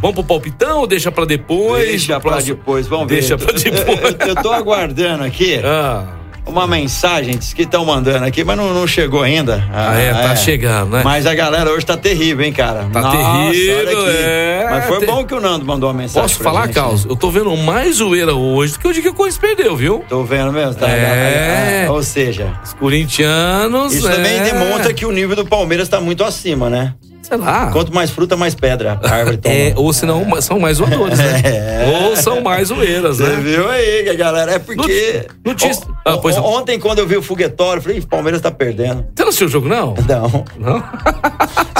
Vamos 0.01 0.15
pro 0.15 0.25
palpitão 0.25 0.81
ou 0.81 0.87
deixa 0.89 1.12
para 1.12 1.27
depois? 1.27 1.87
Deixa 1.87 2.19
pra 2.19 2.41
depois, 2.41 2.89
vamos 2.89 3.07
ver. 3.07 3.21
Deixa 3.21 3.39
pra 3.39 3.53
depois. 3.53 4.17
Eu, 4.19 4.27
eu 4.35 4.43
tô 4.43 4.51
aguardando 4.51 5.23
aqui. 5.23 5.61
Ah 5.65 6.26
uma 6.47 6.67
mensagem 6.67 7.37
que 7.37 7.63
estão 7.63 7.85
mandando 7.85 8.25
aqui, 8.25 8.45
mas 8.45 8.57
não, 8.57 8.73
não 8.73 8.87
chegou 8.87 9.23
ainda. 9.23 9.69
Ah, 9.73 9.91
ah 9.91 10.01
é, 10.01 10.13
tá 10.13 10.33
é. 10.33 10.37
chegando, 10.37 10.93
né? 10.93 11.03
Mas 11.05 11.27
a 11.27 11.35
galera 11.35 11.71
hoje 11.71 11.85
tá 11.85 11.97
terrível, 11.97 12.45
hein, 12.47 12.53
cara? 12.53 12.89
Tá 12.93 13.01
Nossa, 13.01 13.17
terrível, 13.17 14.09
é. 14.09 14.67
Mas 14.71 14.85
foi 14.87 15.05
bom 15.05 15.25
que 15.25 15.35
o 15.35 15.41
Nando 15.41 15.65
mandou 15.65 15.91
uma 15.91 15.97
mensagem. 15.97 16.23
Posso 16.23 16.43
falar, 16.43 16.69
Carlos? 16.69 17.05
Né? 17.05 17.11
Eu 17.11 17.17
tô 17.17 17.31
vendo 17.31 17.55
mais 17.57 17.97
zoeira 17.97 18.35
hoje 18.35 18.75
do 18.75 18.79
que 18.79 18.89
o 18.89 18.93
dia 18.93 19.03
que 19.03 19.09
o 19.09 19.15
Corinthians 19.15 19.41
perdeu, 19.41 19.77
viu? 19.77 20.05
Tô 20.09 20.23
vendo 20.23 20.53
mesmo, 20.53 20.75
tá? 20.75 20.89
É. 20.89 21.87
Ou 21.91 22.03
seja, 22.03 22.53
os 22.65 22.73
corintianos. 22.75 23.95
Isso 23.95 24.09
é. 24.09 24.15
também 24.15 24.43
demonstra 24.43 24.95
que 24.95 25.05
o 25.05 25.13
nível 25.13 25.35
do 25.37 25.45
Palmeiras 25.45 25.89
tá 25.89 26.01
muito 26.01 26.25
acima, 26.25 26.71
né? 26.71 26.95
sei 27.27 27.37
lá. 27.37 27.71
Quanto 27.73 27.93
mais 27.93 28.11
fruta, 28.11 28.37
mais 28.37 28.55
pedra. 28.55 29.01
A 29.03 29.15
árvore 29.15 29.37
toma. 29.37 29.55
É, 29.55 29.73
ou 29.77 29.93
senão 29.93 30.37
é. 30.37 30.41
são 30.41 30.61
mais 30.61 30.77
zoadores, 30.77 31.19
né? 31.19 31.43
É. 31.47 32.07
Ou 32.07 32.17
são 32.17 32.36
mais 32.47 32.69
zoeiras, 32.69 33.19
né? 33.19 33.27
Você 33.27 33.37
viu 33.37 33.69
aí, 33.69 34.17
galera? 34.17 34.53
É 34.53 34.59
porque. 34.59 35.27
Notícia. 35.45 35.87
O, 35.87 35.97
ah, 36.05 36.19
pois 36.19 36.37
ontem, 36.39 36.79
quando 36.79 37.01
eu 37.01 37.07
vi 37.07 37.17
o 37.17 37.23
foguetório, 37.23 37.83
falei, 37.83 38.01
Palmeiras 38.01 38.41
tá 38.41 38.51
perdendo. 38.51 39.07
Você 39.15 39.23
não 39.23 39.29
assistiu 39.29 39.47
o 39.49 39.51
jogo, 39.51 39.69
não? 39.69 39.95
Não. 40.09 40.45
Não? 40.57 40.83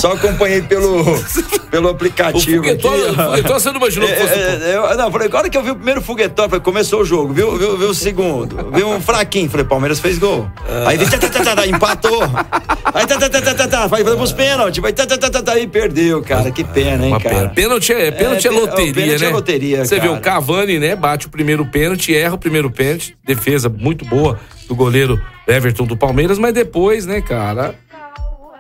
Só 0.01 0.13
acompanhei 0.13 0.63
pelo, 0.63 1.05
pelo 1.71 1.89
aplicativo. 1.89 2.61
O 2.61 2.65
foguetório, 2.65 3.05
aqui, 3.05 3.13
o 3.13 3.25
foguetório 3.25 3.61
você 3.61 3.69
não 3.71 3.77
imaginou 3.77 4.09
que 4.09 4.15
fosse. 4.17 4.35
É, 4.35 4.75
eu, 4.75 4.97
não, 4.97 5.11
falei, 5.11 5.29
agora 5.29 5.49
que 5.49 5.57
eu 5.57 5.63
vi 5.63 5.71
o 5.71 5.77
primeiro 5.77 6.03
foguetório, 6.03 6.51
falei, 6.51 6.65
começou 6.65 7.01
o 7.01 7.05
jogo, 7.05 7.33
viu, 7.33 7.57
viu, 7.57 7.79
viu 7.79 7.91
o 7.91 7.95
segundo, 7.95 8.71
viu 8.73 8.89
um 8.89 9.01
fraquinho, 9.01 9.49
falei, 9.49 9.65
Palmeiras 9.65 10.01
fez 10.01 10.19
gol. 10.19 10.49
Ah. 10.69 10.89
Aí 10.89 10.99
tá, 10.99 11.19
tá, 11.19 11.29
tá, 11.29 11.57
tá, 11.57 11.67
empatou. 11.67 12.23
Aí 12.93 13.07
tá, 13.07 13.19
tá, 13.19 13.29
tá, 13.29 13.41
tá, 13.41 13.55
tá, 13.55 13.69
tá, 13.69 13.87
vai 13.87 14.05
pros 14.05 14.33
pênaltis, 14.33 14.83
vai 14.83 14.93
tá, 14.93 15.07
tá, 15.07 15.17
tá, 15.17 15.31
tá, 15.31 15.43
tá, 15.43 15.53
aí 15.53 15.67
perdeu, 15.67 16.23
cara, 16.23 16.51
que 16.51 16.65
pena, 16.65 17.07
hein, 17.07 17.19
cara. 17.19 17.49
Pênalti 17.51 17.93
é, 17.93 18.11
pênalti 18.11 18.47
é, 18.47 18.51
é 18.51 18.53
loteria, 18.53 18.95
pênalti 18.95 19.21
né? 19.21 19.27
É 19.27 19.33
loteria, 19.33 19.85
Você 19.85 20.01
vê 20.01 20.09
o 20.09 20.21
Cavani, 20.21 20.56
né, 20.64 20.97
bate 20.97 21.27
o 21.27 21.31
primeiro 21.31 21.66
pênalti, 21.66 22.14
erra 22.14 22.35
o 22.35 22.38
primeiro 22.38 22.71
pênalti, 22.71 23.16
defesa 23.25 23.69
muito 23.69 24.05
boa 24.05 24.38
do 24.69 24.75
goleiro 24.75 25.21
Everton 25.47 25.85
do 25.85 25.97
Palmeiras, 25.97 26.38
mas 26.38 26.53
depois, 26.55 27.05
né, 27.07 27.21
cara, 27.21 27.75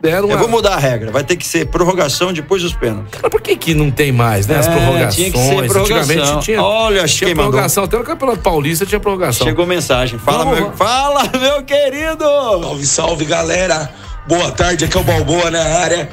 deram 0.00 0.30
Eu 0.30 0.38
vou 0.38 0.48
mudar 0.48 0.74
a 0.74 0.78
regra, 0.78 1.10
vai 1.10 1.24
ter 1.24 1.36
que 1.36 1.46
ser 1.46 1.66
prorrogação 1.66 2.32
depois 2.32 2.62
dos 2.62 2.74
pênaltis. 2.74 3.18
Mas 3.20 3.30
por 3.30 3.40
que 3.40 3.56
que 3.56 3.74
não 3.74 3.90
tem 3.90 4.12
mais, 4.12 4.46
né, 4.46 4.58
as 4.58 4.66
É, 4.68 4.70
prorrogações? 4.70 5.14
tinha 5.14 5.30
que 5.32 5.38
ser 5.38 5.66
prorrogação. 5.68 5.82
Antigamente 6.06 6.44
tinha, 6.44 6.62
Olha, 6.62 7.04
tinha 7.06 7.26
quem 7.28 7.34
mandou. 7.34 7.50
prorrogação, 7.52 7.84
até 7.84 7.96
no 7.98 8.04
Campeonato 8.04 8.38
Paulista 8.40 8.84
tinha 8.86 9.00
prorrogação. 9.00 9.46
Chegou 9.46 9.66
mensagem. 9.66 10.18
Fala, 10.18 10.44
Vamos 10.44 10.58
meu, 10.58 10.66
lá. 10.68 10.72
fala, 10.74 11.22
meu 11.40 11.62
querido! 11.62 12.24
Salve, 12.24 12.86
salve, 12.86 13.24
galera. 13.24 13.90
Boa 14.28 14.50
tarde, 14.52 14.84
aqui 14.84 14.96
é 14.96 15.00
o 15.00 15.04
Balboa 15.04 15.50
na 15.50 15.62
área. 15.62 16.08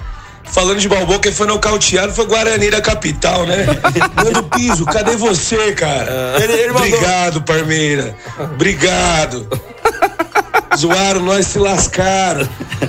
Falando 0.51 0.79
de 0.79 0.87
Balboa, 0.87 1.19
quem 1.19 1.31
foi 1.31 1.47
nocauteado 1.47 2.13
foi 2.13 2.25
Guarani 2.27 2.69
da 2.69 2.79
capital, 2.81 3.45
né? 3.45 3.65
Mano 4.23 4.43
Piso, 4.43 4.85
cadê 4.85 5.15
você, 5.15 5.71
cara? 5.73 6.35
Ele- 6.41 6.53
ele 6.53 6.73
mandou- 6.73 6.87
Obrigado, 6.87 7.41
Parmeira. 7.41 8.15
Obrigado. 8.39 9.47
Zoaram, 10.77 11.21
nós 11.21 11.47
se 11.47 11.59
lascaram. 11.59 12.47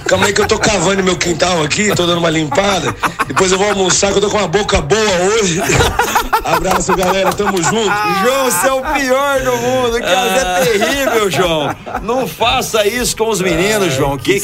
Calma 0.08 0.26
aí 0.26 0.32
que 0.32 0.40
eu 0.40 0.46
tô 0.46 0.58
cavando 0.58 1.02
meu 1.02 1.16
quintal 1.16 1.62
aqui, 1.62 1.94
tô 1.94 2.06
dando 2.06 2.18
uma 2.18 2.30
limpada. 2.30 2.94
Depois 3.26 3.52
eu 3.52 3.58
vou 3.58 3.68
almoçar, 3.68 4.10
que 4.12 4.18
eu 4.18 4.22
tô 4.22 4.30
com 4.30 4.38
uma 4.38 4.48
boca 4.48 4.80
boa 4.80 5.00
hoje. 5.40 5.60
Abraço, 6.44 6.94
galera, 6.94 7.32
tamo 7.32 7.56
junto. 7.62 7.92
João, 8.22 8.44
você 8.50 8.68
é 8.68 8.72
o 8.72 8.82
pior 8.82 9.40
do 9.40 9.56
mundo, 9.56 10.00
cara, 10.00 10.60
você 10.62 10.70
é 10.70 10.78
terrível, 10.78 11.30
João. 11.30 11.74
Não 12.02 12.26
faça 12.28 12.86
isso 12.86 13.16
com 13.16 13.28
os 13.28 13.40
meninos, 13.40 13.94
João. 13.94 14.16
Que, 14.18 14.40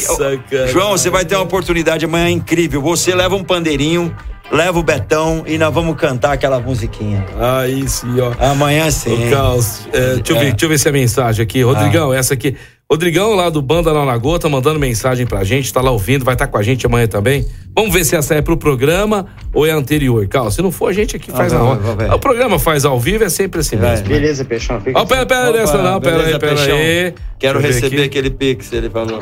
João, 0.73 0.93
você 0.93 1.11
vai 1.11 1.25
ter 1.25 1.35
uma 1.37 1.45
oportunidade 1.45 2.05
amanhã 2.05 2.31
incrível. 2.31 2.81
Você 2.83 3.15
leva 3.15 3.35
um 3.37 3.45
pandeirinho, 3.45 4.15
leva 4.51 4.79
o 4.79 4.83
Betão 4.83 5.43
e 5.47 5.59
nós 5.59 5.73
vamos 5.75 5.97
cantar 5.97 6.33
aquela 6.33 6.59
musiquinha. 6.59 7.27
Aí 7.61 7.87
sim, 7.89 8.17
ó. 8.21 8.33
Amanhã 8.51 8.91
sim. 8.91 9.27
Ô, 9.29 9.31
Carlos, 9.31 9.81
é, 9.93 10.15
deixa, 10.15 10.33
eu 10.33 10.37
ver, 10.39 10.47
É. 10.47 10.51
deixa 10.51 10.65
eu 10.65 10.69
ver 10.69 10.79
se 10.79 10.89
é 10.89 10.93
mensagem 10.93 11.43
aqui. 11.43 11.63
Rodrigão, 11.63 12.13
essa 12.15 12.35
aqui. 12.35 12.57
Rodrigão 12.95 13.37
lá 13.37 13.49
do 13.49 13.63
Banda 13.63 13.93
na 14.05 14.19
Gota 14.19 14.49
mandando 14.49 14.81
mensagem 14.81 15.25
pra 15.25 15.45
gente, 15.45 15.73
tá 15.73 15.81
lá 15.81 15.93
ouvindo, 15.93 16.25
vai 16.25 16.35
estar 16.35 16.49
com 16.49 16.59
a 16.59 16.63
gente 16.63 16.85
amanhã 16.87 17.07
também. 17.07 17.47
Vamos 17.73 17.95
ver 17.95 18.05
se 18.05 18.17
essa 18.17 18.35
é 18.35 18.43
pro 18.43 18.57
programa 18.57 19.27
ou 19.55 19.65
é 19.65 19.71
anterior. 19.71 20.27
Carlos, 20.27 20.57
se 20.57 20.61
não 20.61 20.73
for, 20.73 20.89
a 20.89 20.93
gente 20.93 21.15
aqui 21.15 21.31
faz 21.31 21.53
Ah, 21.53 21.59
na 21.59 21.63
vai, 21.63 21.71
hora. 21.73 21.81
vai, 21.95 22.09
vai. 22.09 22.17
O 22.17 22.19
programa 22.19 22.59
faz 22.59 22.85
ao 22.85 22.99
vivo, 22.99 23.23
é 23.23 23.29
sempre 23.29 23.61
assim 23.61 23.77
mesmo. 23.77 24.09
né? 24.09 24.15
Beleza, 24.15 24.45
Peixão. 24.45 24.81
Fica 24.81 24.99
Ó, 24.99 25.05
pera, 25.07 25.25
pera, 25.25 25.51
Opa, 25.51 25.53
dessa 25.59 25.79
não, 25.81 26.01
pera 26.01 26.17
beleza, 26.17 26.35
aí, 26.35 26.41
pera 26.41 26.57
Peixão. 26.57 26.77
aí. 26.77 27.15
Quero 27.39 27.61
receber 27.61 27.97
aqui. 27.99 28.05
aquele 28.07 28.31
pix, 28.31 28.73
ele 28.73 28.91
falou. 28.91 29.21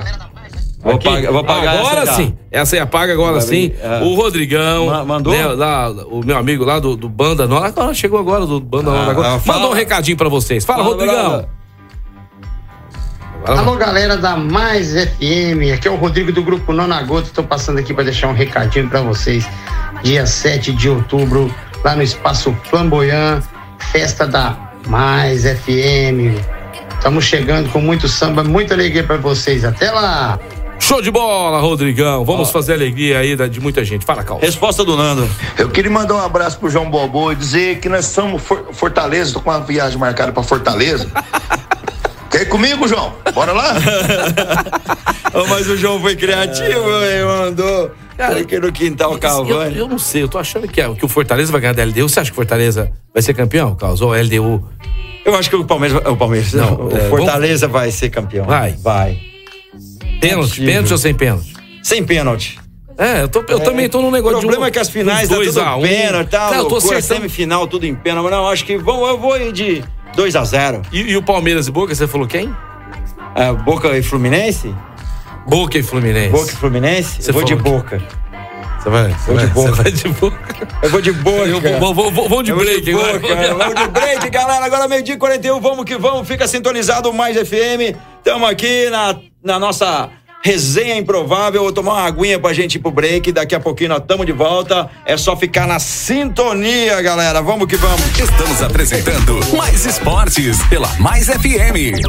Vou 0.82 0.94
Aqui? 0.94 1.04
pagar, 1.08 1.30
vou 1.32 1.44
pagar 1.44 1.78
agora 1.78 2.00
essa 2.04 2.12
sim. 2.14 2.34
Essa 2.50 2.76
aí 2.76 2.80
apaga 2.80 3.12
agora 3.12 3.32
Vai 3.32 3.40
sim. 3.42 3.72
é. 3.82 4.02
O 4.02 4.14
Rodrigão. 4.14 4.86
Ma- 4.86 5.04
mandou? 5.04 5.32
né, 5.34 5.44
lá, 5.46 5.90
o 5.90 6.24
meu 6.24 6.38
amigo 6.38 6.64
lá 6.64 6.78
do, 6.78 6.96
do 6.96 7.08
Banda 7.08 7.46
Nova. 7.46 7.92
Chegou 7.92 8.18
agora 8.18 8.46
do 8.46 8.60
Banda 8.60 8.92
Nova. 8.92 9.10
Agora. 9.10 9.34
ah, 9.34 9.38
fala- 9.40 9.58
Mandou 9.58 9.72
um 9.72 9.76
recadinho 9.76 10.16
pra 10.16 10.28
vocês. 10.30 10.64
Fala, 10.64 10.84
Fala, 10.84 10.94
Rodrigão. 10.94 11.57
Alô, 13.48 13.76
galera 13.76 14.16
da 14.18 14.36
Mais 14.36 14.92
FM. 14.92 15.72
Aqui 15.74 15.88
é 15.88 15.90
o 15.90 15.94
Rodrigo 15.96 16.30
do 16.30 16.42
Grupo 16.42 16.70
Nona 16.72 17.00
Gota. 17.02 17.28
Estou 17.28 17.44
passando 17.44 17.78
aqui 17.78 17.94
para 17.94 18.04
deixar 18.04 18.28
um 18.28 18.34
recadinho 18.34 18.88
para 18.90 19.00
vocês. 19.00 19.48
Dia 20.02 20.26
7 20.26 20.70
de 20.72 20.90
outubro, 20.90 21.52
lá 21.82 21.96
no 21.96 22.02
Espaço 22.02 22.54
Flamboyant, 22.64 23.42
festa 23.90 24.26
da 24.26 24.54
Mais 24.86 25.44
FM. 25.44 26.36
Estamos 26.94 27.24
chegando 27.24 27.70
com 27.70 27.80
muito 27.80 28.06
samba, 28.06 28.44
muita 28.44 28.74
alegria 28.74 29.02
para 29.02 29.16
vocês. 29.16 29.64
Até 29.64 29.90
lá! 29.90 30.38
Show 30.78 31.00
de 31.00 31.10
bola, 31.10 31.58
Rodrigão. 31.58 32.24
Vamos 32.26 32.50
fazer 32.50 32.74
alegria 32.74 33.18
aí 33.18 33.34
de 33.48 33.60
muita 33.60 33.82
gente. 33.84 34.04
Fala, 34.04 34.22
Cal. 34.22 34.38
Resposta 34.38 34.84
do 34.84 34.94
Nando. 34.96 35.28
Eu 35.56 35.70
queria 35.70 35.90
mandar 35.90 36.14
um 36.14 36.20
abraço 36.20 36.58
pro 36.58 36.68
João 36.68 36.90
Bobô 36.90 37.32
e 37.32 37.34
dizer 37.34 37.78
que 37.80 37.88
nós 37.88 38.04
somos 38.06 38.42
For- 38.42 38.66
Fortaleza, 38.72 39.32
tô 39.32 39.40
com 39.40 39.50
uma 39.50 39.60
viagem 39.60 39.98
marcada 39.98 40.32
pra 40.32 40.42
Fortaleza. 40.42 41.08
Quer 42.38 42.42
ir 42.42 42.48
comigo, 42.50 42.86
João? 42.86 43.12
Bora 43.34 43.50
lá? 43.52 43.74
Mas 45.48 45.68
o 45.68 45.76
João 45.76 46.00
foi 46.00 46.14
criativo, 46.14 46.88
ele 47.02 47.24
mandou. 47.24 47.90
Cara, 48.16 48.38
Aqui 48.38 48.58
no 48.60 48.70
quintal 48.72 49.12
Eu, 49.12 49.18
Cavani. 49.18 49.76
eu 49.76 49.88
não 49.88 49.98
sei, 49.98 50.22
eu 50.22 50.28
tô 50.28 50.38
achando 50.38 50.68
que, 50.68 50.80
é, 50.80 50.92
que 50.94 51.04
o 51.04 51.08
Fortaleza 51.08 51.50
vai 51.50 51.60
ganhar 51.60 51.72
da 51.72 51.82
LDU. 51.84 52.08
Você 52.08 52.20
acha 52.20 52.30
que 52.30 52.34
o 52.34 52.36
Fortaleza 52.36 52.92
vai 53.12 53.22
ser 53.22 53.34
campeão, 53.34 53.74
Carlos? 53.74 54.00
Ou 54.00 54.12
a 54.12 54.18
LDU? 54.20 54.64
Eu 55.24 55.34
acho 55.36 55.50
que 55.50 55.56
o 55.56 55.64
Palmeiras, 55.64 56.00
vai- 56.00 56.12
o 56.12 56.16
Palmeiras, 56.16 56.52
Não, 56.52 56.70
não, 56.78 56.86
o 56.86 56.96
é, 56.96 57.08
Fortaleza 57.08 57.66
vai 57.66 57.90
ser 57.90 58.08
campeão. 58.08 58.44
Vai. 58.46 58.72
Vai. 58.82 59.18
Pênalti? 60.20 60.64
Pênalti 60.64 60.92
ou 60.92 60.98
sem 60.98 61.14
pênalti? 61.14 61.54
Sem 61.82 62.04
pênalti. 62.04 62.58
É, 62.96 63.22
eu, 63.22 63.28
tô, 63.28 63.44
eu 63.48 63.60
também 63.60 63.88
tô 63.88 64.00
num 64.02 64.10
negócio 64.10 64.38
O 64.38 64.40
problema 64.40 64.66
é 64.66 64.70
que 64.72 64.78
as 64.80 64.88
finais 64.88 65.28
dá 65.28 65.36
tudo 65.36 65.60
pênalti, 65.82 66.28
tá? 66.30 66.38
Cara, 66.38 66.56
eu 66.56 66.64
tô 66.64 66.70
loucura, 66.70 66.98
acertando. 66.98 67.20
semifinal, 67.20 67.66
tudo 67.68 67.84
em 67.86 67.94
pênalti. 67.94 68.24
Mas 68.24 68.32
não, 68.32 68.48
acho 68.48 68.64
que 68.64 68.76
vou, 68.76 69.06
eu 69.08 69.18
vou 69.18 69.36
ir 69.40 69.52
de 69.52 69.84
2 70.14 70.36
a 70.36 70.44
0 70.44 70.82
E, 70.92 71.00
e 71.12 71.16
o 71.16 71.22
Palmeiras 71.22 71.68
e 71.68 71.70
Boca, 71.70 71.94
você 71.94 72.06
falou 72.06 72.26
quem? 72.26 72.54
É, 73.34 73.52
Boca 73.52 73.96
e 73.96 74.02
Fluminense? 74.02 74.74
Boca 75.46 75.78
e 75.78 75.82
Fluminense. 75.82 76.30
Boca 76.30 76.52
e 76.52 76.56
Fluminense? 76.56 77.22
Você 77.22 77.30
eu 77.30 77.34
vou 77.34 77.44
de 77.44 77.54
Boca. 77.54 78.02
Você 78.78 78.90
vai? 78.90 79.10
Você 79.12 79.26
Vou 79.30 79.36
de 79.38 79.46
vai, 79.46 79.54
Boca. 79.54 79.70
Você 79.74 79.82
vai 79.82 79.92
de 79.92 80.08
Boca. 80.08 80.68
Eu 80.82 80.90
vou 80.90 81.00
de 81.00 81.12
Boca. 81.12 81.46
Eu 81.48 81.80
vou- 81.80 81.94
vou- 81.94 82.10
vou- 82.12 82.28
vou- 82.28 82.42
de 82.42 82.50
Eu 82.50 82.56
break 82.58 82.90
agora. 82.90 83.18
Vamos 83.18 83.74
de 83.74 83.88
break, 83.88 84.30
galera. 84.30 84.64
Agora 84.64 84.86
meio-dia 84.88 85.14
e 85.14 85.18
41, 85.18 85.60
vamos 85.60 85.84
que 85.84 85.96
vamos. 85.96 86.26
Fica 86.28 86.46
sintonizado 86.46 87.12
mais 87.12 87.36
FM. 87.36 87.96
Estamos 88.18 88.48
aqui 88.48 88.88
na, 88.90 89.16
na 89.42 89.58
nossa 89.58 90.10
resenha 90.48 90.96
improvável. 90.96 91.60
Vou 91.60 91.72
tomar 91.72 91.92
uma 91.92 92.04
aguinha 92.04 92.38
pra 92.38 92.54
gente 92.54 92.76
ir 92.76 92.78
pro 92.78 92.90
break. 92.90 93.32
Daqui 93.32 93.54
a 93.54 93.60
pouquinho 93.60 93.90
nós 93.90 94.00
estamos 94.00 94.24
de 94.24 94.32
volta. 94.32 94.88
É 95.04 95.14
só 95.14 95.36
ficar 95.36 95.66
na 95.66 95.78
sintonia, 95.78 97.02
galera. 97.02 97.42
Vamos 97.42 97.66
que 97.66 97.76
vamos. 97.76 98.00
Estamos 98.18 98.62
apresentando 98.62 99.38
Mais 99.54 99.84
Esportes 99.84 100.62
pela 100.70 100.88
Mais 100.94 101.26
FM. 101.26 102.00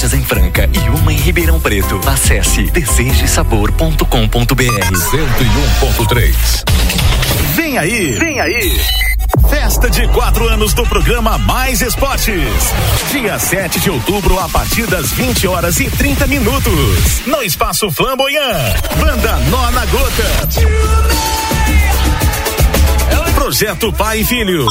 lojas 0.00 0.14
em 0.14 0.24
Franca 0.24 0.66
e 0.72 0.78
uma 0.98 1.12
em 1.12 1.16
Ribeirão 1.16 1.60
Preto. 1.60 2.00
Acesse 2.06 2.62
desejosabor.com.br 2.70 4.00
101.3. 4.00 6.34
Vem 7.54 7.76
aí! 7.76 8.18
Vem 8.18 8.40
aí! 8.40 8.80
Festa 9.50 9.90
de 9.90 10.08
quatro 10.08 10.48
anos 10.48 10.72
do 10.72 10.84
programa 10.84 11.36
Mais 11.36 11.82
Esportes. 11.82 12.32
Dia 13.10 13.38
7 13.38 13.78
de 13.80 13.90
outubro, 13.90 14.38
a 14.38 14.48
partir 14.48 14.86
das 14.86 15.12
20 15.12 15.46
horas 15.46 15.78
e 15.80 15.90
30 15.90 16.26
minutos. 16.28 17.26
No 17.26 17.42
Espaço 17.42 17.90
Flamboyant. 17.90 18.80
Banda 18.98 19.36
Nó 19.50 19.70
na 19.70 19.84
Gota. 19.84 20.48
Projeto 23.34 23.92
Pai 23.92 24.20
e 24.20 24.24
Filho. 24.24 24.64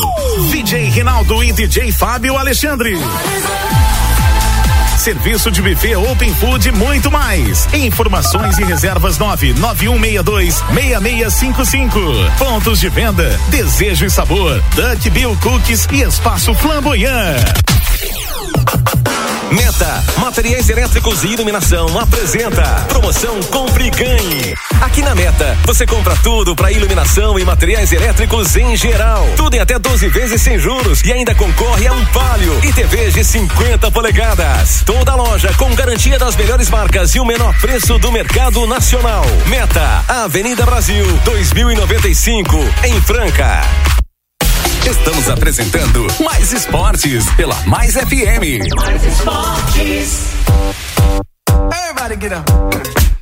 DJ 0.49 0.89
Rinaldo 0.89 1.43
e 1.43 1.51
DJ 1.51 1.91
Fábio 1.91 2.35
Alexandre. 2.35 2.97
Serviço 5.09 5.49
de 5.49 5.59
buffet 5.59 5.95
Open 5.95 6.31
Food 6.35 6.69
e 6.69 6.71
muito 6.71 7.09
mais. 7.09 7.67
Informações 7.73 8.59
e 8.59 8.63
reservas 8.63 9.17
99162 9.17 10.63
6655. 10.71 11.99
Pontos 12.37 12.79
de 12.79 12.89
venda: 12.89 13.27
Desejo 13.47 14.05
e 14.05 14.09
Sabor, 14.11 14.61
Duck 14.75 15.09
Bill 15.09 15.35
Cookies 15.41 15.87
e 15.91 16.03
Espaço 16.03 16.53
Flamboyant. 16.53 17.37
Meta, 19.51 20.03
materiais 20.17 20.69
elétricos 20.69 21.23
e 21.23 21.29
iluminação 21.29 21.99
apresenta 21.99 22.63
promoção 22.87 23.39
Compre 23.43 23.85
e 23.85 23.89
Ganhe. 23.89 24.55
Aqui 24.79 25.01
na 25.01 25.15
Meta, 25.15 25.57
você 25.65 25.87
compra 25.87 26.15
tudo 26.17 26.55
para 26.55 26.71
iluminação 26.71 27.37
e 27.39 27.43
materiais 27.43 27.91
elétricos 27.91 28.55
em 28.55 28.75
geral. 28.77 29.27
Tudo 29.35 29.55
em 29.55 29.59
até 29.59 29.79
12 29.79 30.07
vezes 30.09 30.41
sem 30.41 30.59
juros 30.59 31.01
e 31.03 31.11
ainda 31.11 31.33
concorre 31.33 31.87
a 31.87 31.93
um 31.93 32.05
palio 32.07 32.59
e 32.63 32.71
TV 32.71 33.09
de 33.09 33.23
50 33.23 33.89
polegadas. 33.91 34.83
Toda 34.85 35.15
loja 35.15 35.51
com 35.57 35.73
garantia 35.73 36.19
das 36.19 36.35
melhores 36.35 36.69
marcas 36.69 37.15
e 37.15 37.19
o 37.19 37.25
menor 37.25 37.57
preço 37.59 37.97
do 37.97 38.11
mercado 38.11 38.67
nacional. 38.67 39.25
Meta, 39.47 40.03
Avenida 40.07 40.63
Brasil, 40.65 41.05
2095, 41.25 42.55
em 42.83 43.01
Franca. 43.01 43.98
Estamos 44.85 45.29
apresentando 45.29 46.07
Mais 46.23 46.51
Esportes 46.53 47.25
pela 47.35 47.55
Mais 47.67 47.95
FM. 47.95 48.59
Mais 48.75 49.03
Esportes. 49.03 50.23
Everybody 51.71 52.15
get 52.19 52.33
up. 52.33 53.18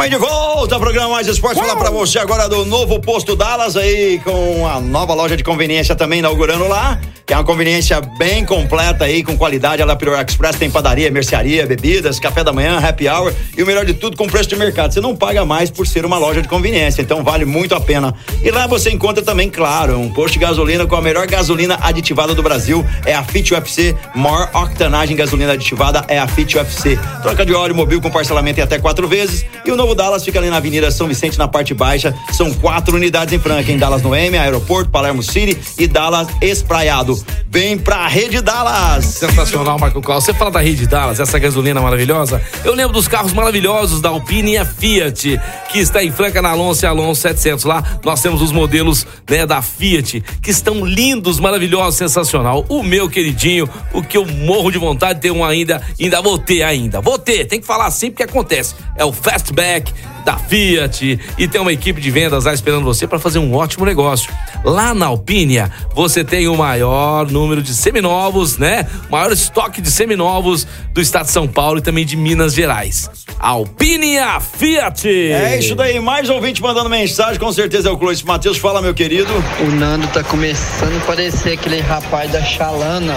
Tamo 0.00 0.06
aí 0.06 0.10
de 0.10 0.16
volta 0.16 0.76
ao 0.76 0.80
programa 0.80 1.10
Mais 1.10 1.26
Esporte. 1.26 1.60
Falar 1.60 1.76
pra 1.76 1.90
você 1.90 2.18
agora 2.18 2.48
do 2.48 2.64
novo 2.64 2.98
posto 3.00 3.36
Dallas 3.36 3.76
aí, 3.76 4.18
com 4.24 4.66
a 4.66 4.80
nova 4.80 5.12
loja 5.12 5.36
de 5.36 5.44
conveniência 5.44 5.94
também 5.94 6.20
inaugurando 6.20 6.66
lá. 6.66 6.98
Que 7.26 7.34
é 7.34 7.36
uma 7.36 7.44
conveniência 7.44 8.00
bem 8.18 8.44
completa 8.44 9.04
aí, 9.04 9.22
com 9.22 9.36
qualidade. 9.36 9.80
A 9.80 9.84
La 9.84 9.94
Prior 9.94 10.18
Express 10.18 10.56
tem 10.56 10.68
padaria, 10.68 11.08
mercearia, 11.12 11.64
bebidas, 11.64 12.18
café 12.18 12.42
da 12.42 12.52
manhã, 12.52 12.78
happy 12.78 13.08
hour 13.08 13.32
e 13.56 13.62
o 13.62 13.66
melhor 13.66 13.84
de 13.84 13.94
tudo, 13.94 14.16
com 14.16 14.26
preço 14.26 14.48
de 14.48 14.56
mercado. 14.56 14.92
Você 14.92 15.00
não 15.00 15.14
paga 15.14 15.44
mais 15.44 15.70
por 15.70 15.86
ser 15.86 16.04
uma 16.04 16.18
loja 16.18 16.42
de 16.42 16.48
conveniência, 16.48 17.02
então 17.02 17.22
vale 17.22 17.44
muito 17.44 17.72
a 17.74 17.80
pena. 17.80 18.12
E 18.42 18.50
lá 18.50 18.66
você 18.66 18.90
encontra 18.90 19.22
também, 19.22 19.48
claro, 19.48 19.96
um 19.96 20.12
posto 20.12 20.32
de 20.32 20.40
gasolina 20.40 20.86
com 20.86 20.96
a 20.96 21.00
melhor 21.00 21.24
gasolina 21.28 21.78
aditivada 21.82 22.34
do 22.34 22.42
Brasil. 22.42 22.84
É 23.06 23.14
a 23.14 23.22
Fit 23.22 23.54
UFC. 23.54 23.94
Maior 24.12 24.50
octanagem 24.52 25.14
gasolina 25.14 25.52
aditivada 25.52 26.04
é 26.08 26.18
a 26.18 26.26
Fit 26.26 26.56
UFC. 26.56 26.98
Troca 27.22 27.46
de 27.46 27.54
óleo 27.54 27.76
mobil 27.76 28.00
com 28.00 28.10
parcelamento 28.10 28.58
em 28.58 28.62
até 28.64 28.78
quatro 28.80 29.06
vezes. 29.06 29.46
E 29.64 29.70
o 29.70 29.76
novo 29.76 29.89
Dallas 29.94 30.24
fica 30.24 30.38
ali 30.38 30.50
na 30.50 30.56
Avenida 30.56 30.90
São 30.90 31.06
Vicente, 31.06 31.38
na 31.38 31.48
parte 31.48 31.74
baixa. 31.74 32.14
São 32.32 32.52
quatro 32.54 32.96
unidades 32.96 33.32
em 33.34 33.38
Franca, 33.38 33.70
em 33.70 33.78
Dallas 33.78 34.02
no 34.02 34.14
M, 34.14 34.36
Aeroporto, 34.36 34.90
Palermo 34.90 35.22
City 35.22 35.56
e 35.78 35.86
Dallas 35.86 36.28
Espraiado. 36.40 37.20
Vem 37.48 37.76
pra 37.76 38.06
Rede 38.06 38.40
Dallas! 38.40 39.04
Sensacional, 39.06 39.78
Marco 39.78 40.00
Carlos. 40.00 40.24
Você 40.24 40.34
fala 40.34 40.50
da 40.50 40.60
Rede 40.60 40.86
Dallas, 40.86 41.18
essa 41.18 41.38
gasolina 41.38 41.80
maravilhosa. 41.80 42.40
Eu 42.64 42.74
lembro 42.74 42.92
dos 42.92 43.08
carros 43.08 43.32
maravilhosos 43.32 44.00
da 44.00 44.08
Alpine 44.08 44.52
e 44.52 44.58
a 44.58 44.64
Fiat, 44.64 45.40
que 45.70 45.78
está 45.78 46.02
em 46.02 46.12
Franca, 46.12 46.40
na 46.40 46.50
Alonso 46.50 46.84
e 46.84 46.86
Alonso 46.86 47.20
700. 47.22 47.64
Lá 47.64 47.82
nós 48.04 48.20
temos 48.20 48.40
os 48.42 48.52
modelos 48.52 49.06
né, 49.28 49.46
da 49.46 49.60
Fiat, 49.62 50.22
que 50.42 50.50
estão 50.50 50.84
lindos, 50.84 51.40
maravilhosos, 51.40 51.96
sensacional. 51.96 52.64
O 52.68 52.82
meu 52.82 53.08
queridinho, 53.08 53.68
o 53.92 54.02
que 54.02 54.16
eu 54.16 54.26
morro 54.26 54.70
de 54.70 54.78
vontade 54.78 55.14
de 55.14 55.20
ter 55.22 55.30
um 55.30 55.44
ainda, 55.44 55.82
ainda 55.98 56.20
vou 56.22 56.38
ter 56.38 56.62
ainda. 56.62 57.00
Vou 57.00 57.18
ter, 57.18 57.44
tem 57.46 57.60
que 57.60 57.66
falar 57.66 57.86
assim 57.86 58.10
porque 58.10 58.22
acontece. 58.22 58.74
É 58.96 59.04
o 59.04 59.12
Fastback 59.12 59.79
da 60.24 60.36
Fiat 60.36 61.18
e 61.38 61.48
tem 61.48 61.60
uma 61.60 61.72
equipe 61.72 62.00
de 62.00 62.10
vendas 62.10 62.44
lá 62.44 62.52
esperando 62.52 62.84
você 62.84 63.06
para 63.06 63.18
fazer 63.18 63.38
um 63.38 63.54
ótimo 63.54 63.84
negócio. 63.84 64.32
Lá 64.64 64.92
na 64.94 65.06
Alpínia, 65.06 65.70
você 65.94 66.22
tem 66.22 66.46
o 66.48 66.56
maior 66.56 67.30
número 67.30 67.62
de 67.62 67.74
seminovos, 67.74 68.58
né? 68.58 68.86
Maior 69.10 69.32
estoque 69.32 69.80
de 69.80 69.90
seminovos 69.90 70.66
do 70.92 71.00
estado 71.00 71.26
de 71.26 71.32
São 71.32 71.48
Paulo 71.48 71.78
e 71.78 71.82
também 71.82 72.04
de 72.04 72.16
Minas 72.16 72.52
Gerais. 72.52 73.10
Alpínia 73.38 74.38
Fiat. 74.40 75.08
É 75.08 75.58
isso 75.58 75.74
daí, 75.74 75.98
mais 75.98 76.28
ouvinte 76.28 76.60
mandando 76.60 76.90
mensagem, 76.90 77.40
com 77.40 77.52
certeza 77.52 77.88
é 77.88 77.92
o 77.92 77.96
Clóvis 77.96 78.22
Matheus. 78.22 78.58
Fala, 78.58 78.82
meu 78.82 78.92
querido. 78.92 79.32
O 79.66 79.70
Nando 79.70 80.06
tá 80.08 80.22
começando 80.22 80.96
a 80.98 81.06
parecer 81.06 81.54
aquele 81.54 81.80
rapaz 81.80 82.30
da 82.30 82.42
Chalana. 82.42 83.16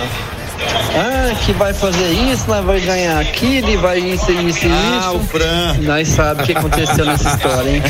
Ah, 0.96 1.34
que 1.46 1.52
vai 1.54 1.74
fazer 1.74 2.12
isso, 2.12 2.48
nós 2.48 2.64
vai 2.64 2.80
ganhar 2.80 3.20
aquilo, 3.20 3.70
e 3.70 3.78
vai 3.78 4.00
isso, 4.00 4.32
isso, 4.32 4.66
Ah, 4.70 5.00
isso. 5.10 5.16
o 5.18 5.20
Fran. 5.26 5.78
Nós 5.82 6.08
sabemos 6.10 6.44
o 6.44 6.46
que 6.46 6.58
aconteceu 6.58 7.06
nessa 7.06 7.30
história, 7.36 7.70
hein? 7.70 7.84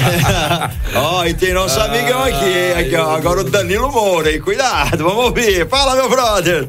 Ó, 0.96 1.26
e 1.26 1.34
tem 1.34 1.54
nosso 1.54 1.80
amigão 1.82 2.24
aqui, 2.24 2.74
aqui 2.80 2.96
ó, 2.96 3.16
agora 3.16 3.42
o 3.42 3.44
Danilo 3.44 3.92
Moura, 3.92 4.32
hein? 4.32 4.40
Cuidado, 4.40 5.04
vamos 5.04 5.26
ouvir. 5.26 5.68
Fala, 5.68 5.96
meu 5.96 6.10
brother. 6.10 6.68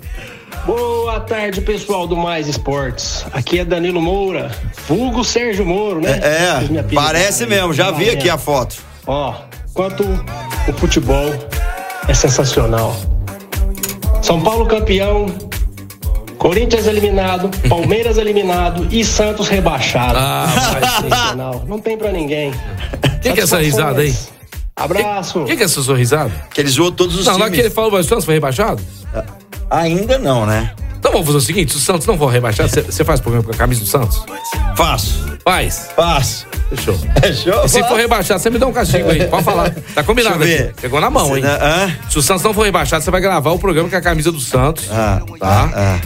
Boa 0.67 1.21
tarde, 1.21 1.61
pessoal 1.61 2.07
do 2.07 2.17
Mais 2.17 2.49
Esportes. 2.49 3.25
Aqui 3.33 3.59
é 3.61 3.65
Danilo 3.65 4.01
Moura, 4.01 4.51
vulgo 4.89 5.23
Sérgio 5.23 5.65
Moro, 5.67 6.01
né? 6.01 6.19
É, 6.23 6.51
apelidaram 6.57 6.89
parece 6.95 7.47
mesmo, 7.47 7.73
já 7.75 7.91
vi 7.91 8.09
aqui 8.11 8.29
a 8.31 8.39
foto. 8.39 8.77
Ó, 9.07 9.35
quanto 9.75 10.03
o 10.67 10.73
futebol 10.73 11.35
é 12.09 12.15
sensacional. 12.15 12.97
São 14.23 14.41
Paulo 14.41 14.65
campeão, 14.67 15.27
Corinthians 16.49 16.87
eliminado, 16.87 17.49
Palmeiras 17.71 18.19
eliminado 18.19 18.87
e 18.91 19.03
Santos 19.03 19.49
rebaixado. 19.49 20.19
Ah, 20.19 20.47
sensacional. 20.75 21.65
Não 21.67 21.79
tem 21.81 21.97
pra 21.97 22.13
ninguém. 22.13 22.51
O 22.51 23.21
que, 23.21 23.33
que 23.33 23.41
é 23.41 23.43
essa 23.45 23.59
risada 23.63 24.03
aí? 24.03 24.15
Abraço. 24.77 25.41
O 25.41 25.45
que, 25.47 25.57
que 25.57 25.63
é 25.63 25.65
essa 25.65 25.83
sorrisada? 25.83 26.31
Que 26.53 26.61
ele 26.61 26.69
zoou 26.69 26.93
todos 26.93 27.17
os 27.17 27.25
Não, 27.25 27.39
não 27.39 27.41
é 27.41 27.45
times. 27.45 27.57
que 27.61 27.67
ele 27.69 27.75
falou, 27.75 27.91
mas 27.93 28.05
o 28.05 28.09
Santos 28.11 28.25
foi 28.27 28.35
rebaixado? 28.35 28.83
Ainda 29.71 30.19
não, 30.19 30.45
né? 30.45 30.73
Então 30.99 31.13
vamos 31.13 31.27
fazer 31.27 31.39
o 31.39 31.41
seguinte: 31.41 31.73
se 31.73 31.79
o 31.79 31.81
Santos 31.81 32.07
não 32.07 32.19
for 32.19 32.27
rebaixado, 32.27 32.69
você- 32.69 32.83
você 32.83 33.05
faz 33.05 33.21
programa 33.21 33.45
com 33.47 33.53
a 33.53 33.57
camisa 33.57 33.81
do 33.81 33.87
Santos? 33.87 34.23
Faço. 34.77 35.34
Faz. 35.45 35.91
Faço. 35.95 36.47
Fechou. 36.71 36.99
Fechou? 37.21 37.65
E 37.65 37.69
se 37.69 37.83
for 37.85 37.97
rebaixado, 37.97 38.41
você 38.41 38.49
me 38.51 38.59
dá 38.59 38.67
um 38.67 38.73
castigo 38.73 39.11
aí. 39.11 39.27
Pode 39.27 39.45
falar. 39.45 39.71
Tá 39.95 40.03
combinado 40.03 40.43
aqui. 40.43 40.71
Pegou 40.81 41.01
na 41.01 41.11
mão, 41.11 41.29
Você 41.29 41.37
hein? 41.37 41.43
dá- 41.43 41.59
hã? 41.63 41.97
Se 42.11 42.19
o 42.19 42.23
Santos 42.23 42.43
não 42.43 42.55
for 42.55 42.63
rebaixado, 42.63 43.05
você 43.05 43.11
vai 43.11 43.21
gravar 43.21 43.51
o 43.51 43.59
programa 43.59 43.89
com 43.91 43.97
a 43.97 44.01
camisa 44.01 44.33
do 44.33 44.41
Santos. 44.41 44.87
Ah, 44.91 45.21
tá? 45.39 46.01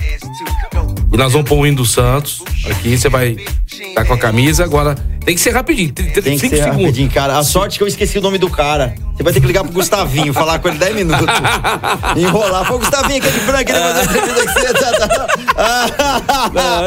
E 1.12 1.16
nós 1.16 1.32
vamos 1.32 1.48
pôr 1.48 1.59
o 1.59 1.66
hino 1.66 1.78
do 1.78 1.86
Santos. 1.86 2.42
Aqui 2.70 2.96
você 2.96 3.09
vai 3.09 3.36
estar 3.66 4.04
com 4.04 4.12
a 4.14 4.18
camisa. 4.18 4.64
Agora 4.64 4.94
tem 5.24 5.34
que 5.34 5.40
ser 5.40 5.50
rapidinho. 5.50 5.92
Tem, 5.92 6.38
que 6.38 6.48
ser 6.48 6.61
rapidinho, 6.61 7.11
cara. 7.11 7.38
A 7.38 7.44
sorte 7.44 7.78
que 7.78 7.82
eu 7.84 7.88
esqueci 7.88 8.18
o 8.18 8.22
nome 8.22 8.38
do 8.38 8.50
cara. 8.50 8.94
Você 9.16 9.22
vai 9.24 9.32
ter 9.32 9.40
que 9.40 9.46
ligar 9.48 9.64
pro 9.64 9.72
Gustavinho, 9.72 10.32
falar 10.32 10.61
com 10.61 10.68
ele 10.68 10.78
10 10.78 10.94
minutos. 10.94 11.26
Enrolar. 12.16 12.66
Pô, 12.68 12.78
Gustavinho, 12.78 13.18
aquele 13.18 13.40
frango, 13.40 13.64
queria 13.64 13.80
fazer 13.82 14.18
uma 14.18 14.22
entrevista. 14.22 14.74
Tá, 14.74 14.92
tá, 14.92 15.09
tá. 15.09 15.26
Ah, 15.56 16.86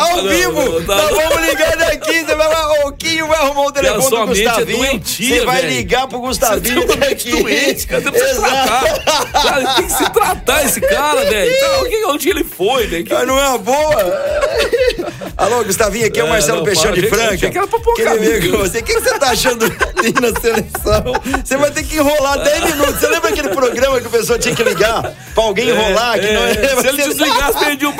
Ao 0.00 0.22
vivo! 0.28 0.80
Nós 0.80 1.10
vamos 1.10 1.48
ligar 1.48 1.76
daqui. 1.76 2.24
Você 2.24 2.34
vai, 2.34 2.48
o 2.84 2.92
Quinho 2.92 3.28
vai 3.28 3.38
arrumar 3.38 3.66
o 3.66 3.72
telefone 3.72 4.10
do 4.10 4.16
é 4.16 4.26
Gustavinho. 4.26 4.78
doentia, 4.78 5.38
você 5.40 5.44
vai 5.46 5.60
velho. 5.62 5.74
ligar 5.74 6.06
pro 6.08 6.18
Gustavinho 6.20 6.82
Você 6.86 6.96
mente 6.96 7.08
daqui. 7.08 7.30
doente, 7.30 7.86
cara. 7.86 8.02
Você 8.02 8.10
precisa 8.10 8.40
tratar. 8.40 8.98
Cara, 9.48 9.74
tem 9.74 9.84
que 9.86 9.92
se 9.92 10.10
tratar 10.10 10.64
esse 10.64 10.80
cara, 10.80 11.24
velho. 11.24 11.52
Então, 11.54 11.80
onde- 11.84 12.04
onde 12.06 12.28
ele 12.28 12.44
foi, 12.44 12.77
velho? 12.86 13.04
Que- 13.04 13.24
não 13.24 13.38
é 13.38 13.48
uma 13.48 13.58
boa? 13.58 13.96
Alô, 15.36 15.62
Gustavinho, 15.64 16.06
aqui 16.06 16.18
é 16.18 16.24
o 16.24 16.26
É, 16.26 16.30
Marcelo 16.30 16.58
não, 16.58 16.64
Peixão 16.64 16.90
de 16.92 17.06
Franca. 17.06 17.48
que 17.48 17.56
era 17.58 17.66
pra 17.66 17.78
camisa. 17.96 18.18
ver 18.40 18.50
com 18.50 18.58
você. 18.58 18.78
O 18.78 18.82
que 18.82 18.94
que 18.94 19.00
você 19.00 19.18
tá 19.20 19.30
achando 19.30 19.64
ali 19.66 20.12
na 20.20 20.40
seleção? 20.40 21.12
Você 21.44 21.56
vai 21.56 21.70
ter 21.70 21.84
que 21.84 21.96
enrolar 21.96 22.38
10 22.42 22.64
minutos. 22.72 22.94
Você 22.96 23.06
lembra 23.06 23.30
aquele 23.30 23.48
programa 23.50 24.00
que 24.00 24.06
a 24.08 24.10
pessoa 24.10 24.36
tinha 24.38 24.52
que 24.54 24.64
ligar 24.64 25.00
pra 25.34 25.44
alguém 25.44 25.68
enrolar? 25.68 26.18
que 26.18 26.26
É, 26.26 26.32
não 26.34 26.42
é. 26.44 26.50
é, 26.50 26.54
Se 26.80 26.86
ele 26.88 27.02
desligasse, 27.04 27.58
perdi 27.64 27.86
o. 27.86 27.94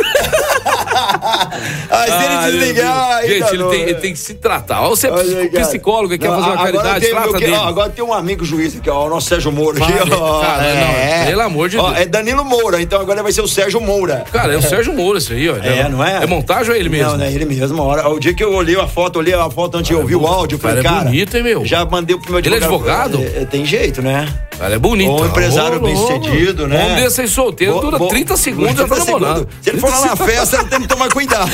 Ah, 1.90 2.06
se 2.06 2.24
ele 2.24 2.58
desligar, 2.58 3.16
aí 3.18 3.28
Gente, 3.28 3.40
tá 3.46 3.54
ele 3.54 3.64
tem, 3.64 3.80
ele 3.82 3.94
tem 3.94 4.12
que 4.12 4.18
se 4.18 4.34
tratar. 4.34 4.82
Ó, 4.82 4.90
você 4.90 5.06
é 5.08 5.60
psicólogo 5.60 6.14
e 6.14 6.18
quer 6.18 6.28
fazer 6.28 6.40
uma 6.48 6.56
caridade, 6.56 7.00
tem 7.04 7.10
trata 7.14 7.32
dele. 7.38 7.52
ó, 7.54 7.68
agora 7.68 7.90
tem 7.90 8.04
um 8.04 8.12
amigo 8.12 8.44
juiz 8.44 8.76
aqui, 8.76 8.90
ó, 8.90 9.06
o 9.06 9.10
nosso 9.10 9.28
Sérgio 9.28 9.52
Moura. 9.52 9.82
aqui, 9.82 9.92
Vale, 9.92 10.12
ó. 10.14 10.40
cara, 10.40 10.62
não, 10.74 11.26
pelo 11.26 11.42
amor 11.42 11.68
de 11.68 11.78
Ó, 11.78 11.86
Deus. 11.90 11.98
É 12.00 12.06
Danilo 12.06 12.44
Moura, 12.44 12.80
então 12.82 13.00
agora 13.00 13.22
vai 13.22 13.32
ser 13.32 13.42
o 13.42 13.48
Sérgio 13.48 13.80
Moura. 13.80 14.24
Cara, 14.32 14.54
é 14.54 14.56
o 14.56 14.62
Sérgio 14.68 14.92
Moura 14.94 15.18
isso 15.18 15.32
aí, 15.32 15.48
ó. 15.48 15.56
É, 15.56 15.88
não 15.88 16.04
é? 16.04 16.22
É 16.24 16.26
montagem 16.26 16.70
ou 16.70 16.76
é 16.76 16.78
ele 16.80 16.88
mesmo? 16.88 17.10
Não, 17.12 17.18
não 17.18 17.24
é 17.24 17.32
ele 17.32 17.44
mesmo. 17.44 17.82
Hora- 17.82 18.08
O 18.08 18.18
dia 18.20 18.34
que 18.34 18.42
eu 18.44 18.52
olhei 18.54 18.78
a 18.78 18.86
foto, 18.86 19.18
olhei 19.18 19.34
a 19.34 19.48
foto 19.50 19.76
antes 19.78 19.88
de 19.88 19.94
ouvir 19.94 20.16
o 20.16 20.26
áudio, 20.26 20.58
falei, 20.58 20.82
cara 20.82 21.00
é 21.00 21.04
bonito, 21.04 21.36
hein, 21.36 21.42
meu? 21.42 21.64
Já 21.64 21.84
mandei 21.84 22.16
pro 22.16 22.30
meu 22.32 22.38
Ele 22.40 22.54
é 22.54 22.58
advogado? 22.58 23.18
É, 23.18 23.42
é, 23.42 23.44
tem 23.44 23.64
jeito, 23.64 24.02
né? 24.02 24.28
Cara, 24.58 24.74
é 24.74 24.78
bonito. 24.78 25.10
Um 25.10 25.26
empresário 25.26 25.80
bem 25.80 25.94
sucedido, 25.96 26.66
né? 26.66 26.78
Vamos 26.82 27.02
desse 27.02 27.20
aí 27.20 27.28
solteiro, 27.28 27.74
Bo- 27.74 27.80
dura 27.80 27.98
bo- 27.98 28.08
30 28.08 28.36
segundos, 28.36 28.76
já 28.76 28.88
tá 28.88 28.94
30 28.96 29.12
namorando. 29.12 29.48
Se 29.62 29.70
ele 29.70 29.78
for 29.80 29.88
lá 29.90 30.00
na 30.06 30.16
festa, 30.16 30.64
tem 30.64 30.80
que 30.80 30.88
tomar 30.88 31.08
cuidado. 31.10 31.50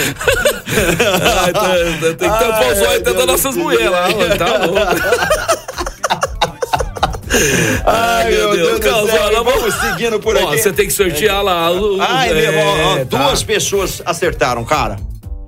Tá- 1.53 1.75
tem 2.01 2.31
que 2.31 2.39
tampar 2.39 2.73
os 2.73 2.79
olhos 2.81 3.01
até 3.01 3.13
das 3.13 3.27
nossas 3.27 3.57
mulheres 3.57 3.91
lá, 3.91 4.09
tá 4.39 4.65
louco. 4.67 5.64
Ai, 7.85 8.31
meu 8.31 8.53
Deus, 8.53 8.81
do 8.81 8.81
Carlos, 8.81 9.11
céu. 9.11 9.23
olha, 9.25 9.43
Vamos 9.43 9.75
seguindo 9.75 10.19
por 10.21 10.37
Ó, 10.37 10.49
aqui. 10.49 10.59
Você 10.63 10.73
tem 10.73 10.87
que 10.87 10.93
sortear 10.93 11.43
lá. 11.43 11.71
o- 11.71 11.99
Ai, 12.01 12.31
é, 12.31 12.51
meu, 12.51 12.61
ó, 12.61 12.93
ó, 12.95 13.05
tá. 13.05 13.05
duas 13.27 13.43
pessoas 13.43 14.03
acertaram, 14.05 14.65
cara. 14.65 14.97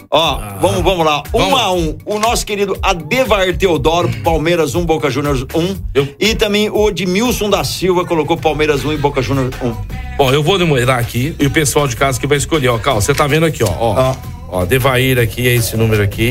Ó, 0.09 0.39
vamos, 0.61 0.83
vamos 0.85 1.05
lá. 1.05 1.23
Um 1.35 1.39
Vamos. 1.51 1.61
a 1.61 1.73
um. 1.73 1.99
O 2.07 2.19
nosso 2.21 2.47
querido 2.47 2.79
Adevair 2.81 3.57
Teodoro, 3.57 4.09
Palmeiras 4.23 4.75
1, 4.77 4.85
Boca 4.87 5.11
Juniors 5.11 5.45
1. 5.53 5.77
E 6.21 6.35
também 6.37 6.71
o 6.71 6.89
Edmilson 6.89 7.51
da 7.51 7.65
Silva 7.65 8.05
colocou 8.05 8.37
Palmeiras 8.37 8.85
1 8.85 8.93
e 8.93 8.97
Boca 8.97 9.21
Juniors 9.21 9.53
1. 9.61 9.75
Bom, 10.17 10.33
eu 10.33 10.45
vou 10.45 10.59
numerar 10.59 11.01
aqui 11.01 11.35
e 11.41 11.47
o 11.47 11.51
pessoal 11.51 11.89
de 11.89 11.97
casa 11.97 12.21
que 12.21 12.27
vai 12.27 12.39
escolher, 12.39 12.69
ó. 12.69 12.79
Carlos, 12.79 13.05
você 13.05 13.15
tá 13.15 13.27
vendo 13.27 13.47
aqui, 13.47 13.65
ó. 13.65 13.69
Ó, 13.81 14.15
ó 14.49 14.65
Devair 14.65 15.19
aqui 15.19 15.49
é 15.49 15.55
esse 15.55 15.77
número 15.77 16.03
aqui. 16.03 16.31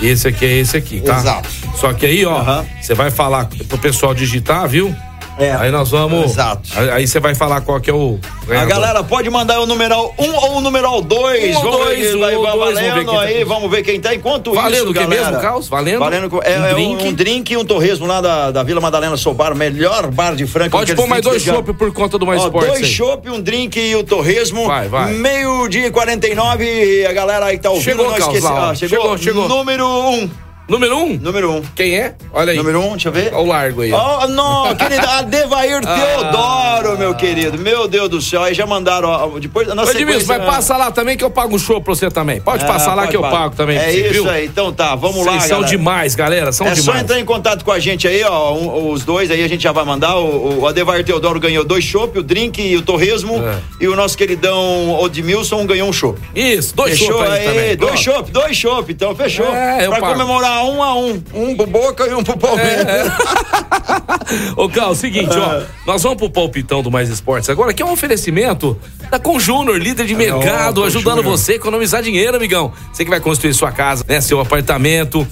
E 0.00 0.08
esse 0.08 0.28
aqui 0.28 0.44
é 0.44 0.58
esse 0.58 0.76
aqui, 0.76 1.00
tá? 1.00 1.18
Exato. 1.18 1.48
Só 1.76 1.92
que 1.92 2.06
aí, 2.06 2.24
ó, 2.24 2.62
você 2.80 2.94
vai 2.94 3.10
falar 3.10 3.48
pro 3.68 3.78
pessoal 3.78 4.14
digitar, 4.14 4.68
viu? 4.68 4.94
É. 5.38 5.52
Aí 5.52 5.70
nós 5.70 5.90
vamos. 5.90 6.24
Exato. 6.32 6.68
Aí, 6.76 6.90
aí 6.90 7.06
você 7.06 7.18
vai 7.18 7.34
falar 7.34 7.60
qual 7.62 7.80
que 7.80 7.90
é 7.90 7.92
o. 7.94 8.18
A 8.42 8.46
ganhador. 8.46 8.68
galera 8.68 9.02
pode 9.04 9.30
mandar 9.30 9.60
o 9.60 9.66
numeral 9.66 10.14
1 10.18 10.34
ou 10.34 10.56
o 10.58 10.60
numeral 10.60 11.00
2. 11.00 11.56
Um 11.56 11.60
vamos 11.62 11.76
dois, 11.78 12.14
um 12.14 12.20
vai, 12.20 12.36
ou 12.36 12.42
vai 12.42 12.52
dois, 12.52 12.74
vamos 12.74 12.80
ver 12.82 12.90
valendo 12.90 13.12
tá 13.12 13.20
aí, 13.22 13.34
aqui. 13.36 13.44
vamos 13.44 13.70
ver 13.70 13.82
quem 13.82 14.00
tá. 14.00 14.14
Enquanto 14.14 14.52
Valendo 14.52 14.74
isso, 14.82 14.90
o 14.90 14.94
que 14.94 15.06
mesmo, 15.06 15.40
Carlos? 15.40 15.68
Valendo? 15.68 15.98
Valendo 16.00 16.40
é, 16.42 16.58
Um 16.58 16.64
é 16.66 16.74
drink? 16.74 17.04
um 17.06 17.12
drink 17.12 17.52
e 17.52 17.56
um 17.56 17.64
torresmo 17.64 18.06
lá 18.06 18.20
da, 18.20 18.50
da 18.50 18.62
Vila 18.62 18.80
Madalena 18.80 19.16
Sobar, 19.16 19.54
melhor 19.54 20.10
bar 20.10 20.34
de 20.36 20.46
Franca. 20.46 20.70
Pode 20.70 20.94
pôr 20.94 21.06
mais 21.06 21.22
dois 21.22 21.42
chopp 21.42 21.72
por 21.72 21.92
conta 21.92 22.18
do 22.18 22.26
Mais 22.26 22.40
Ó, 22.42 22.46
Esportes 22.46 22.70
Dois 22.72 22.84
aí. 22.84 22.90
chopp, 22.92 23.30
um 23.30 23.40
drink 23.40 23.78
e 23.80 23.96
o 23.96 24.04
torresmo. 24.04 24.66
Vai, 24.66 24.88
vai. 24.88 25.12
Meio 25.14 25.66
dia 25.68 25.86
e 25.86 25.90
49. 25.90 26.64
E 26.64 27.06
a 27.06 27.12
galera 27.12 27.46
aí 27.46 27.56
que 27.56 27.62
tá 27.62 27.70
ouvindo, 27.70 27.84
Chegou, 27.84 28.04
não 28.10 28.16
Carlos, 28.18 28.36
esqueci. 28.36 28.52
lá. 28.52 28.70
Ah, 28.70 28.74
chegou, 28.74 28.98
Chegou, 29.00 29.18
chegou. 29.18 29.48
Número 29.48 29.86
1. 29.86 30.10
Um. 30.14 30.30
Número 30.68 30.96
1? 30.96 31.02
Um? 31.02 31.18
Número 31.20 31.50
1. 31.50 31.56
Um. 31.56 31.62
Quem 31.74 31.96
é? 31.98 32.14
Olha 32.32 32.52
aí. 32.52 32.56
Número 32.56 32.80
1, 32.80 32.86
um, 32.86 32.90
deixa 32.92 33.08
eu 33.08 33.12
ver. 33.12 33.28
Olha 33.34 33.42
o 33.42 33.46
largo 33.46 33.82
aí. 33.82 33.92
ó. 33.92 34.24
Oh, 34.24 34.28
não, 34.28 34.74
querido, 34.76 35.06
Adevair 35.06 35.80
Ah. 35.84 35.98
Teodoro, 35.98 36.98
meu 36.98 37.14
querido. 37.14 37.58
Meu 37.58 37.86
Deus 37.88 38.08
do 38.08 38.22
céu. 38.22 38.42
Aí 38.42 38.54
já 38.54 38.64
mandaram, 38.64 39.08
ó, 39.08 39.38
depois 39.38 39.66
da 39.66 39.72
Ô, 39.72 39.76
nossa 39.76 39.90
Edmilson, 39.90 40.20
sequência- 40.20 40.38
vai 40.38 40.46
passar 40.54 40.76
lá 40.76 40.90
também 40.90 41.16
que 41.16 41.24
eu 41.24 41.30
pago 41.30 41.54
um 41.54 41.58
show 41.58 41.80
pra 41.80 41.94
você 41.94 42.10
também. 42.10 42.40
Pode 42.40 42.64
É, 42.64 42.66
passar 42.66 42.94
lá 42.94 43.02
pode, 43.02 43.10
que 43.10 43.16
eu 43.16 43.20
pode. 43.20 43.32
pago 43.34 43.54
também. 43.56 43.76
É 43.76 43.92
isso 43.92 44.12
viu? 44.12 44.30
aí. 44.30 44.46
Então 44.46 44.72
tá, 44.72 44.94
vamos 44.94 45.26
lá, 45.26 45.32
Vocês 45.32 45.44
são 45.44 45.58
galera. 45.60 45.76
demais, 45.76 46.14
galera. 46.14 46.52
São 46.52 46.66
é 46.66 46.74
só 46.74 46.80
demais. 46.82 47.02
entrar 47.02 47.20
em 47.20 47.24
contato 47.24 47.64
com 47.64 47.72
a 47.72 47.78
gente 47.78 48.06
aí, 48.08 48.22
ó. 48.24 48.54
um- 48.54 48.90
os 48.92 49.04
dois 49.04 49.30
aí 49.30 49.42
a 49.42 49.48
gente 49.48 49.62
já 49.62 49.72
vai 49.72 49.84
mandar. 49.84 50.16
O, 50.16 50.60
o 50.60 50.66
Adevar 50.66 51.02
Teodoro 51.04 51.38
ganhou 51.40 51.64
dois 51.64 51.84
chopp, 51.84 52.18
o 52.18 52.22
drink 52.22 52.62
e 52.62 52.76
o 52.76 52.82
torresmo. 52.82 53.36
É. 53.44 53.58
E 53.80 53.88
o 53.88 53.96
nosso 53.96 54.16
queridão 54.16 54.90
Odmilson 55.00 55.66
ganhou 55.66 55.88
um 55.88 55.92
chopp. 55.92 56.18
Isso, 56.34 56.74
dois 56.74 56.96
chopp 56.98 57.28
aí, 57.28 57.44
também. 57.44 57.76
Dois 57.76 58.00
chopp, 58.00 58.30
dois 58.30 58.56
chopp. 58.56 58.90
Então 58.92 59.14
fechou. 59.14 59.52
É, 59.54 59.84
eu 59.86 59.90
pra 59.90 60.00
pago. 60.00 60.12
comemorar 60.12 60.51
um 60.64 60.82
a 60.82 60.94
um. 60.94 61.22
Um 61.34 61.56
pro 61.56 61.66
Boca 61.66 62.06
e 62.06 62.14
um 62.14 62.22
pro 62.22 62.36
Palmeiras. 62.36 63.12
Ô, 64.56 64.68
Carlos, 64.68 64.98
seguinte, 64.98 65.36
ó. 65.36 65.54
É. 65.54 65.66
Nós 65.86 66.02
vamos 66.02 66.18
pro 66.18 66.30
palpitão 66.30 66.82
do 66.82 66.90
Mais 66.90 67.08
Esportes 67.08 67.48
agora, 67.48 67.72
que 67.72 67.82
é 67.82 67.86
um 67.86 67.92
oferecimento 67.92 68.78
da 69.10 69.18
Conjúnior, 69.18 69.78
líder 69.78 70.06
de 70.06 70.14
mercado, 70.14 70.82
ó, 70.82 70.86
ajudando 70.86 71.22
você 71.22 71.52
a 71.52 71.56
economizar 71.56 72.02
dinheiro, 72.02 72.36
amigão. 72.36 72.72
Você 72.92 73.04
que 73.04 73.10
vai 73.10 73.20
construir 73.20 73.54
sua 73.54 73.72
casa, 73.72 74.04
né? 74.08 74.20
Seu 74.20 74.40
apartamento. 74.40 75.26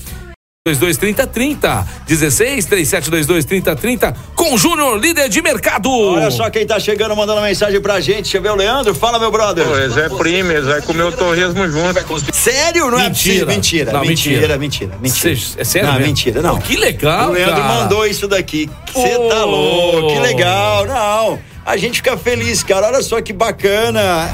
22 0.69 0.99
30 0.99 1.27
30 1.27 1.87
16 2.07 2.67
3722 2.67 3.45
30 3.47 3.75
30 3.77 4.17
com 4.37 4.59
Júnior, 4.59 4.99
líder 5.01 5.27
de 5.31 5.41
mercado. 5.41 5.91
Olha 5.91 6.31
só 6.31 6.51
quem 6.51 6.67
tá 6.67 6.79
chegando 6.79 7.17
mandando 7.17 7.41
mensagem 7.41 7.81
pra 7.81 7.99
gente. 7.99 8.25
Deixa 8.25 8.37
eu 8.37 8.43
ver 8.43 8.51
o 8.51 8.57
Leandro. 8.57 8.95
Fala, 8.95 9.19
meu 9.19 9.31
brother. 9.31 9.65
Pô, 9.65 9.89
Zé 9.89 10.11
Primes, 10.11 10.67
vai 10.67 10.83
comer 10.83 11.05
o 11.05 11.13
torresmo 11.13 11.67
junto. 11.67 12.35
Sério? 12.35 12.91
Não 12.91 13.01
é 13.01 13.09
possível. 13.09 13.47
Mentira, 13.47 13.91
Não, 13.91 14.03
mentira, 14.03 14.59
mentira, 14.59 14.99
mentira. 15.01 15.35
Cê- 15.35 15.61
é 15.61 15.65
sério 15.65 15.87
Não, 15.89 15.95
mesmo? 15.95 16.09
mentira, 16.09 16.43
não. 16.43 16.57
Pô, 16.57 16.61
que 16.63 16.77
legal, 16.77 17.31
O 17.31 17.33
Leandro 17.33 17.57
cara. 17.57 17.75
mandou 17.81 18.07
isso 18.07 18.29
daqui. 18.29 18.69
Você 18.93 19.19
tá 19.31 19.43
louco, 19.47 20.13
que 20.13 20.19
legal. 20.21 20.85
Não. 20.85 21.39
A 21.65 21.77
gente 21.77 21.97
fica 21.97 22.17
feliz, 22.17 22.63
cara. 22.63 22.87
Olha 22.89 23.03
só 23.03 23.21
que 23.21 23.33
bacana. 23.33 24.29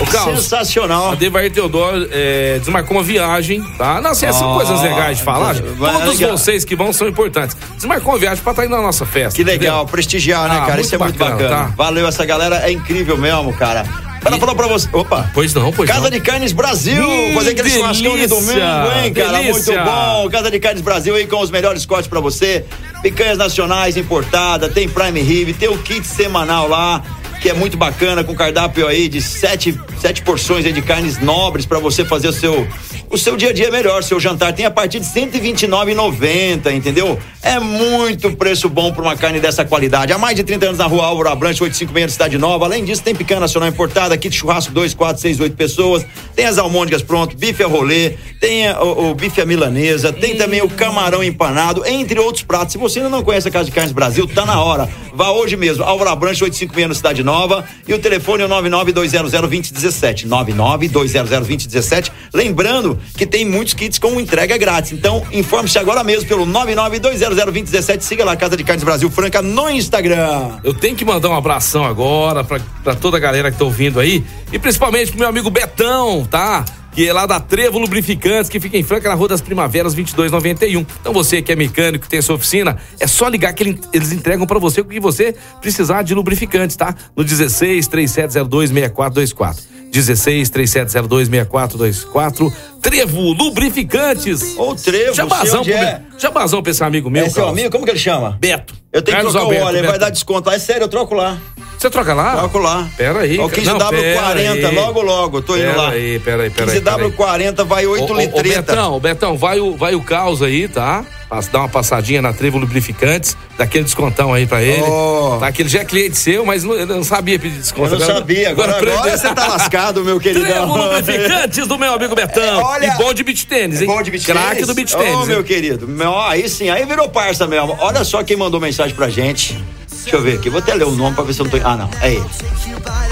O 0.00 0.06
Carlos, 0.10 0.42
Sensacional. 0.42 1.12
A 1.12 1.14
Devair 1.14 1.50
Teodoro 1.50 2.06
é, 2.12 2.58
desmarcou 2.58 2.98
uma 2.98 3.02
viagem, 3.02 3.62
tá? 3.78 3.98
Não, 4.00 4.10
assim, 4.10 4.30
são 4.30 4.48
Ó, 4.48 4.56
coisas 4.56 4.82
legais 4.82 5.16
de 5.18 5.24
falar. 5.24 5.54
Todos 5.54 6.18
legal. 6.18 6.36
vocês 6.36 6.66
que 6.66 6.76
vão 6.76 6.92
são 6.92 7.08
importantes. 7.08 7.56
Desmarcou 7.76 8.12
uma 8.12 8.18
viagem 8.18 8.42
pra 8.44 8.52
estar 8.52 8.66
indo 8.66 8.76
na 8.76 8.82
nossa 8.82 9.06
festa. 9.06 9.34
Que 9.36 9.42
legal, 9.42 9.76
entendeu? 9.78 9.90
prestigiar, 9.92 10.48
né, 10.50 10.58
Ah, 10.62 10.66
cara? 10.66 10.80
Isso 10.82 10.94
é 10.94 10.98
muito 10.98 11.18
bacana. 11.18 11.48
tá? 11.48 11.62
Valeu, 11.74 12.06
essa 12.06 12.26
galera 12.26 12.56
é 12.68 12.70
incrível 12.72 13.16
mesmo, 13.16 13.54
cara. 13.54 13.84
Ela 14.26 14.38
falou 14.38 14.54
pra 14.54 14.66
você. 14.66 14.88
Opa! 14.92 15.30
Pois 15.32 15.54
não, 15.54 15.72
pois 15.72 15.88
Casa 15.88 16.02
não. 16.02 16.10
de 16.10 16.20
Carnes 16.20 16.52
Brasil! 16.52 17.08
Hum, 17.08 17.34
fazer 17.34 17.50
aquele 17.50 17.70
churrascão 17.70 18.16
de 18.16 18.26
delícia, 18.26 18.36
domingo, 18.36 18.98
hein, 19.04 19.12
cara? 19.14 19.38
delícia. 19.38 19.74
Muito 19.74 19.90
bom! 19.90 20.30
Casa 20.30 20.50
de 20.50 20.58
Carnes 20.60 20.82
Brasil 20.82 21.14
aí 21.14 21.26
com 21.26 21.40
os 21.40 21.50
melhores 21.50 21.86
cortes 21.86 22.08
pra 22.08 22.20
você. 22.20 22.64
Picanhas 23.02 23.38
nacionais 23.38 23.96
importada, 23.96 24.68
tem 24.68 24.88
Prime 24.88 25.20
Rib, 25.20 25.54
tem 25.54 25.68
o 25.68 25.78
kit 25.78 26.06
semanal 26.06 26.68
lá. 26.68 27.02
Que 27.40 27.50
é 27.50 27.54
muito 27.54 27.76
bacana, 27.76 28.24
com 28.24 28.34
cardápio 28.34 28.88
aí 28.88 29.08
de 29.08 29.20
sete, 29.20 29.78
sete 30.00 30.22
porções 30.22 30.64
de 30.64 30.82
carnes 30.82 31.18
nobres 31.18 31.66
pra 31.66 31.78
você 31.78 32.04
fazer 32.04 32.28
o 32.28 32.32
seu, 32.32 32.66
o 33.10 33.16
seu 33.18 33.36
dia 33.36 33.50
a 33.50 33.52
dia 33.52 33.70
melhor, 33.70 34.02
seu 34.02 34.18
jantar. 34.20 34.52
Tem 34.52 34.66
a 34.66 34.70
partir 34.70 35.00
de 35.00 35.06
R$ 35.06 35.26
129,90, 35.26 36.72
entendeu? 36.74 37.18
É 37.42 37.58
muito 37.60 38.32
preço 38.36 38.68
bom 38.68 38.92
pra 38.92 39.02
uma 39.02 39.16
carne 39.16 39.38
dessa 39.40 39.64
qualidade. 39.64 40.12
Há 40.12 40.18
mais 40.18 40.34
de 40.36 40.42
30 40.42 40.66
anos 40.66 40.78
na 40.78 40.86
rua 40.86 41.04
Álvaro 41.06 41.28
Abrantes, 41.28 41.60
856 41.60 42.12
Cidade 42.12 42.38
Nova. 42.38 42.64
Além 42.64 42.84
disso, 42.84 43.02
tem 43.02 43.14
picanha 43.14 43.40
nacional 43.40 43.68
importada, 43.68 44.16
kit 44.16 44.34
churrasco 44.36 44.72
2, 44.72 44.94
4, 44.94 45.22
6, 45.22 45.40
8 45.40 45.56
pessoas. 45.56 46.04
Tem 46.34 46.44
as 46.46 46.58
almôndegas 46.58 47.02
pronto, 47.02 47.36
bife 47.36 47.62
a 47.62 47.66
rolê, 47.66 48.10
tem 48.40 48.66
a- 48.68 48.82
o, 48.82 49.10
o 49.10 49.14
bife 49.14 49.40
a 49.40 49.46
milanesa, 49.46 50.12
tem 50.12 50.36
também 50.36 50.60
o 50.62 50.68
camarão 50.68 51.22
empanado, 51.22 51.86
entre 51.86 52.18
outros 52.18 52.42
pratos. 52.42 52.72
Se 52.72 52.78
você 52.78 52.98
ainda 52.98 53.10
não 53.10 53.22
conhece 53.22 53.48
a 53.48 53.50
Casa 53.50 53.66
de 53.66 53.72
Carnes 53.72 53.92
Brasil, 53.92 54.26
tá 54.26 54.44
na 54.44 54.60
hora. 54.60 54.88
Vá 55.16 55.30
hoje 55.30 55.56
mesmo. 55.56 55.82
Álvaro 55.82 56.10
Abrantes, 56.10 56.42
856 56.42 56.88
no 56.88 56.94
Cidade 56.94 57.24
Nova. 57.24 57.64
E 57.88 57.94
o 57.94 57.98
telefone 57.98 58.42
é 58.42 58.46
o 58.46 58.48
992002017. 58.50 60.28
992002017. 60.28 62.12
Lembrando 62.34 62.98
que 63.16 63.26
tem 63.26 63.42
muitos 63.44 63.72
kits 63.72 63.98
com 63.98 64.20
entrega 64.20 64.58
grátis. 64.58 64.92
Então, 64.92 65.24
informe-se 65.32 65.78
agora 65.78 66.04
mesmo 66.04 66.28
pelo 66.28 66.46
992002017. 66.46 68.02
Siga 68.02 68.26
lá 68.26 68.36
Casa 68.36 68.58
de 68.58 68.64
Carnes 68.64 68.84
Brasil 68.84 69.10
Franca 69.10 69.40
no 69.40 69.70
Instagram. 69.70 70.58
Eu 70.62 70.74
tenho 70.74 70.94
que 70.94 71.04
mandar 71.04 71.30
um 71.30 71.34
abração 71.34 71.84
agora 71.84 72.44
pra 72.44 72.94
toda 72.94 73.16
a 73.16 73.20
galera 73.20 73.50
que 73.50 73.58
tá 73.58 73.64
ouvindo 73.64 73.98
aí. 73.98 74.22
E 74.52 74.58
principalmente 74.58 75.12
pro 75.12 75.20
meu 75.20 75.28
amigo 75.28 75.48
Betão, 75.48 76.26
tá? 76.30 76.62
Que 76.96 77.06
é 77.06 77.12
lá 77.12 77.26
da 77.26 77.38
Trevo 77.38 77.78
Lubrificantes, 77.78 78.48
que 78.48 78.58
fica 78.58 78.76
em 78.78 78.82
Franca, 78.82 79.06
na 79.10 79.14
Rua 79.14 79.28
das 79.28 79.42
Primaveras, 79.42 79.92
2291. 79.92 80.80
Então 80.98 81.12
você 81.12 81.42
que 81.42 81.52
é 81.52 81.56
mecânico, 81.56 82.04
que 82.04 82.10
tem 82.10 82.22
sua 82.22 82.36
oficina, 82.36 82.78
é 82.98 83.06
só 83.06 83.28
ligar 83.28 83.52
que 83.52 83.62
ele- 83.62 83.80
eles 83.92 84.12
entregam 84.12 84.46
pra 84.46 84.58
você 84.58 84.80
o 84.80 84.84
que 84.86 84.98
você 84.98 85.34
precisar 85.60 86.02
de 86.02 86.14
lubrificantes, 86.14 86.74
tá? 86.74 86.94
No 87.14 87.22
16 87.22 87.86
3702 87.86 88.70
6424. 88.70 89.62
16 89.92 90.48
3702 90.48 91.28
6424. 91.28 92.50
Trevo 92.80 93.20
Lubrificantes. 93.34 94.56
Ô, 94.56 94.74
Trevo, 94.74 95.14
Jabazão, 95.14 95.62
pro 95.64 95.72
é. 95.74 96.00
Jabazão 96.18 96.62
pra 96.62 96.70
esse 96.72 96.82
amigo 96.82 97.10
meu. 97.10 97.24
é 97.24 97.28
seu 97.28 97.42
Carlos. 97.44 97.52
amigo? 97.52 97.70
Como 97.72 97.84
que 97.84 97.90
ele 97.90 97.98
chama? 97.98 98.38
Beto. 98.40 98.74
Eu 98.92 99.02
tenho 99.02 99.16
Carlos 99.18 99.32
que 99.34 99.38
trocar 99.38 99.44
Alberto, 99.54 99.64
o 99.64 99.68
óleo, 99.68 99.78
ele 99.78 99.86
vai 99.88 99.98
dar 99.98 100.08
desconto 100.10 100.48
lá. 100.48 100.54
É 100.54 100.58
sério, 100.58 100.84
eu 100.84 100.88
troco 100.88 101.14
lá. 101.14 101.36
Você 101.78 101.90
troca 101.90 102.14
lá? 102.14 102.36
Troco 102.36 102.58
lá. 102.58 102.88
Pera 102.96 103.20
aí. 103.20 103.36
É 103.38 103.42
o 103.44 103.48
cara. 103.48 103.62
15W40, 103.62 103.72
Não, 103.74 104.54
pera 104.54 104.68
aí. 104.68 104.74
logo, 104.74 105.02
logo, 105.02 105.42
tô 105.42 105.56
indo 105.56 105.64
Pera 105.66 105.76
lá. 105.76 105.88
Aí, 105.90 106.18
pera 106.20 106.42
aí, 106.44 106.50
pera 106.50 106.72
aí. 106.72 106.80
pera 106.80 106.96
aí. 106.96 107.10
15W40 107.10 107.64
vai 107.64 107.86
8 107.86 108.02
Ô, 108.02 108.06
ô, 108.06 108.16
ô, 108.16 108.20
litreta. 108.20 108.62
Betão, 108.62 109.00
Betão, 109.00 109.36
vai 109.36 109.60
o, 109.60 109.76
vai 109.76 109.94
o 109.94 110.00
caos 110.00 110.42
aí, 110.42 110.68
tá? 110.68 111.04
Dá 111.52 111.58
uma 111.58 111.68
passadinha 111.68 112.22
na 112.22 112.32
Trevo 112.32 112.56
Lubrificantes, 112.56 113.36
daquele 113.58 113.82
descontão 113.84 114.32
aí 114.32 114.46
pra 114.46 114.62
ele. 114.62 114.80
Oh. 114.82 115.36
Tá, 115.40 115.50
que 115.50 115.60
ele 115.62 115.68
já 115.68 115.80
é 115.80 115.84
cliente 115.84 116.16
seu, 116.16 116.46
mas 116.46 116.62
não, 116.62 116.86
não 116.86 117.02
sabia 117.04 117.36
pedir 117.38 117.58
desconto. 117.58 117.94
Eu 117.94 117.98
não 117.98 118.06
sabia, 118.06 118.50
agora, 118.50 118.76
agora, 118.76 118.94
aprendeu. 118.94 119.18
você 119.18 119.34
tá 119.34 119.48
lascado, 119.48 120.04
meu 120.04 120.20
queridão. 120.20 120.46
Trevo 120.48 120.76
Lubrificantes 120.76 121.66
do 121.66 121.76
meu 121.78 121.92
amigo 121.94 122.14
Betão. 122.14 122.42
É, 122.60 122.64
olha- 122.64 122.86
e 122.86 122.90
bom 122.96 123.12
de 123.12 123.24
beat 123.24 123.44
tênis, 123.44 123.80
hein? 123.80 123.88
Bom 123.88 124.00
de 124.02 124.10
beat 124.12 124.24
Craque 124.24 124.50
tênis? 124.52 124.66
do 124.68 124.74
beat 124.74 124.94
Ô, 124.94 124.98
tênis. 124.98 125.26
meu 125.26 125.42
querido. 125.44 125.88
Aí 126.28 126.48
sim, 126.48 126.70
aí 126.70 126.86
virou 126.86 127.08
parça 127.08 127.44
mesmo. 127.46 127.76
Olha 127.80 128.04
só 128.04 128.22
quem 128.22 128.36
mandou 128.36 128.60
mensagem 128.60 128.94
pra 128.94 129.08
gente. 129.10 129.58
Deixa 130.06 130.18
eu 130.18 130.22
ver 130.22 130.34
aqui, 130.38 130.48
vou 130.48 130.60
até 130.60 130.72
ler 130.72 130.84
o 130.84 130.92
nome 130.92 131.16
pra 131.16 131.24
ver 131.24 131.34
se 131.34 131.40
eu 131.40 131.44
não 131.46 131.50
tô. 131.50 131.58
Ah, 131.66 131.76
não, 131.76 131.90
é 132.00 132.12
ele. 132.12 132.24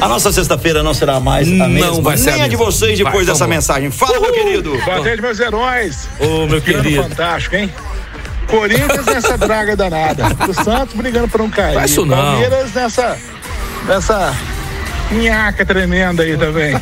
A 0.00 0.06
nossa 0.06 0.30
sexta-feira 0.30 0.80
não 0.80 0.94
será 0.94 1.18
mais 1.18 1.48
a 1.48 1.50
Não 1.50 1.68
mesma. 1.68 2.00
vai 2.02 2.16
ser 2.16 2.30
Nem 2.32 2.42
a 2.42 2.44
a 2.44 2.48
de 2.48 2.54
vocês 2.54 2.96
depois 2.96 3.14
Vai, 3.16 3.24
dessa 3.26 3.40
vamos. 3.40 3.56
mensagem. 3.56 3.90
Fala, 3.90 4.20
meu 4.20 4.32
querido. 4.32 4.78
Boa 4.84 5.02
tarde, 5.02 5.20
meus 5.20 5.40
heróis. 5.40 6.08
Ô, 6.20 6.46
meu 6.46 6.60
querido. 6.62 7.02
fantástico, 7.02 7.56
hein? 7.56 7.72
Corinthians 8.46 9.06
nessa 9.06 9.36
draga 9.36 9.74
danada. 9.74 10.24
O 10.48 10.54
Santos 10.54 10.94
brigando 10.94 11.26
por 11.26 11.40
um 11.40 11.50
cair. 11.50 11.74
Faz 11.74 11.90
isso 11.90 12.06
não. 12.06 12.16
Palmeiras 12.16 12.72
nessa. 12.72 13.18
nessa. 13.88 14.32
Minhaca 15.10 15.64
tremenda 15.64 16.22
aí 16.22 16.36
também. 16.36 16.74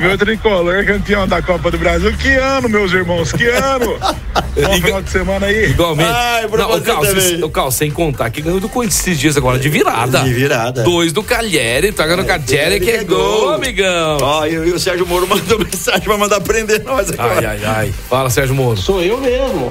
Meu 0.00 0.18
tricolor 0.18 0.84
campeão 0.84 1.28
da 1.28 1.40
Copa 1.40 1.70
do 1.70 1.78
Brasil. 1.78 2.12
Que 2.16 2.34
ano, 2.34 2.68
meus 2.68 2.92
irmãos, 2.92 3.32
que 3.32 3.46
ano! 3.46 3.96
Bom 4.60 4.72
final 4.80 5.02
de 5.02 5.10
semana 5.10 5.46
aí. 5.46 5.70
Igualmente. 5.70 6.10
Ai, 6.12 6.48
pra 6.48 6.58
não, 6.58 6.74
o 6.76 6.80
Cal, 6.80 7.04
cê- 7.04 7.44
o 7.44 7.48
Cal, 7.50 7.70
sem 7.70 7.90
contar 7.92 8.28
que 8.30 8.42
ganhou 8.42 8.58
do 8.58 8.68
Corinthians 8.68 9.00
esses 9.00 9.18
dias 9.18 9.36
agora 9.36 9.56
de 9.58 9.68
virada. 9.68 10.20
De 10.20 10.32
virada. 10.34 10.82
Dois 10.82 11.12
do 11.12 11.22
Calheri, 11.22 11.92
tá 11.92 12.04
ganhando 12.04 12.22
o 12.24 12.26
Calheri 12.26 12.80
que 12.80 12.90
é 12.90 13.04
gol, 13.04 13.50
amigão. 13.52 14.18
Ó, 14.20 14.44
e, 14.46 14.54
e 14.54 14.72
o 14.72 14.78
Sérgio 14.80 15.06
Moro 15.06 15.28
mandou 15.28 15.58
mensagem 15.62 16.00
pra 16.00 16.16
mandar 16.16 16.40
prender 16.40 16.82
nós 16.82 17.12
agora. 17.12 17.38
Ai, 17.38 17.46
ai, 17.46 17.60
ai. 17.64 17.94
Fala, 18.10 18.28
Sérgio 18.30 18.54
Moro. 18.56 18.76
Sou 18.80 19.00
eu 19.00 19.18
mesmo. 19.18 19.68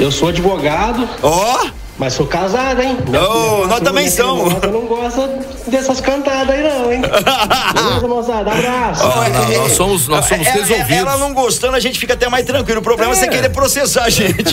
Eu 0.00 0.10
sou 0.10 0.28
advogado. 0.28 1.06
Ó! 1.22 1.66
Mas 1.98 2.12
sou 2.12 2.26
casado, 2.26 2.82
hein? 2.82 2.98
Filha 3.06 3.20
nós 3.20 3.80
também 3.80 4.10
somos. 4.10 4.44
namorada 4.52 4.66
não 4.68 4.82
gosta 4.82 5.28
dessas 5.66 5.98
cantadas 6.00 6.50
aí, 6.54 6.62
não, 6.62 6.92
hein? 6.92 7.00
Beleza, 7.00 8.06
moçada? 8.08 8.50
Abraço. 8.52 9.02
Não, 9.02 9.28
não, 9.30 9.58
nós 9.62 9.72
somos, 9.72 10.08
nós 10.08 10.26
somos 10.26 10.46
ela, 10.46 10.56
resolvidos. 10.56 10.90
ela 10.90 11.16
não 11.16 11.32
gostando, 11.32 11.74
a 11.74 11.80
gente 11.80 11.98
fica 11.98 12.12
até 12.12 12.28
mais 12.28 12.44
tranquilo. 12.44 12.80
O 12.80 12.82
problema 12.82 13.12
é, 13.12 13.14
você 13.16 13.28
querer 13.28 13.48
processar 13.48 14.04
a 14.04 14.10
gente. 14.10 14.36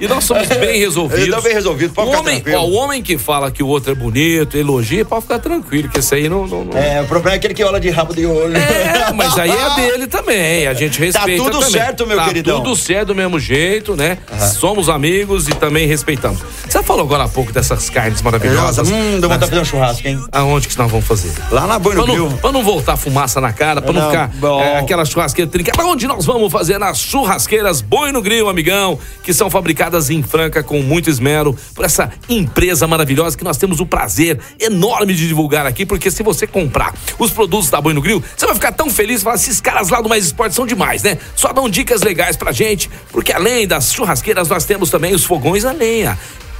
E 0.00 0.08
nós 0.08 0.24
somos 0.24 0.46
bem 0.48 0.78
resolvidos. 0.78 1.28
Então, 1.28 1.42
bem 1.42 1.52
resolvido, 1.52 1.92
pode 1.92 2.08
o 2.08 2.10
ficar 2.10 2.22
homem, 2.22 2.40
tranquilo. 2.40 2.58
ó, 2.58 2.66
o 2.66 2.72
homem 2.72 3.02
que 3.02 3.16
fala 3.18 3.50
que 3.50 3.62
o 3.62 3.66
outro 3.68 3.92
é 3.92 3.94
bonito, 3.94 4.56
elogia, 4.56 5.04
pode 5.04 5.22
ficar 5.22 5.38
tranquilo, 5.38 5.88
que 5.88 5.98
esse 5.98 6.14
aí 6.14 6.28
não. 6.28 6.46
não, 6.46 6.64
não- 6.64 6.78
É, 6.78 7.02
o 7.02 7.06
problema 7.06 7.36
é 7.36 7.38
aquele 7.38 7.54
que 7.54 7.62
olha 7.62 7.78
de 7.78 7.90
rabo 7.90 8.14
de 8.14 8.26
olho. 8.26 8.56
É, 8.56 9.12
mas 9.12 9.38
aí 9.38 9.50
é 9.50 9.74
dele 9.76 10.06
também. 10.06 10.66
A 10.66 10.74
gente 10.74 10.98
respeita. 10.98 11.42
Tá 11.42 11.50
tudo 11.50 11.58
também. 11.58 11.70
certo, 11.72 12.06
meu 12.06 12.16
tá 12.16 12.24
queridão. 12.26 12.62
Tudo 12.62 12.74
certo 12.76 13.08
do 13.08 13.14
mesmo 13.14 13.38
jeito, 13.38 13.94
né? 13.94 14.18
Somos 14.58 14.88
amigos 14.88 15.48
e 15.48 15.52
também 15.52 15.86
respeitamos. 15.86 16.13
Você 16.68 16.82
falou 16.82 17.02
agora 17.04 17.24
há 17.24 17.28
pouco 17.28 17.52
dessas 17.52 17.88
carnes 17.90 18.20
maravilhosas. 18.22 18.88
Hum, 18.90 19.20
deu 19.20 19.28
vontade 19.28 19.44
de 19.44 19.48
fazer 19.50 19.60
um 19.60 19.64
churrasco, 19.64 20.08
hein? 20.08 20.24
Aonde 20.32 20.68
que 20.68 20.76
nós 20.78 20.90
vamos 20.90 21.06
fazer? 21.06 21.32
Lá 21.50 21.66
na 21.66 21.78
Boi 21.78 21.94
no 21.94 22.04
Pra 22.04 22.14
não, 22.14 22.26
Grill. 22.26 22.38
pra 22.38 22.52
não 22.52 22.62
voltar 22.64 22.96
fumaça 22.96 23.40
na 23.40 23.52
cara, 23.52 23.80
pra 23.82 23.92
não, 23.92 24.00
Não, 24.02 24.10
ficar 24.10 24.30
é, 24.60 24.78
aquela 24.78 25.04
churrasqueira 25.04 25.50
trincada. 25.50 25.84
Onde 25.84 26.06
nós 26.06 26.24
vamos 26.24 26.50
fazer? 26.52 26.78
Nas 26.78 26.98
churrasqueiras 26.98 27.80
Boi 27.80 28.12
no 28.12 28.20
Grill, 28.22 28.48
amigão, 28.48 28.98
que 29.22 29.32
são 29.32 29.50
fabricadas 29.50 30.10
em 30.10 30.22
Franca 30.22 30.62
com 30.62 30.80
muito 30.82 31.08
esmero 31.10 31.56
por 31.74 31.84
essa 31.84 32.10
empresa 32.28 32.86
maravilhosa 32.86 33.36
que 33.36 33.44
nós 33.44 33.56
temos 33.56 33.80
o 33.80 33.86
prazer 33.86 34.38
enorme 34.60 35.14
de 35.14 35.26
divulgar 35.28 35.66
aqui, 35.66 35.84
porque 35.86 36.10
se 36.10 36.22
você 36.22 36.46
comprar 36.46 36.94
os 37.18 37.30
produtos 37.30 37.70
da 37.70 37.80
Boi 37.80 37.92
no 37.92 38.00
Grill, 38.02 38.22
você 38.36 38.46
vai 38.46 38.54
ficar 38.54 38.72
tão 38.72 38.90
feliz 38.90 39.20
e 39.20 39.24
falar, 39.24 39.36
esses 39.36 39.60
caras 39.60 39.88
lá 39.88 40.00
do 40.00 40.08
Mais 40.08 40.24
Esporte 40.24 40.54
são 40.54 40.66
demais, 40.66 41.02
né? 41.02 41.18
Só 41.36 41.52
dão 41.52 41.68
dicas 41.68 42.02
legais 42.02 42.36
pra 42.36 42.52
gente, 42.52 42.90
porque 43.12 43.32
além 43.32 43.66
das 43.66 43.92
churrasqueiras, 43.92 44.48
nós 44.48 44.64
temos 44.64 44.90
também 44.90 45.14
os 45.14 45.24
fogões 45.24 45.64
a 45.64 45.72
lenha. 45.72 46.03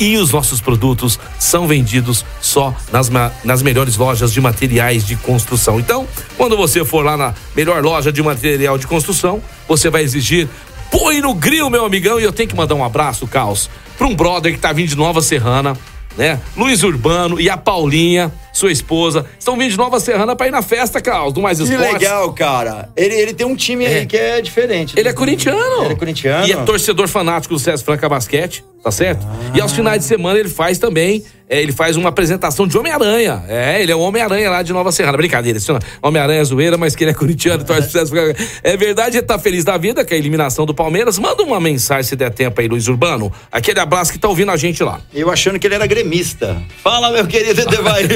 E 0.00 0.16
os 0.16 0.32
nossos 0.32 0.60
produtos 0.60 1.20
são 1.38 1.68
vendidos 1.68 2.24
só 2.40 2.74
nas, 2.90 3.08
nas 3.44 3.62
melhores 3.62 3.96
lojas 3.96 4.32
de 4.32 4.40
materiais 4.40 5.06
de 5.06 5.14
construção. 5.14 5.78
Então, 5.78 6.06
quando 6.36 6.56
você 6.56 6.84
for 6.84 7.04
lá 7.04 7.16
na 7.16 7.34
melhor 7.54 7.82
loja 7.82 8.12
de 8.12 8.20
material 8.20 8.76
de 8.76 8.88
construção, 8.88 9.40
você 9.68 9.88
vai 9.90 10.02
exigir 10.02 10.48
põe 10.90 11.20
no 11.20 11.34
grill, 11.34 11.68
meu 11.68 11.84
amigão. 11.84 12.20
E 12.20 12.22
eu 12.22 12.32
tenho 12.32 12.48
que 12.48 12.56
mandar 12.56 12.74
um 12.74 12.84
abraço, 12.84 13.26
Caos, 13.26 13.68
para 13.98 14.06
um 14.06 14.14
brother 14.14 14.52
que 14.52 14.58
tá 14.58 14.72
vindo 14.72 14.88
de 14.88 14.96
Nova 14.96 15.20
Serrana, 15.20 15.76
né? 16.16 16.38
Luiz 16.56 16.82
Urbano 16.82 17.40
e 17.40 17.48
a 17.50 17.56
Paulinha, 17.56 18.32
sua 18.52 18.70
esposa, 18.70 19.26
estão 19.38 19.56
vindo 19.56 19.70
de 19.72 19.76
Nova 19.76 19.98
Serrana 19.98 20.36
para 20.36 20.46
ir 20.46 20.50
na 20.50 20.62
festa, 20.62 21.00
Caos, 21.00 21.32
do 21.32 21.40
Mais 21.42 21.58
Que 21.58 21.64
Esportes. 21.64 21.92
legal, 21.94 22.32
cara. 22.32 22.88
Ele, 22.96 23.14
ele 23.14 23.34
tem 23.34 23.46
um 23.46 23.56
time 23.56 23.84
É. 23.84 23.98
aí 23.98 24.06
que 24.06 24.16
é 24.16 24.40
diferente. 24.40 24.94
Ele 24.98 25.08
é 25.08 25.12
corintiano. 25.12 25.84
Ele 25.84 25.94
é 25.94 25.96
corintiano. 25.96 26.46
E 26.46 26.52
é 26.52 26.56
torcedor 26.56 27.08
fanático 27.08 27.54
do 27.54 27.58
César 27.60 27.84
Franca 27.84 28.08
Basquete, 28.08 28.64
tá 28.82 28.90
certo? 28.90 29.26
E 29.54 29.60
aos 29.60 29.72
finais 29.72 30.00
de 30.00 30.04
semana 30.06 30.38
ele 30.38 30.48
faz 30.48 30.78
também, 30.78 31.24
é, 31.54 31.62
ele 31.62 31.72
faz 31.72 31.96
uma 31.96 32.08
apresentação 32.08 32.66
de 32.66 32.76
Homem-Aranha. 32.76 33.42
É, 33.48 33.80
ele 33.82 33.92
é 33.92 33.96
o 33.96 34.00
Homem-Aranha 34.00 34.50
lá 34.50 34.62
de 34.62 34.72
Nova 34.72 34.90
Serrana. 34.92 35.16
Brincadeira, 35.16 35.58
isso 35.58 35.72
não- 35.72 35.80
Homem-Aranha 36.02 36.40
é 36.40 36.44
zoeira, 36.44 36.76
mas 36.76 36.94
que 36.96 37.04
ele 37.04 37.10
é 37.10 37.14
corintiano 37.24 37.62
e 37.62 37.66
torce 37.66 37.88
Franca. 37.90 38.36
É 38.62 38.76
verdade, 38.76 39.18
ele 39.18 39.26
tá 39.26 39.38
feliz 39.38 39.64
da 39.64 39.76
vida 39.76 40.04
com 40.04 40.14
a 40.14 40.16
eliminação 40.16 40.64
do 40.66 40.74
Palmeiras. 40.74 41.18
Manda 41.18 41.42
uma 41.42 41.60
mensagem 41.60 42.04
se 42.04 42.16
der 42.16 42.30
tempo 42.30 42.60
aí, 42.60 42.68
Luiz 42.68 42.88
Urbano. 42.88 43.32
Aquele 43.52 43.80
abraço 43.80 44.12
que 44.12 44.18
tá 44.18 44.28
ouvindo 44.28 44.50
a 44.50 44.56
gente 44.56 44.82
lá. 44.82 45.00
Eu 45.12 45.30
achando 45.30 45.58
que 45.58 45.66
ele 45.66 45.74
era 45.74 45.86
gremista. 45.86 46.56
Fala, 46.82 47.10
meu 47.10 47.26
querido 47.26 47.60
Edevair. 47.60 48.08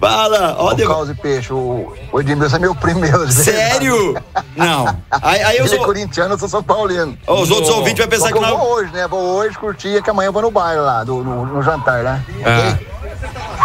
Fala, 0.00 0.56
ó, 0.58 0.68
O 0.68 0.72
Edevair. 0.72 0.94
Caos 0.94 1.10
e 1.10 1.14
Peixe, 1.14 1.52
o, 1.52 1.92
o 2.12 2.20
Edmilson 2.20 2.56
é 2.56 2.58
meu 2.58 2.74
primo 2.74 3.00
meu. 3.00 3.28
Sério? 3.30 4.14
Não. 4.56 4.86
Aí, 5.10 5.42
aí 5.42 5.56
eu 5.58 5.64
Ele 5.64 5.74
é 5.74 5.76
sou. 5.76 5.84
corintiano, 5.86 6.34
eu 6.34 6.38
sou 6.38 6.48
São 6.48 6.62
Paulino. 6.62 7.16
Os 7.26 7.50
outros 7.50 7.70
ouvintes 7.70 7.98
vão 7.98 8.08
pensar 8.08 8.32
que 8.32 8.38
eu 8.38 8.42
não- 8.42 8.58
vou 8.58 8.72
hoje, 8.74 8.92
né? 8.92 9.06
Vou 9.08 9.20
hoje 9.36 9.56
curtir, 9.58 10.02
que 10.02 10.10
amanhã 10.10 10.28
eu 10.28 10.32
vou 10.32 10.42
no 10.42 10.50
baile 10.50 10.80
lá, 10.80 11.04
do- 11.04 11.22
no, 11.22 11.33
no 11.46 11.62
jantar, 11.62 12.02
né? 12.02 12.24
Ah. 12.44 12.76
Ok? 12.78 12.86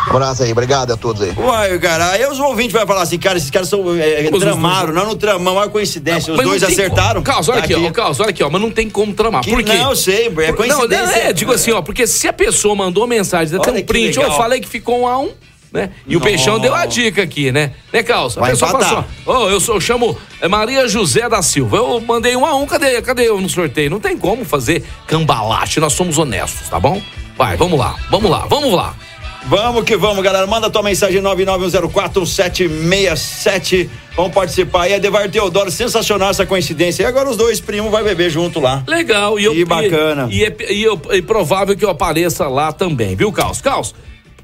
Abraço 0.10 0.44
aí, 0.44 0.52
obrigado 0.52 0.92
a 0.92 0.98
todos 0.98 1.22
aí. 1.22 1.34
Uai, 1.38 1.78
cara, 1.78 2.12
aí 2.12 2.26
os 2.26 2.40
ouvintes 2.40 2.72
vão 2.74 2.86
falar 2.88 3.04
assim, 3.04 3.20
cara, 3.20 3.38
esses 3.38 3.52
caras 3.52 3.68
são 3.70 3.80
é, 4.00 4.28
os 4.32 4.40
tramaram, 4.40 4.88
dois- 4.94 4.96
não 4.98 5.06
no 5.08 5.16
tramão, 5.16 5.54
uma 5.56 5.68
coincidência. 5.70 6.32
Os 6.32 6.38
Mas 6.38 6.46
não 6.46 6.52
dois 6.58 6.64
acertaram. 6.64 7.22
Carlos, 7.22 7.50
olha 7.50 7.60
Tá 7.60 7.66
aqui, 7.66 7.76
ó, 7.76 7.92
Carlos, 7.92 8.20
olha 8.20 8.30
aqui, 8.30 8.44
ó, 8.44 8.50
mas 8.50 8.62
não 8.62 8.72
tem 8.72 8.90
como 8.90 9.14
tramar. 9.14 9.44
Que 9.44 9.52
Por 9.52 9.62
quê? 9.62 9.74
não, 9.74 9.90
eu 9.92 9.96
sei, 9.96 10.28
é 10.28 10.30
Por- 10.30 10.56
coincidência. 10.56 11.06
Não, 11.06 11.14
é, 11.14 11.34
digo 11.34 11.52
assim, 11.54 11.72
ó, 11.72 11.82
porque 11.82 12.08
se 12.08 12.28
a 12.28 12.34
pessoa 12.34 12.74
mandou 12.76 13.06
mensagem, 13.06 13.56
até 13.56 13.70
Olha 13.70 13.82
um 13.82 13.86
print, 13.86 14.18
eu 14.18 14.32
falei 14.32 14.60
que 14.60 14.68
ficou 14.68 15.02
um 15.02 15.08
a 15.08 15.18
um, 15.20 15.32
né? 15.72 15.92
E 16.08 16.16
o 16.16 16.20
Nossa. 16.20 16.32
Peixão 16.32 16.58
deu 16.60 16.74
a 16.74 16.86
dica 16.88 17.22
aqui, 17.22 17.52
né? 17.52 17.74
Né, 17.94 18.02
Carlos? 18.02 18.36
A 18.38 18.42
Vai 18.42 18.52
pessoa 18.52 18.72
fala 18.72 18.84
assim, 18.84 18.94
empatar. 18.96 19.12
ó, 19.28 19.44
ó, 19.46 19.50
eu, 19.50 19.60
sou, 19.60 19.76
eu 19.76 19.82
chamo 19.82 20.18
é, 20.42 20.48
Maria 20.48 20.88
José 20.88 21.30
da 21.30 21.44
Silva. 21.44 21.78
Eu 21.78 22.02
mandei 22.02 22.36
um 22.36 22.46
a 22.46 22.56
um, 22.56 22.66
cadê, 22.66 23.00
cadê 23.04 23.28
eu 23.30 23.40
no 23.40 23.48
sorteio? 23.50 23.92
Não 23.92 24.00
tem 24.00 24.18
como 24.18 24.44
fazer 24.44 24.84
cambalache, 25.06 25.80
nós 25.80 25.94
somos 25.94 26.18
honestos, 26.18 26.68
tá 26.70 26.80
bom? 26.80 27.00
Vai, 27.40 27.56
vamos 27.56 27.80
lá, 27.80 27.96
vamos 28.12 28.30
lá, 28.30 28.46
vamos 28.48 28.74
lá. 28.74 28.94
Vamos 29.46 29.86
que 29.86 29.96
vamos, 29.96 30.22
galera. 30.22 30.46
Manda 30.46 30.70
tua 30.70 30.84
mensagem 30.84 31.22
991041767. 31.22 33.90
Vamos 34.14 34.34
participar 34.34 34.82
aí. 34.84 34.92
Edevar 34.94 35.30
Teodoro, 35.30 35.72
sensacional 35.72 36.32
essa 36.32 36.46
coincidência. 36.46 37.04
E 37.04 37.06
agora 37.06 37.30
os 37.30 37.38
dois 37.38 37.62
primos 37.62 37.90
vai 37.90 38.04
beber 38.04 38.30
junto 38.30 38.60
lá. 38.60 38.84
Legal. 38.86 39.40
E, 39.40 39.46
eu, 39.46 39.54
Que 39.54 39.64
bacana. 39.64 40.28
E, 40.30 40.40
e 40.40 40.44
é, 40.44 40.56
e 40.74 40.84
eu- 40.84 41.02
é 41.12 41.22
provável 41.22 41.78
que 41.78 41.86
eu 41.86 41.90
apareça 41.90 42.46
lá 42.50 42.74
também, 42.74 43.16
viu, 43.16 43.32
Caos? 43.32 43.62
Caos, 43.62 43.96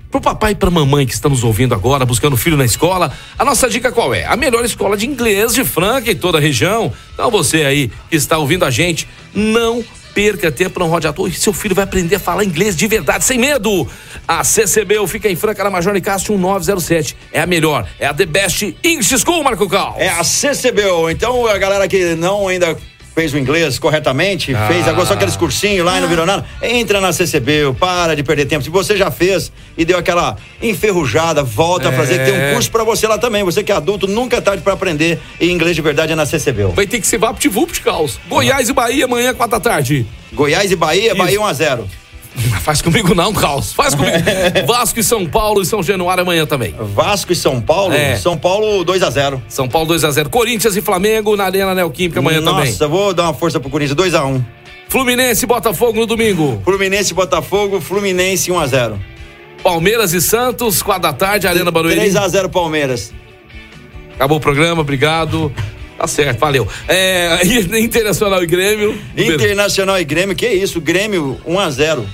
pro 0.10 0.22
papai 0.22 0.54
e 0.54 0.56
pra 0.56 0.72
mamãe 0.72 1.06
que 1.06 1.14
estão 1.14 1.30
nos 1.30 1.43
ouvindo 1.43 1.76
agora, 1.76 2.06
buscando 2.06 2.38
filho 2.38 2.56
na 2.56 2.64
escola, 2.64 3.12
a 3.38 3.43
nossa 3.43 3.68
dica 3.70 3.91
qual 3.91 4.14
é? 4.14 4.24
A 4.24 4.38
melhor 4.38 4.64
escola 4.64 4.96
de 4.96 5.06
inglês 5.06 5.54
de 5.54 5.66
Franca 5.66 6.10
em 6.10 6.16
toda 6.16 6.38
a 6.38 6.41
região. 6.41 6.93
Então 7.14 7.30
você 7.30 7.66
aí 7.66 7.91
que 8.10 8.16
está 8.16 8.38
ouvindo 8.38 8.64
a 8.64 8.72
gente, 8.72 9.06
não 9.34 9.84
perca 10.16 10.49
tempo, 10.49 10.80
não 10.80 10.88
rode 10.88 11.05
à 11.05 11.11
toa. 11.11 11.28
E 11.28 11.34
seu 11.34 11.51
filho 11.51 11.76
vai 11.76 11.84
aprender 11.84 12.16
a 12.16 12.20
falar 12.20 12.45
inglês 12.45 12.76
de 12.76 12.88
verdade, 12.88 13.26
sem 13.26 13.38
medo. 13.38 13.88
A 14.26 14.43
CCB 14.43 15.05
fica 15.07 15.30
em 15.30 15.36
Franca, 15.36 15.61
na 15.63 15.70
Major 15.70 15.93
Nicásio 15.93 16.32
1907. 16.34 17.18
É 17.34 17.41
a 17.41 17.45
melhor, 17.45 17.86
é 17.99 18.07
a 18.07 18.13
The 18.13 18.26
Best 18.26 18.78
English 18.82 19.20
School, 19.20 19.43
Marco 19.43 19.68
Cal. 19.68 19.95
É 19.99 20.07
a 20.07 20.24
CCBO. 20.24 21.09
Então, 21.09 21.45
a 21.45 21.57
galera 21.57 21.86
que 21.88 22.16
não 22.16 22.47
ainda 22.47 22.78
fez 23.16 23.34
o 23.34 23.38
inglês 23.38 23.80
corretamente, 23.80 24.53
Ah. 24.53 24.68
fez 24.68 24.86
agora 24.88 25.05
só 25.07 25.13
aqueles 25.13 25.38
cursinhos 25.38 25.86
lá 25.86 25.97
e 25.97 26.01
não 26.01 26.07
virou 26.09 26.26
nada, 26.26 26.45
entra 26.61 26.99
na 26.99 27.13
CCBO, 27.13 27.74
para 27.74 28.13
de 28.16 28.22
perder 28.24 28.45
tempo. 28.45 28.61
Se 28.63 28.70
você 28.70 28.97
já 28.97 29.09
fez 29.09 29.51
e 29.78 29.86
deu 29.86 29.97
aquela 29.97 30.36
enferrujada, 30.61 31.41
volta 31.41 31.89
a 31.89 31.91
fazer, 31.93 32.20
que 32.20 32.26
tem 32.26 32.34
um 32.34 32.41
É. 32.41 32.53
curso 32.53 32.70
pra 32.70 32.84
você 32.84 33.07
lá 33.07 33.18
também. 33.18 33.43
Você 33.43 33.63
que 33.63 33.72
é 33.72 33.76
adulto, 33.76 34.05
nunca 34.07 34.36
é 34.38 34.41
tarde 34.41 34.61
pra 34.61 34.74
aprender 34.74 35.20
e 35.39 35.49
inglês 35.49 35.76
de 35.76 35.82
verdade 35.82 36.11
é 36.11 36.16
na 36.16 36.26
CCBO. 36.26 36.74
Vai 36.74 36.86
ter 36.86 36.99
que 36.99 37.07
ser 37.07 37.18
VaptVupt, 37.18 37.82
Caos. 37.82 38.20
Goiás 38.28 38.68
e 38.68 38.74
Bahia, 38.74 39.05
amanhã, 39.05 39.34
quatro 39.34 39.57
da 39.57 39.63
tarde. 39.63 40.05
Goiás 40.34 40.70
e 40.72 40.76
Bahia, 40.76 41.07
Isso. 41.07 41.16
Bahia 41.18 41.39
1 41.41 41.45
a 41.45 41.53
0 41.53 41.88
Faz 42.61 42.81
comigo 42.81 43.13
não, 43.15 43.33
Caos. 43.33 43.73
Faz 43.73 43.95
comigo. 43.95 44.17
Vasco 44.67 44.99
e 44.99 45.03
São 45.03 45.25
Paulo 45.25 45.61
e 45.61 45.65
São 45.65 45.81
Januário 45.81 46.23
amanhã 46.23 46.45
também. 46.45 46.75
Vasco 46.77 47.31
e 47.31 47.36
São 47.36 47.61
Paulo? 47.61 47.93
É. 47.93 48.17
São 48.17 48.38
Paulo 48.38 48.83
2 48.83 49.03
a 49.03 49.09
0 49.09 49.41
São 49.47 49.67
Paulo 49.67 49.93
2x0. 49.93 50.29
Corinthians 50.29 50.75
e 50.75 50.81
Flamengo 50.81 51.36
na 51.36 51.45
Arena 51.45 51.73
Neoquímica 51.73 52.19
amanhã 52.19 52.41
também. 52.41 52.65
Nossa, 52.65 52.88
vou 52.88 53.13
dar 53.13 53.23
uma 53.23 53.33
força 53.33 53.59
pro 53.59 53.69
Corinthians, 53.69 53.95
2 53.95 54.13
a 54.15 54.25
1 54.25 54.43
Fluminense 54.88 55.45
e 55.45 55.47
Botafogo 55.47 55.99
no 55.99 56.05
domingo. 56.05 56.61
Fluminense 56.63 57.11
e 57.11 57.15
Botafogo, 57.15 57.81
Fluminense 57.81 58.51
1 58.51 58.59
a 58.59 58.67
0 58.67 58.99
Palmeiras 59.63 60.13
e 60.13 60.21
Santos, 60.21 60.83
4 60.83 61.01
da 61.01 61.13
tarde, 61.13 61.47
Arena 61.47 61.71
Barueri. 61.71 61.99
3 61.99 62.15
a 62.15 62.27
0 62.27 62.49
Palmeiras. 62.49 63.11
Acabou 64.13 64.38
o 64.38 64.41
programa, 64.41 64.81
obrigado. 64.81 65.51
Tá 65.98 66.08
certo, 66.08 66.39
valeu. 66.39 66.68
É, 66.88 67.39
Internacional 67.80 68.43
e 68.43 68.46
Grêmio. 68.46 68.98
Internacional 69.18 70.00
e 70.00 70.04
Grêmio, 70.04 70.36
que 70.36 70.48
isso? 70.48 70.82
Grêmio 70.82 71.39
1 71.46 71.60
a 71.60 71.70
0 71.72 72.06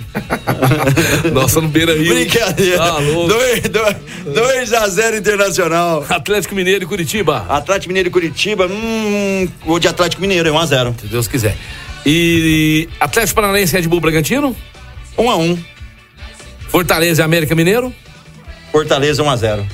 Nossa, 1.33 1.59
no 1.59 1.67
Beira 1.67 1.93
Rio. 1.93 2.13
Brincadeira. 2.13 2.77
Tá 2.77 2.99
louco. 2.99 3.33
2 4.25 4.73
a 4.73 4.87
0 4.87 5.17
Internacional. 5.17 6.05
Atlético 6.07 6.53
Mineiro 6.53 6.83
e 6.83 6.87
Curitiba. 6.87 7.45
Atlético 7.49 7.89
Mineiro 7.89 8.09
e 8.09 8.11
Curitiba, 8.11 8.67
hum, 8.67 9.47
vou 9.65 9.79
de 9.79 9.87
Atlético 9.87 10.21
Mineiro, 10.21 10.47
é 10.47 10.51
1 10.51 10.57
a 10.59 10.65
0 10.65 10.95
Se 11.01 11.07
Deus 11.07 11.27
quiser. 11.27 11.57
E 12.05 12.87
Atlético 12.99 13.35
Paranaense 13.35 13.75
e 13.75 13.79
Red 13.79 13.87
Bull 13.87 13.99
Bragantino. 13.99 14.55
1 15.17 15.29
a 15.29 15.35
1 15.35 15.57
Fortaleza 16.69 17.21
e 17.21 17.25
América 17.25 17.55
Mineiro. 17.55 17.93
Fortaleza 18.71 19.21
1 19.23 19.29
a 19.29 19.35
0 19.35 19.67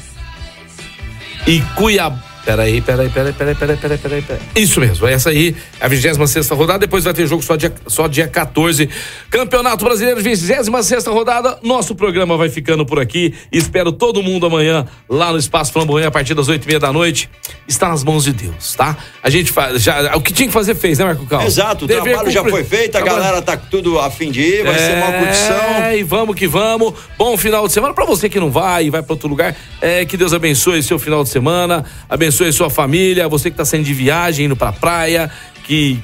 E 1.45 1.61
Cuiabá. 1.75 2.36
Peraí, 2.47 2.79
peraí, 2.79 3.09
peraí, 3.09 3.33
peraí, 3.33 3.55
peraí, 3.55 3.75
peraí, 3.77 3.97
peraí, 3.97 4.21
peraí. 4.21 4.41
Isso 4.55 4.79
mesmo, 4.79 5.05
essa 5.05 5.31
aí 5.31 5.53
é 5.81 5.85
a 5.85 5.89
26 5.89 6.47
rodada, 6.51 6.79
depois 6.79 7.03
vai 7.03 7.13
ter 7.13 7.27
jogo 7.27 7.43
só 7.43 7.57
dia, 7.57 7.73
só 7.87 8.07
dia 8.07 8.25
14. 8.25 8.87
Campeonato 9.29 9.83
Brasileiro, 9.83 10.21
26 10.21 10.69
rodada. 11.07 11.59
Nosso 11.61 11.93
programa 11.93 12.37
vai 12.37 12.47
ficando 12.47 12.85
por 12.85 13.01
aqui. 13.01 13.33
Espero 13.51 13.91
todo 13.91 14.23
mundo 14.23 14.45
amanhã 14.45 14.85
lá 15.09 15.33
no 15.33 15.37
Espaço 15.37 15.73
Flamboyant 15.73 16.07
a 16.07 16.11
partir 16.11 16.35
das 16.35 16.47
8 16.47 16.63
e 16.63 16.67
meia 16.67 16.79
da 16.79 16.93
noite. 16.93 17.29
Está 17.67 17.89
nas 17.89 18.01
mãos 18.01 18.23
de 18.23 18.31
Deus, 18.31 18.75
tá? 18.75 18.95
A 19.21 19.29
gente 19.29 19.51
faz. 19.51 19.83
Já, 19.83 20.15
o 20.15 20.21
que 20.21 20.31
tinha 20.31 20.47
que 20.47 20.53
fazer 20.53 20.73
fez, 20.73 20.99
né, 20.99 21.03
Marco 21.03 21.25
Carlos? 21.25 21.51
Exato, 21.51 21.83
o 21.83 21.87
Dever 21.87 22.03
trabalho 22.03 22.31
já 22.31 22.45
foi 22.45 22.63
feito, 22.63 22.97
a 22.97 23.01
galera 23.01 23.41
tá 23.41 23.57
tudo 23.57 23.99
a 23.99 24.09
fim 24.09 24.31
de 24.31 24.39
ir, 24.39 24.63
vai 24.63 24.79
ser 24.79 24.95
uma 24.95 25.11
curtição. 25.11 25.83
É, 25.83 25.97
e 25.97 26.03
vamos 26.03 26.33
que 26.33 26.47
vamos. 26.47 26.93
Bom 27.17 27.35
final 27.35 27.67
de 27.67 27.73
semana. 27.73 27.93
Pra 27.93 28.05
você 28.05 28.29
que 28.29 28.39
não 28.39 28.49
vai 28.49 28.85
e 28.85 28.89
vai 28.89 29.03
pra 29.03 29.11
outro 29.11 29.27
lugar, 29.27 29.53
é, 29.81 30.05
que 30.05 30.15
Deus 30.15 30.31
abençoe 30.31 30.81
seu 30.81 30.97
final 30.97 31.25
de 31.25 31.29
semana, 31.29 31.83
abençoe 32.07 32.36
sua 32.51 32.69
família, 32.69 33.27
você 33.27 33.51
que 33.51 33.57
tá 33.57 33.65
saindo 33.65 33.85
de 33.85 33.93
viagem, 33.93 34.45
indo 34.45 34.55
pra 34.55 34.71
praia, 34.71 35.29
que. 35.63 35.99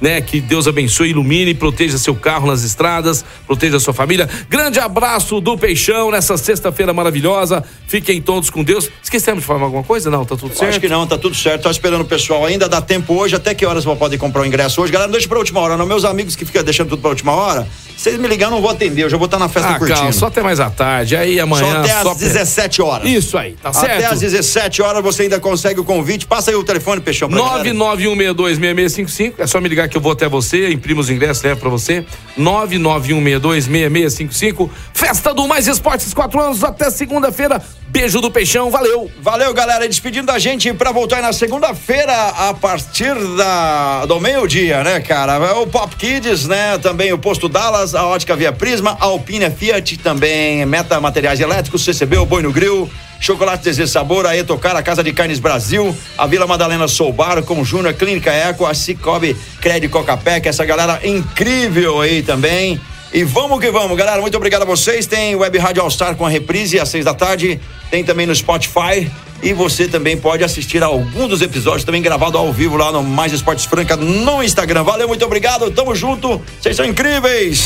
Né, 0.00 0.20
que 0.20 0.40
Deus 0.40 0.68
abençoe, 0.68 1.10
ilumine, 1.10 1.54
proteja 1.54 1.98
seu 1.98 2.14
carro 2.14 2.46
nas 2.46 2.62
estradas, 2.62 3.24
proteja 3.46 3.80
sua 3.80 3.92
família. 3.92 4.28
Grande 4.48 4.78
abraço 4.78 5.40
do 5.40 5.58
Peixão 5.58 6.10
nessa 6.12 6.36
sexta-feira 6.36 6.92
maravilhosa. 6.92 7.64
Fiquem 7.88 8.20
todos 8.22 8.48
com 8.48 8.62
Deus. 8.62 8.88
Esquecemos 9.02 9.40
de 9.40 9.46
falar 9.46 9.62
alguma 9.62 9.82
coisa? 9.82 10.08
Não, 10.10 10.24
tá 10.24 10.36
tudo 10.36 10.54
certo? 10.54 10.70
Acho 10.70 10.80
que 10.80 10.88
não, 10.88 11.06
tá 11.06 11.18
tudo 11.18 11.34
certo. 11.34 11.62
Tô 11.62 11.70
esperando 11.70 12.02
o 12.02 12.04
pessoal 12.04 12.44
ainda. 12.46 12.68
Dá 12.68 12.80
tempo 12.80 13.14
hoje. 13.14 13.34
Até 13.34 13.54
que 13.54 13.66
horas 13.66 13.84
podem 13.84 14.18
comprar 14.18 14.42
o 14.42 14.46
ingresso 14.46 14.80
hoje? 14.80 14.92
Galera, 14.92 15.08
não 15.08 15.12
deixa 15.12 15.26
pra 15.26 15.38
última 15.38 15.58
hora. 15.60 15.76
Não, 15.76 15.84
meus 15.86 16.04
amigos 16.04 16.36
que 16.36 16.44
ficam 16.44 16.62
deixando 16.62 16.90
tudo 16.90 17.00
pra 17.00 17.10
última 17.10 17.32
hora, 17.32 17.66
vocês 17.96 18.16
me 18.18 18.28
ligar, 18.28 18.46
eu 18.46 18.50
não 18.52 18.60
vou 18.60 18.70
atender. 18.70 19.02
Eu 19.02 19.10
já 19.10 19.16
vou 19.16 19.24
estar 19.24 19.38
na 19.40 19.48
festa 19.48 19.70
Ah, 19.70 19.78
curtindo. 19.78 19.98
calma, 19.98 20.12
só 20.12 20.26
até 20.26 20.42
mais 20.42 20.60
à 20.60 20.70
tarde. 20.70 21.16
Aí 21.16 21.40
amanhã. 21.40 21.72
Só 21.72 21.78
até 21.80 21.92
às 21.92 22.08
pe- 22.18 22.24
17 22.24 22.82
horas. 22.82 23.08
Isso 23.08 23.36
aí, 23.36 23.52
tá 23.60 23.72
certo? 23.72 23.92
Até 23.96 24.04
às 24.06 24.20
17 24.20 24.80
horas 24.82 25.02
você 25.02 25.22
ainda 25.22 25.40
consegue 25.40 25.80
o 25.80 25.84
convite. 25.84 26.24
Passa 26.26 26.50
aí 26.52 26.56
o 26.56 26.62
telefone, 26.62 27.00
Peixão. 27.00 27.28
pra 27.28 27.38
galera. 27.40 27.64
991626655. 27.74 29.34
É 29.38 29.46
só 29.46 29.60
me 29.60 29.68
ligar 29.68 29.87
que 29.88 29.96
eu 29.96 30.00
vou 30.00 30.12
até 30.12 30.28
você, 30.28 30.70
imprimo 30.70 31.00
os 31.00 31.10
ingressos, 31.10 31.42
levo 31.42 31.58
pra 31.60 31.70
você. 31.70 32.04
991626655. 32.38 34.70
Festa 34.92 35.34
do 35.34 35.48
Mais 35.48 35.66
Esportes, 35.66 36.14
quatro 36.14 36.40
anos, 36.40 36.62
até 36.62 36.88
segunda-feira. 36.90 37.60
Beijo 37.88 38.20
do 38.20 38.30
Peixão, 38.30 38.70
valeu. 38.70 39.10
Valeu, 39.22 39.54
galera. 39.54 39.88
Despedindo 39.88 40.26
da 40.26 40.38
gente 40.38 40.72
pra 40.74 40.92
voltar 40.92 41.22
na 41.22 41.32
segunda-feira 41.32 42.12
a 42.12 42.52
partir 42.54 43.14
da, 43.36 44.04
do 44.06 44.20
meio-dia, 44.20 44.84
né, 44.84 45.00
cara? 45.00 45.34
É 45.34 45.52
O 45.52 45.66
Pop 45.66 45.96
Kids, 45.96 46.46
né? 46.46 46.78
Também 46.78 47.12
o 47.12 47.18
Posto 47.18 47.48
Dallas, 47.48 47.94
a 47.94 48.06
Ótica 48.06 48.36
Via 48.36 48.52
Prisma, 48.52 48.96
a 49.00 49.06
Alpine 49.06 49.50
Fiat, 49.50 49.96
também 49.98 50.64
Meta 50.66 51.00
Materiais 51.00 51.40
Elétricos, 51.40 51.82
CCB, 51.82 52.18
o 52.18 52.26
Boi 52.26 52.42
no 52.42 52.52
Grill. 52.52 52.88
Chocolate 53.20 53.64
Desejo 53.64 53.88
Sabor, 53.88 54.26
a 54.26 54.36
Etocar, 54.36 54.76
a 54.76 54.82
Casa 54.82 55.02
de 55.02 55.12
Carnes 55.12 55.38
Brasil, 55.38 55.94
a 56.16 56.26
Vila 56.26 56.46
Madalena 56.46 56.86
Soubar, 56.88 57.42
com 57.42 57.64
Júnior, 57.64 57.94
Clínica 57.94 58.32
Eco, 58.32 58.66
a 58.66 58.74
Cicobi, 58.74 59.36
Crédito 59.60 59.90
Cocapec, 59.90 60.46
essa 60.48 60.64
galera 60.64 61.00
incrível 61.04 62.00
aí 62.00 62.22
também. 62.22 62.80
E 63.12 63.24
vamos 63.24 63.58
que 63.60 63.70
vamos, 63.70 63.96
galera. 63.96 64.20
Muito 64.20 64.36
obrigado 64.36 64.62
a 64.62 64.66
vocês. 64.66 65.06
Tem 65.06 65.34
Web 65.34 65.56
Rádio 65.58 65.82
All 65.82 65.90
Star 65.90 66.14
com 66.14 66.26
a 66.26 66.28
reprise 66.28 66.78
às 66.78 66.90
seis 66.90 67.04
da 67.04 67.14
tarde. 67.14 67.58
Tem 67.90 68.04
também 68.04 68.26
no 68.26 68.34
Spotify. 68.34 69.10
E 69.42 69.52
você 69.52 69.86
também 69.86 70.16
pode 70.16 70.42
assistir 70.44 70.82
a 70.82 70.86
algum 70.86 71.28
dos 71.28 71.40
episódios 71.40 71.84
também 71.84 72.02
gravado 72.02 72.36
ao 72.36 72.52
vivo 72.52 72.76
lá 72.76 72.90
no 72.90 73.02
Mais 73.02 73.32
Esportes 73.32 73.64
Franca 73.64 73.96
no 73.96 74.42
Instagram. 74.42 74.82
Valeu, 74.82 75.08
muito 75.08 75.24
obrigado. 75.24 75.70
Tamo 75.70 75.94
junto. 75.94 76.42
Vocês 76.60 76.76
são 76.76 76.84
incríveis. 76.84 77.64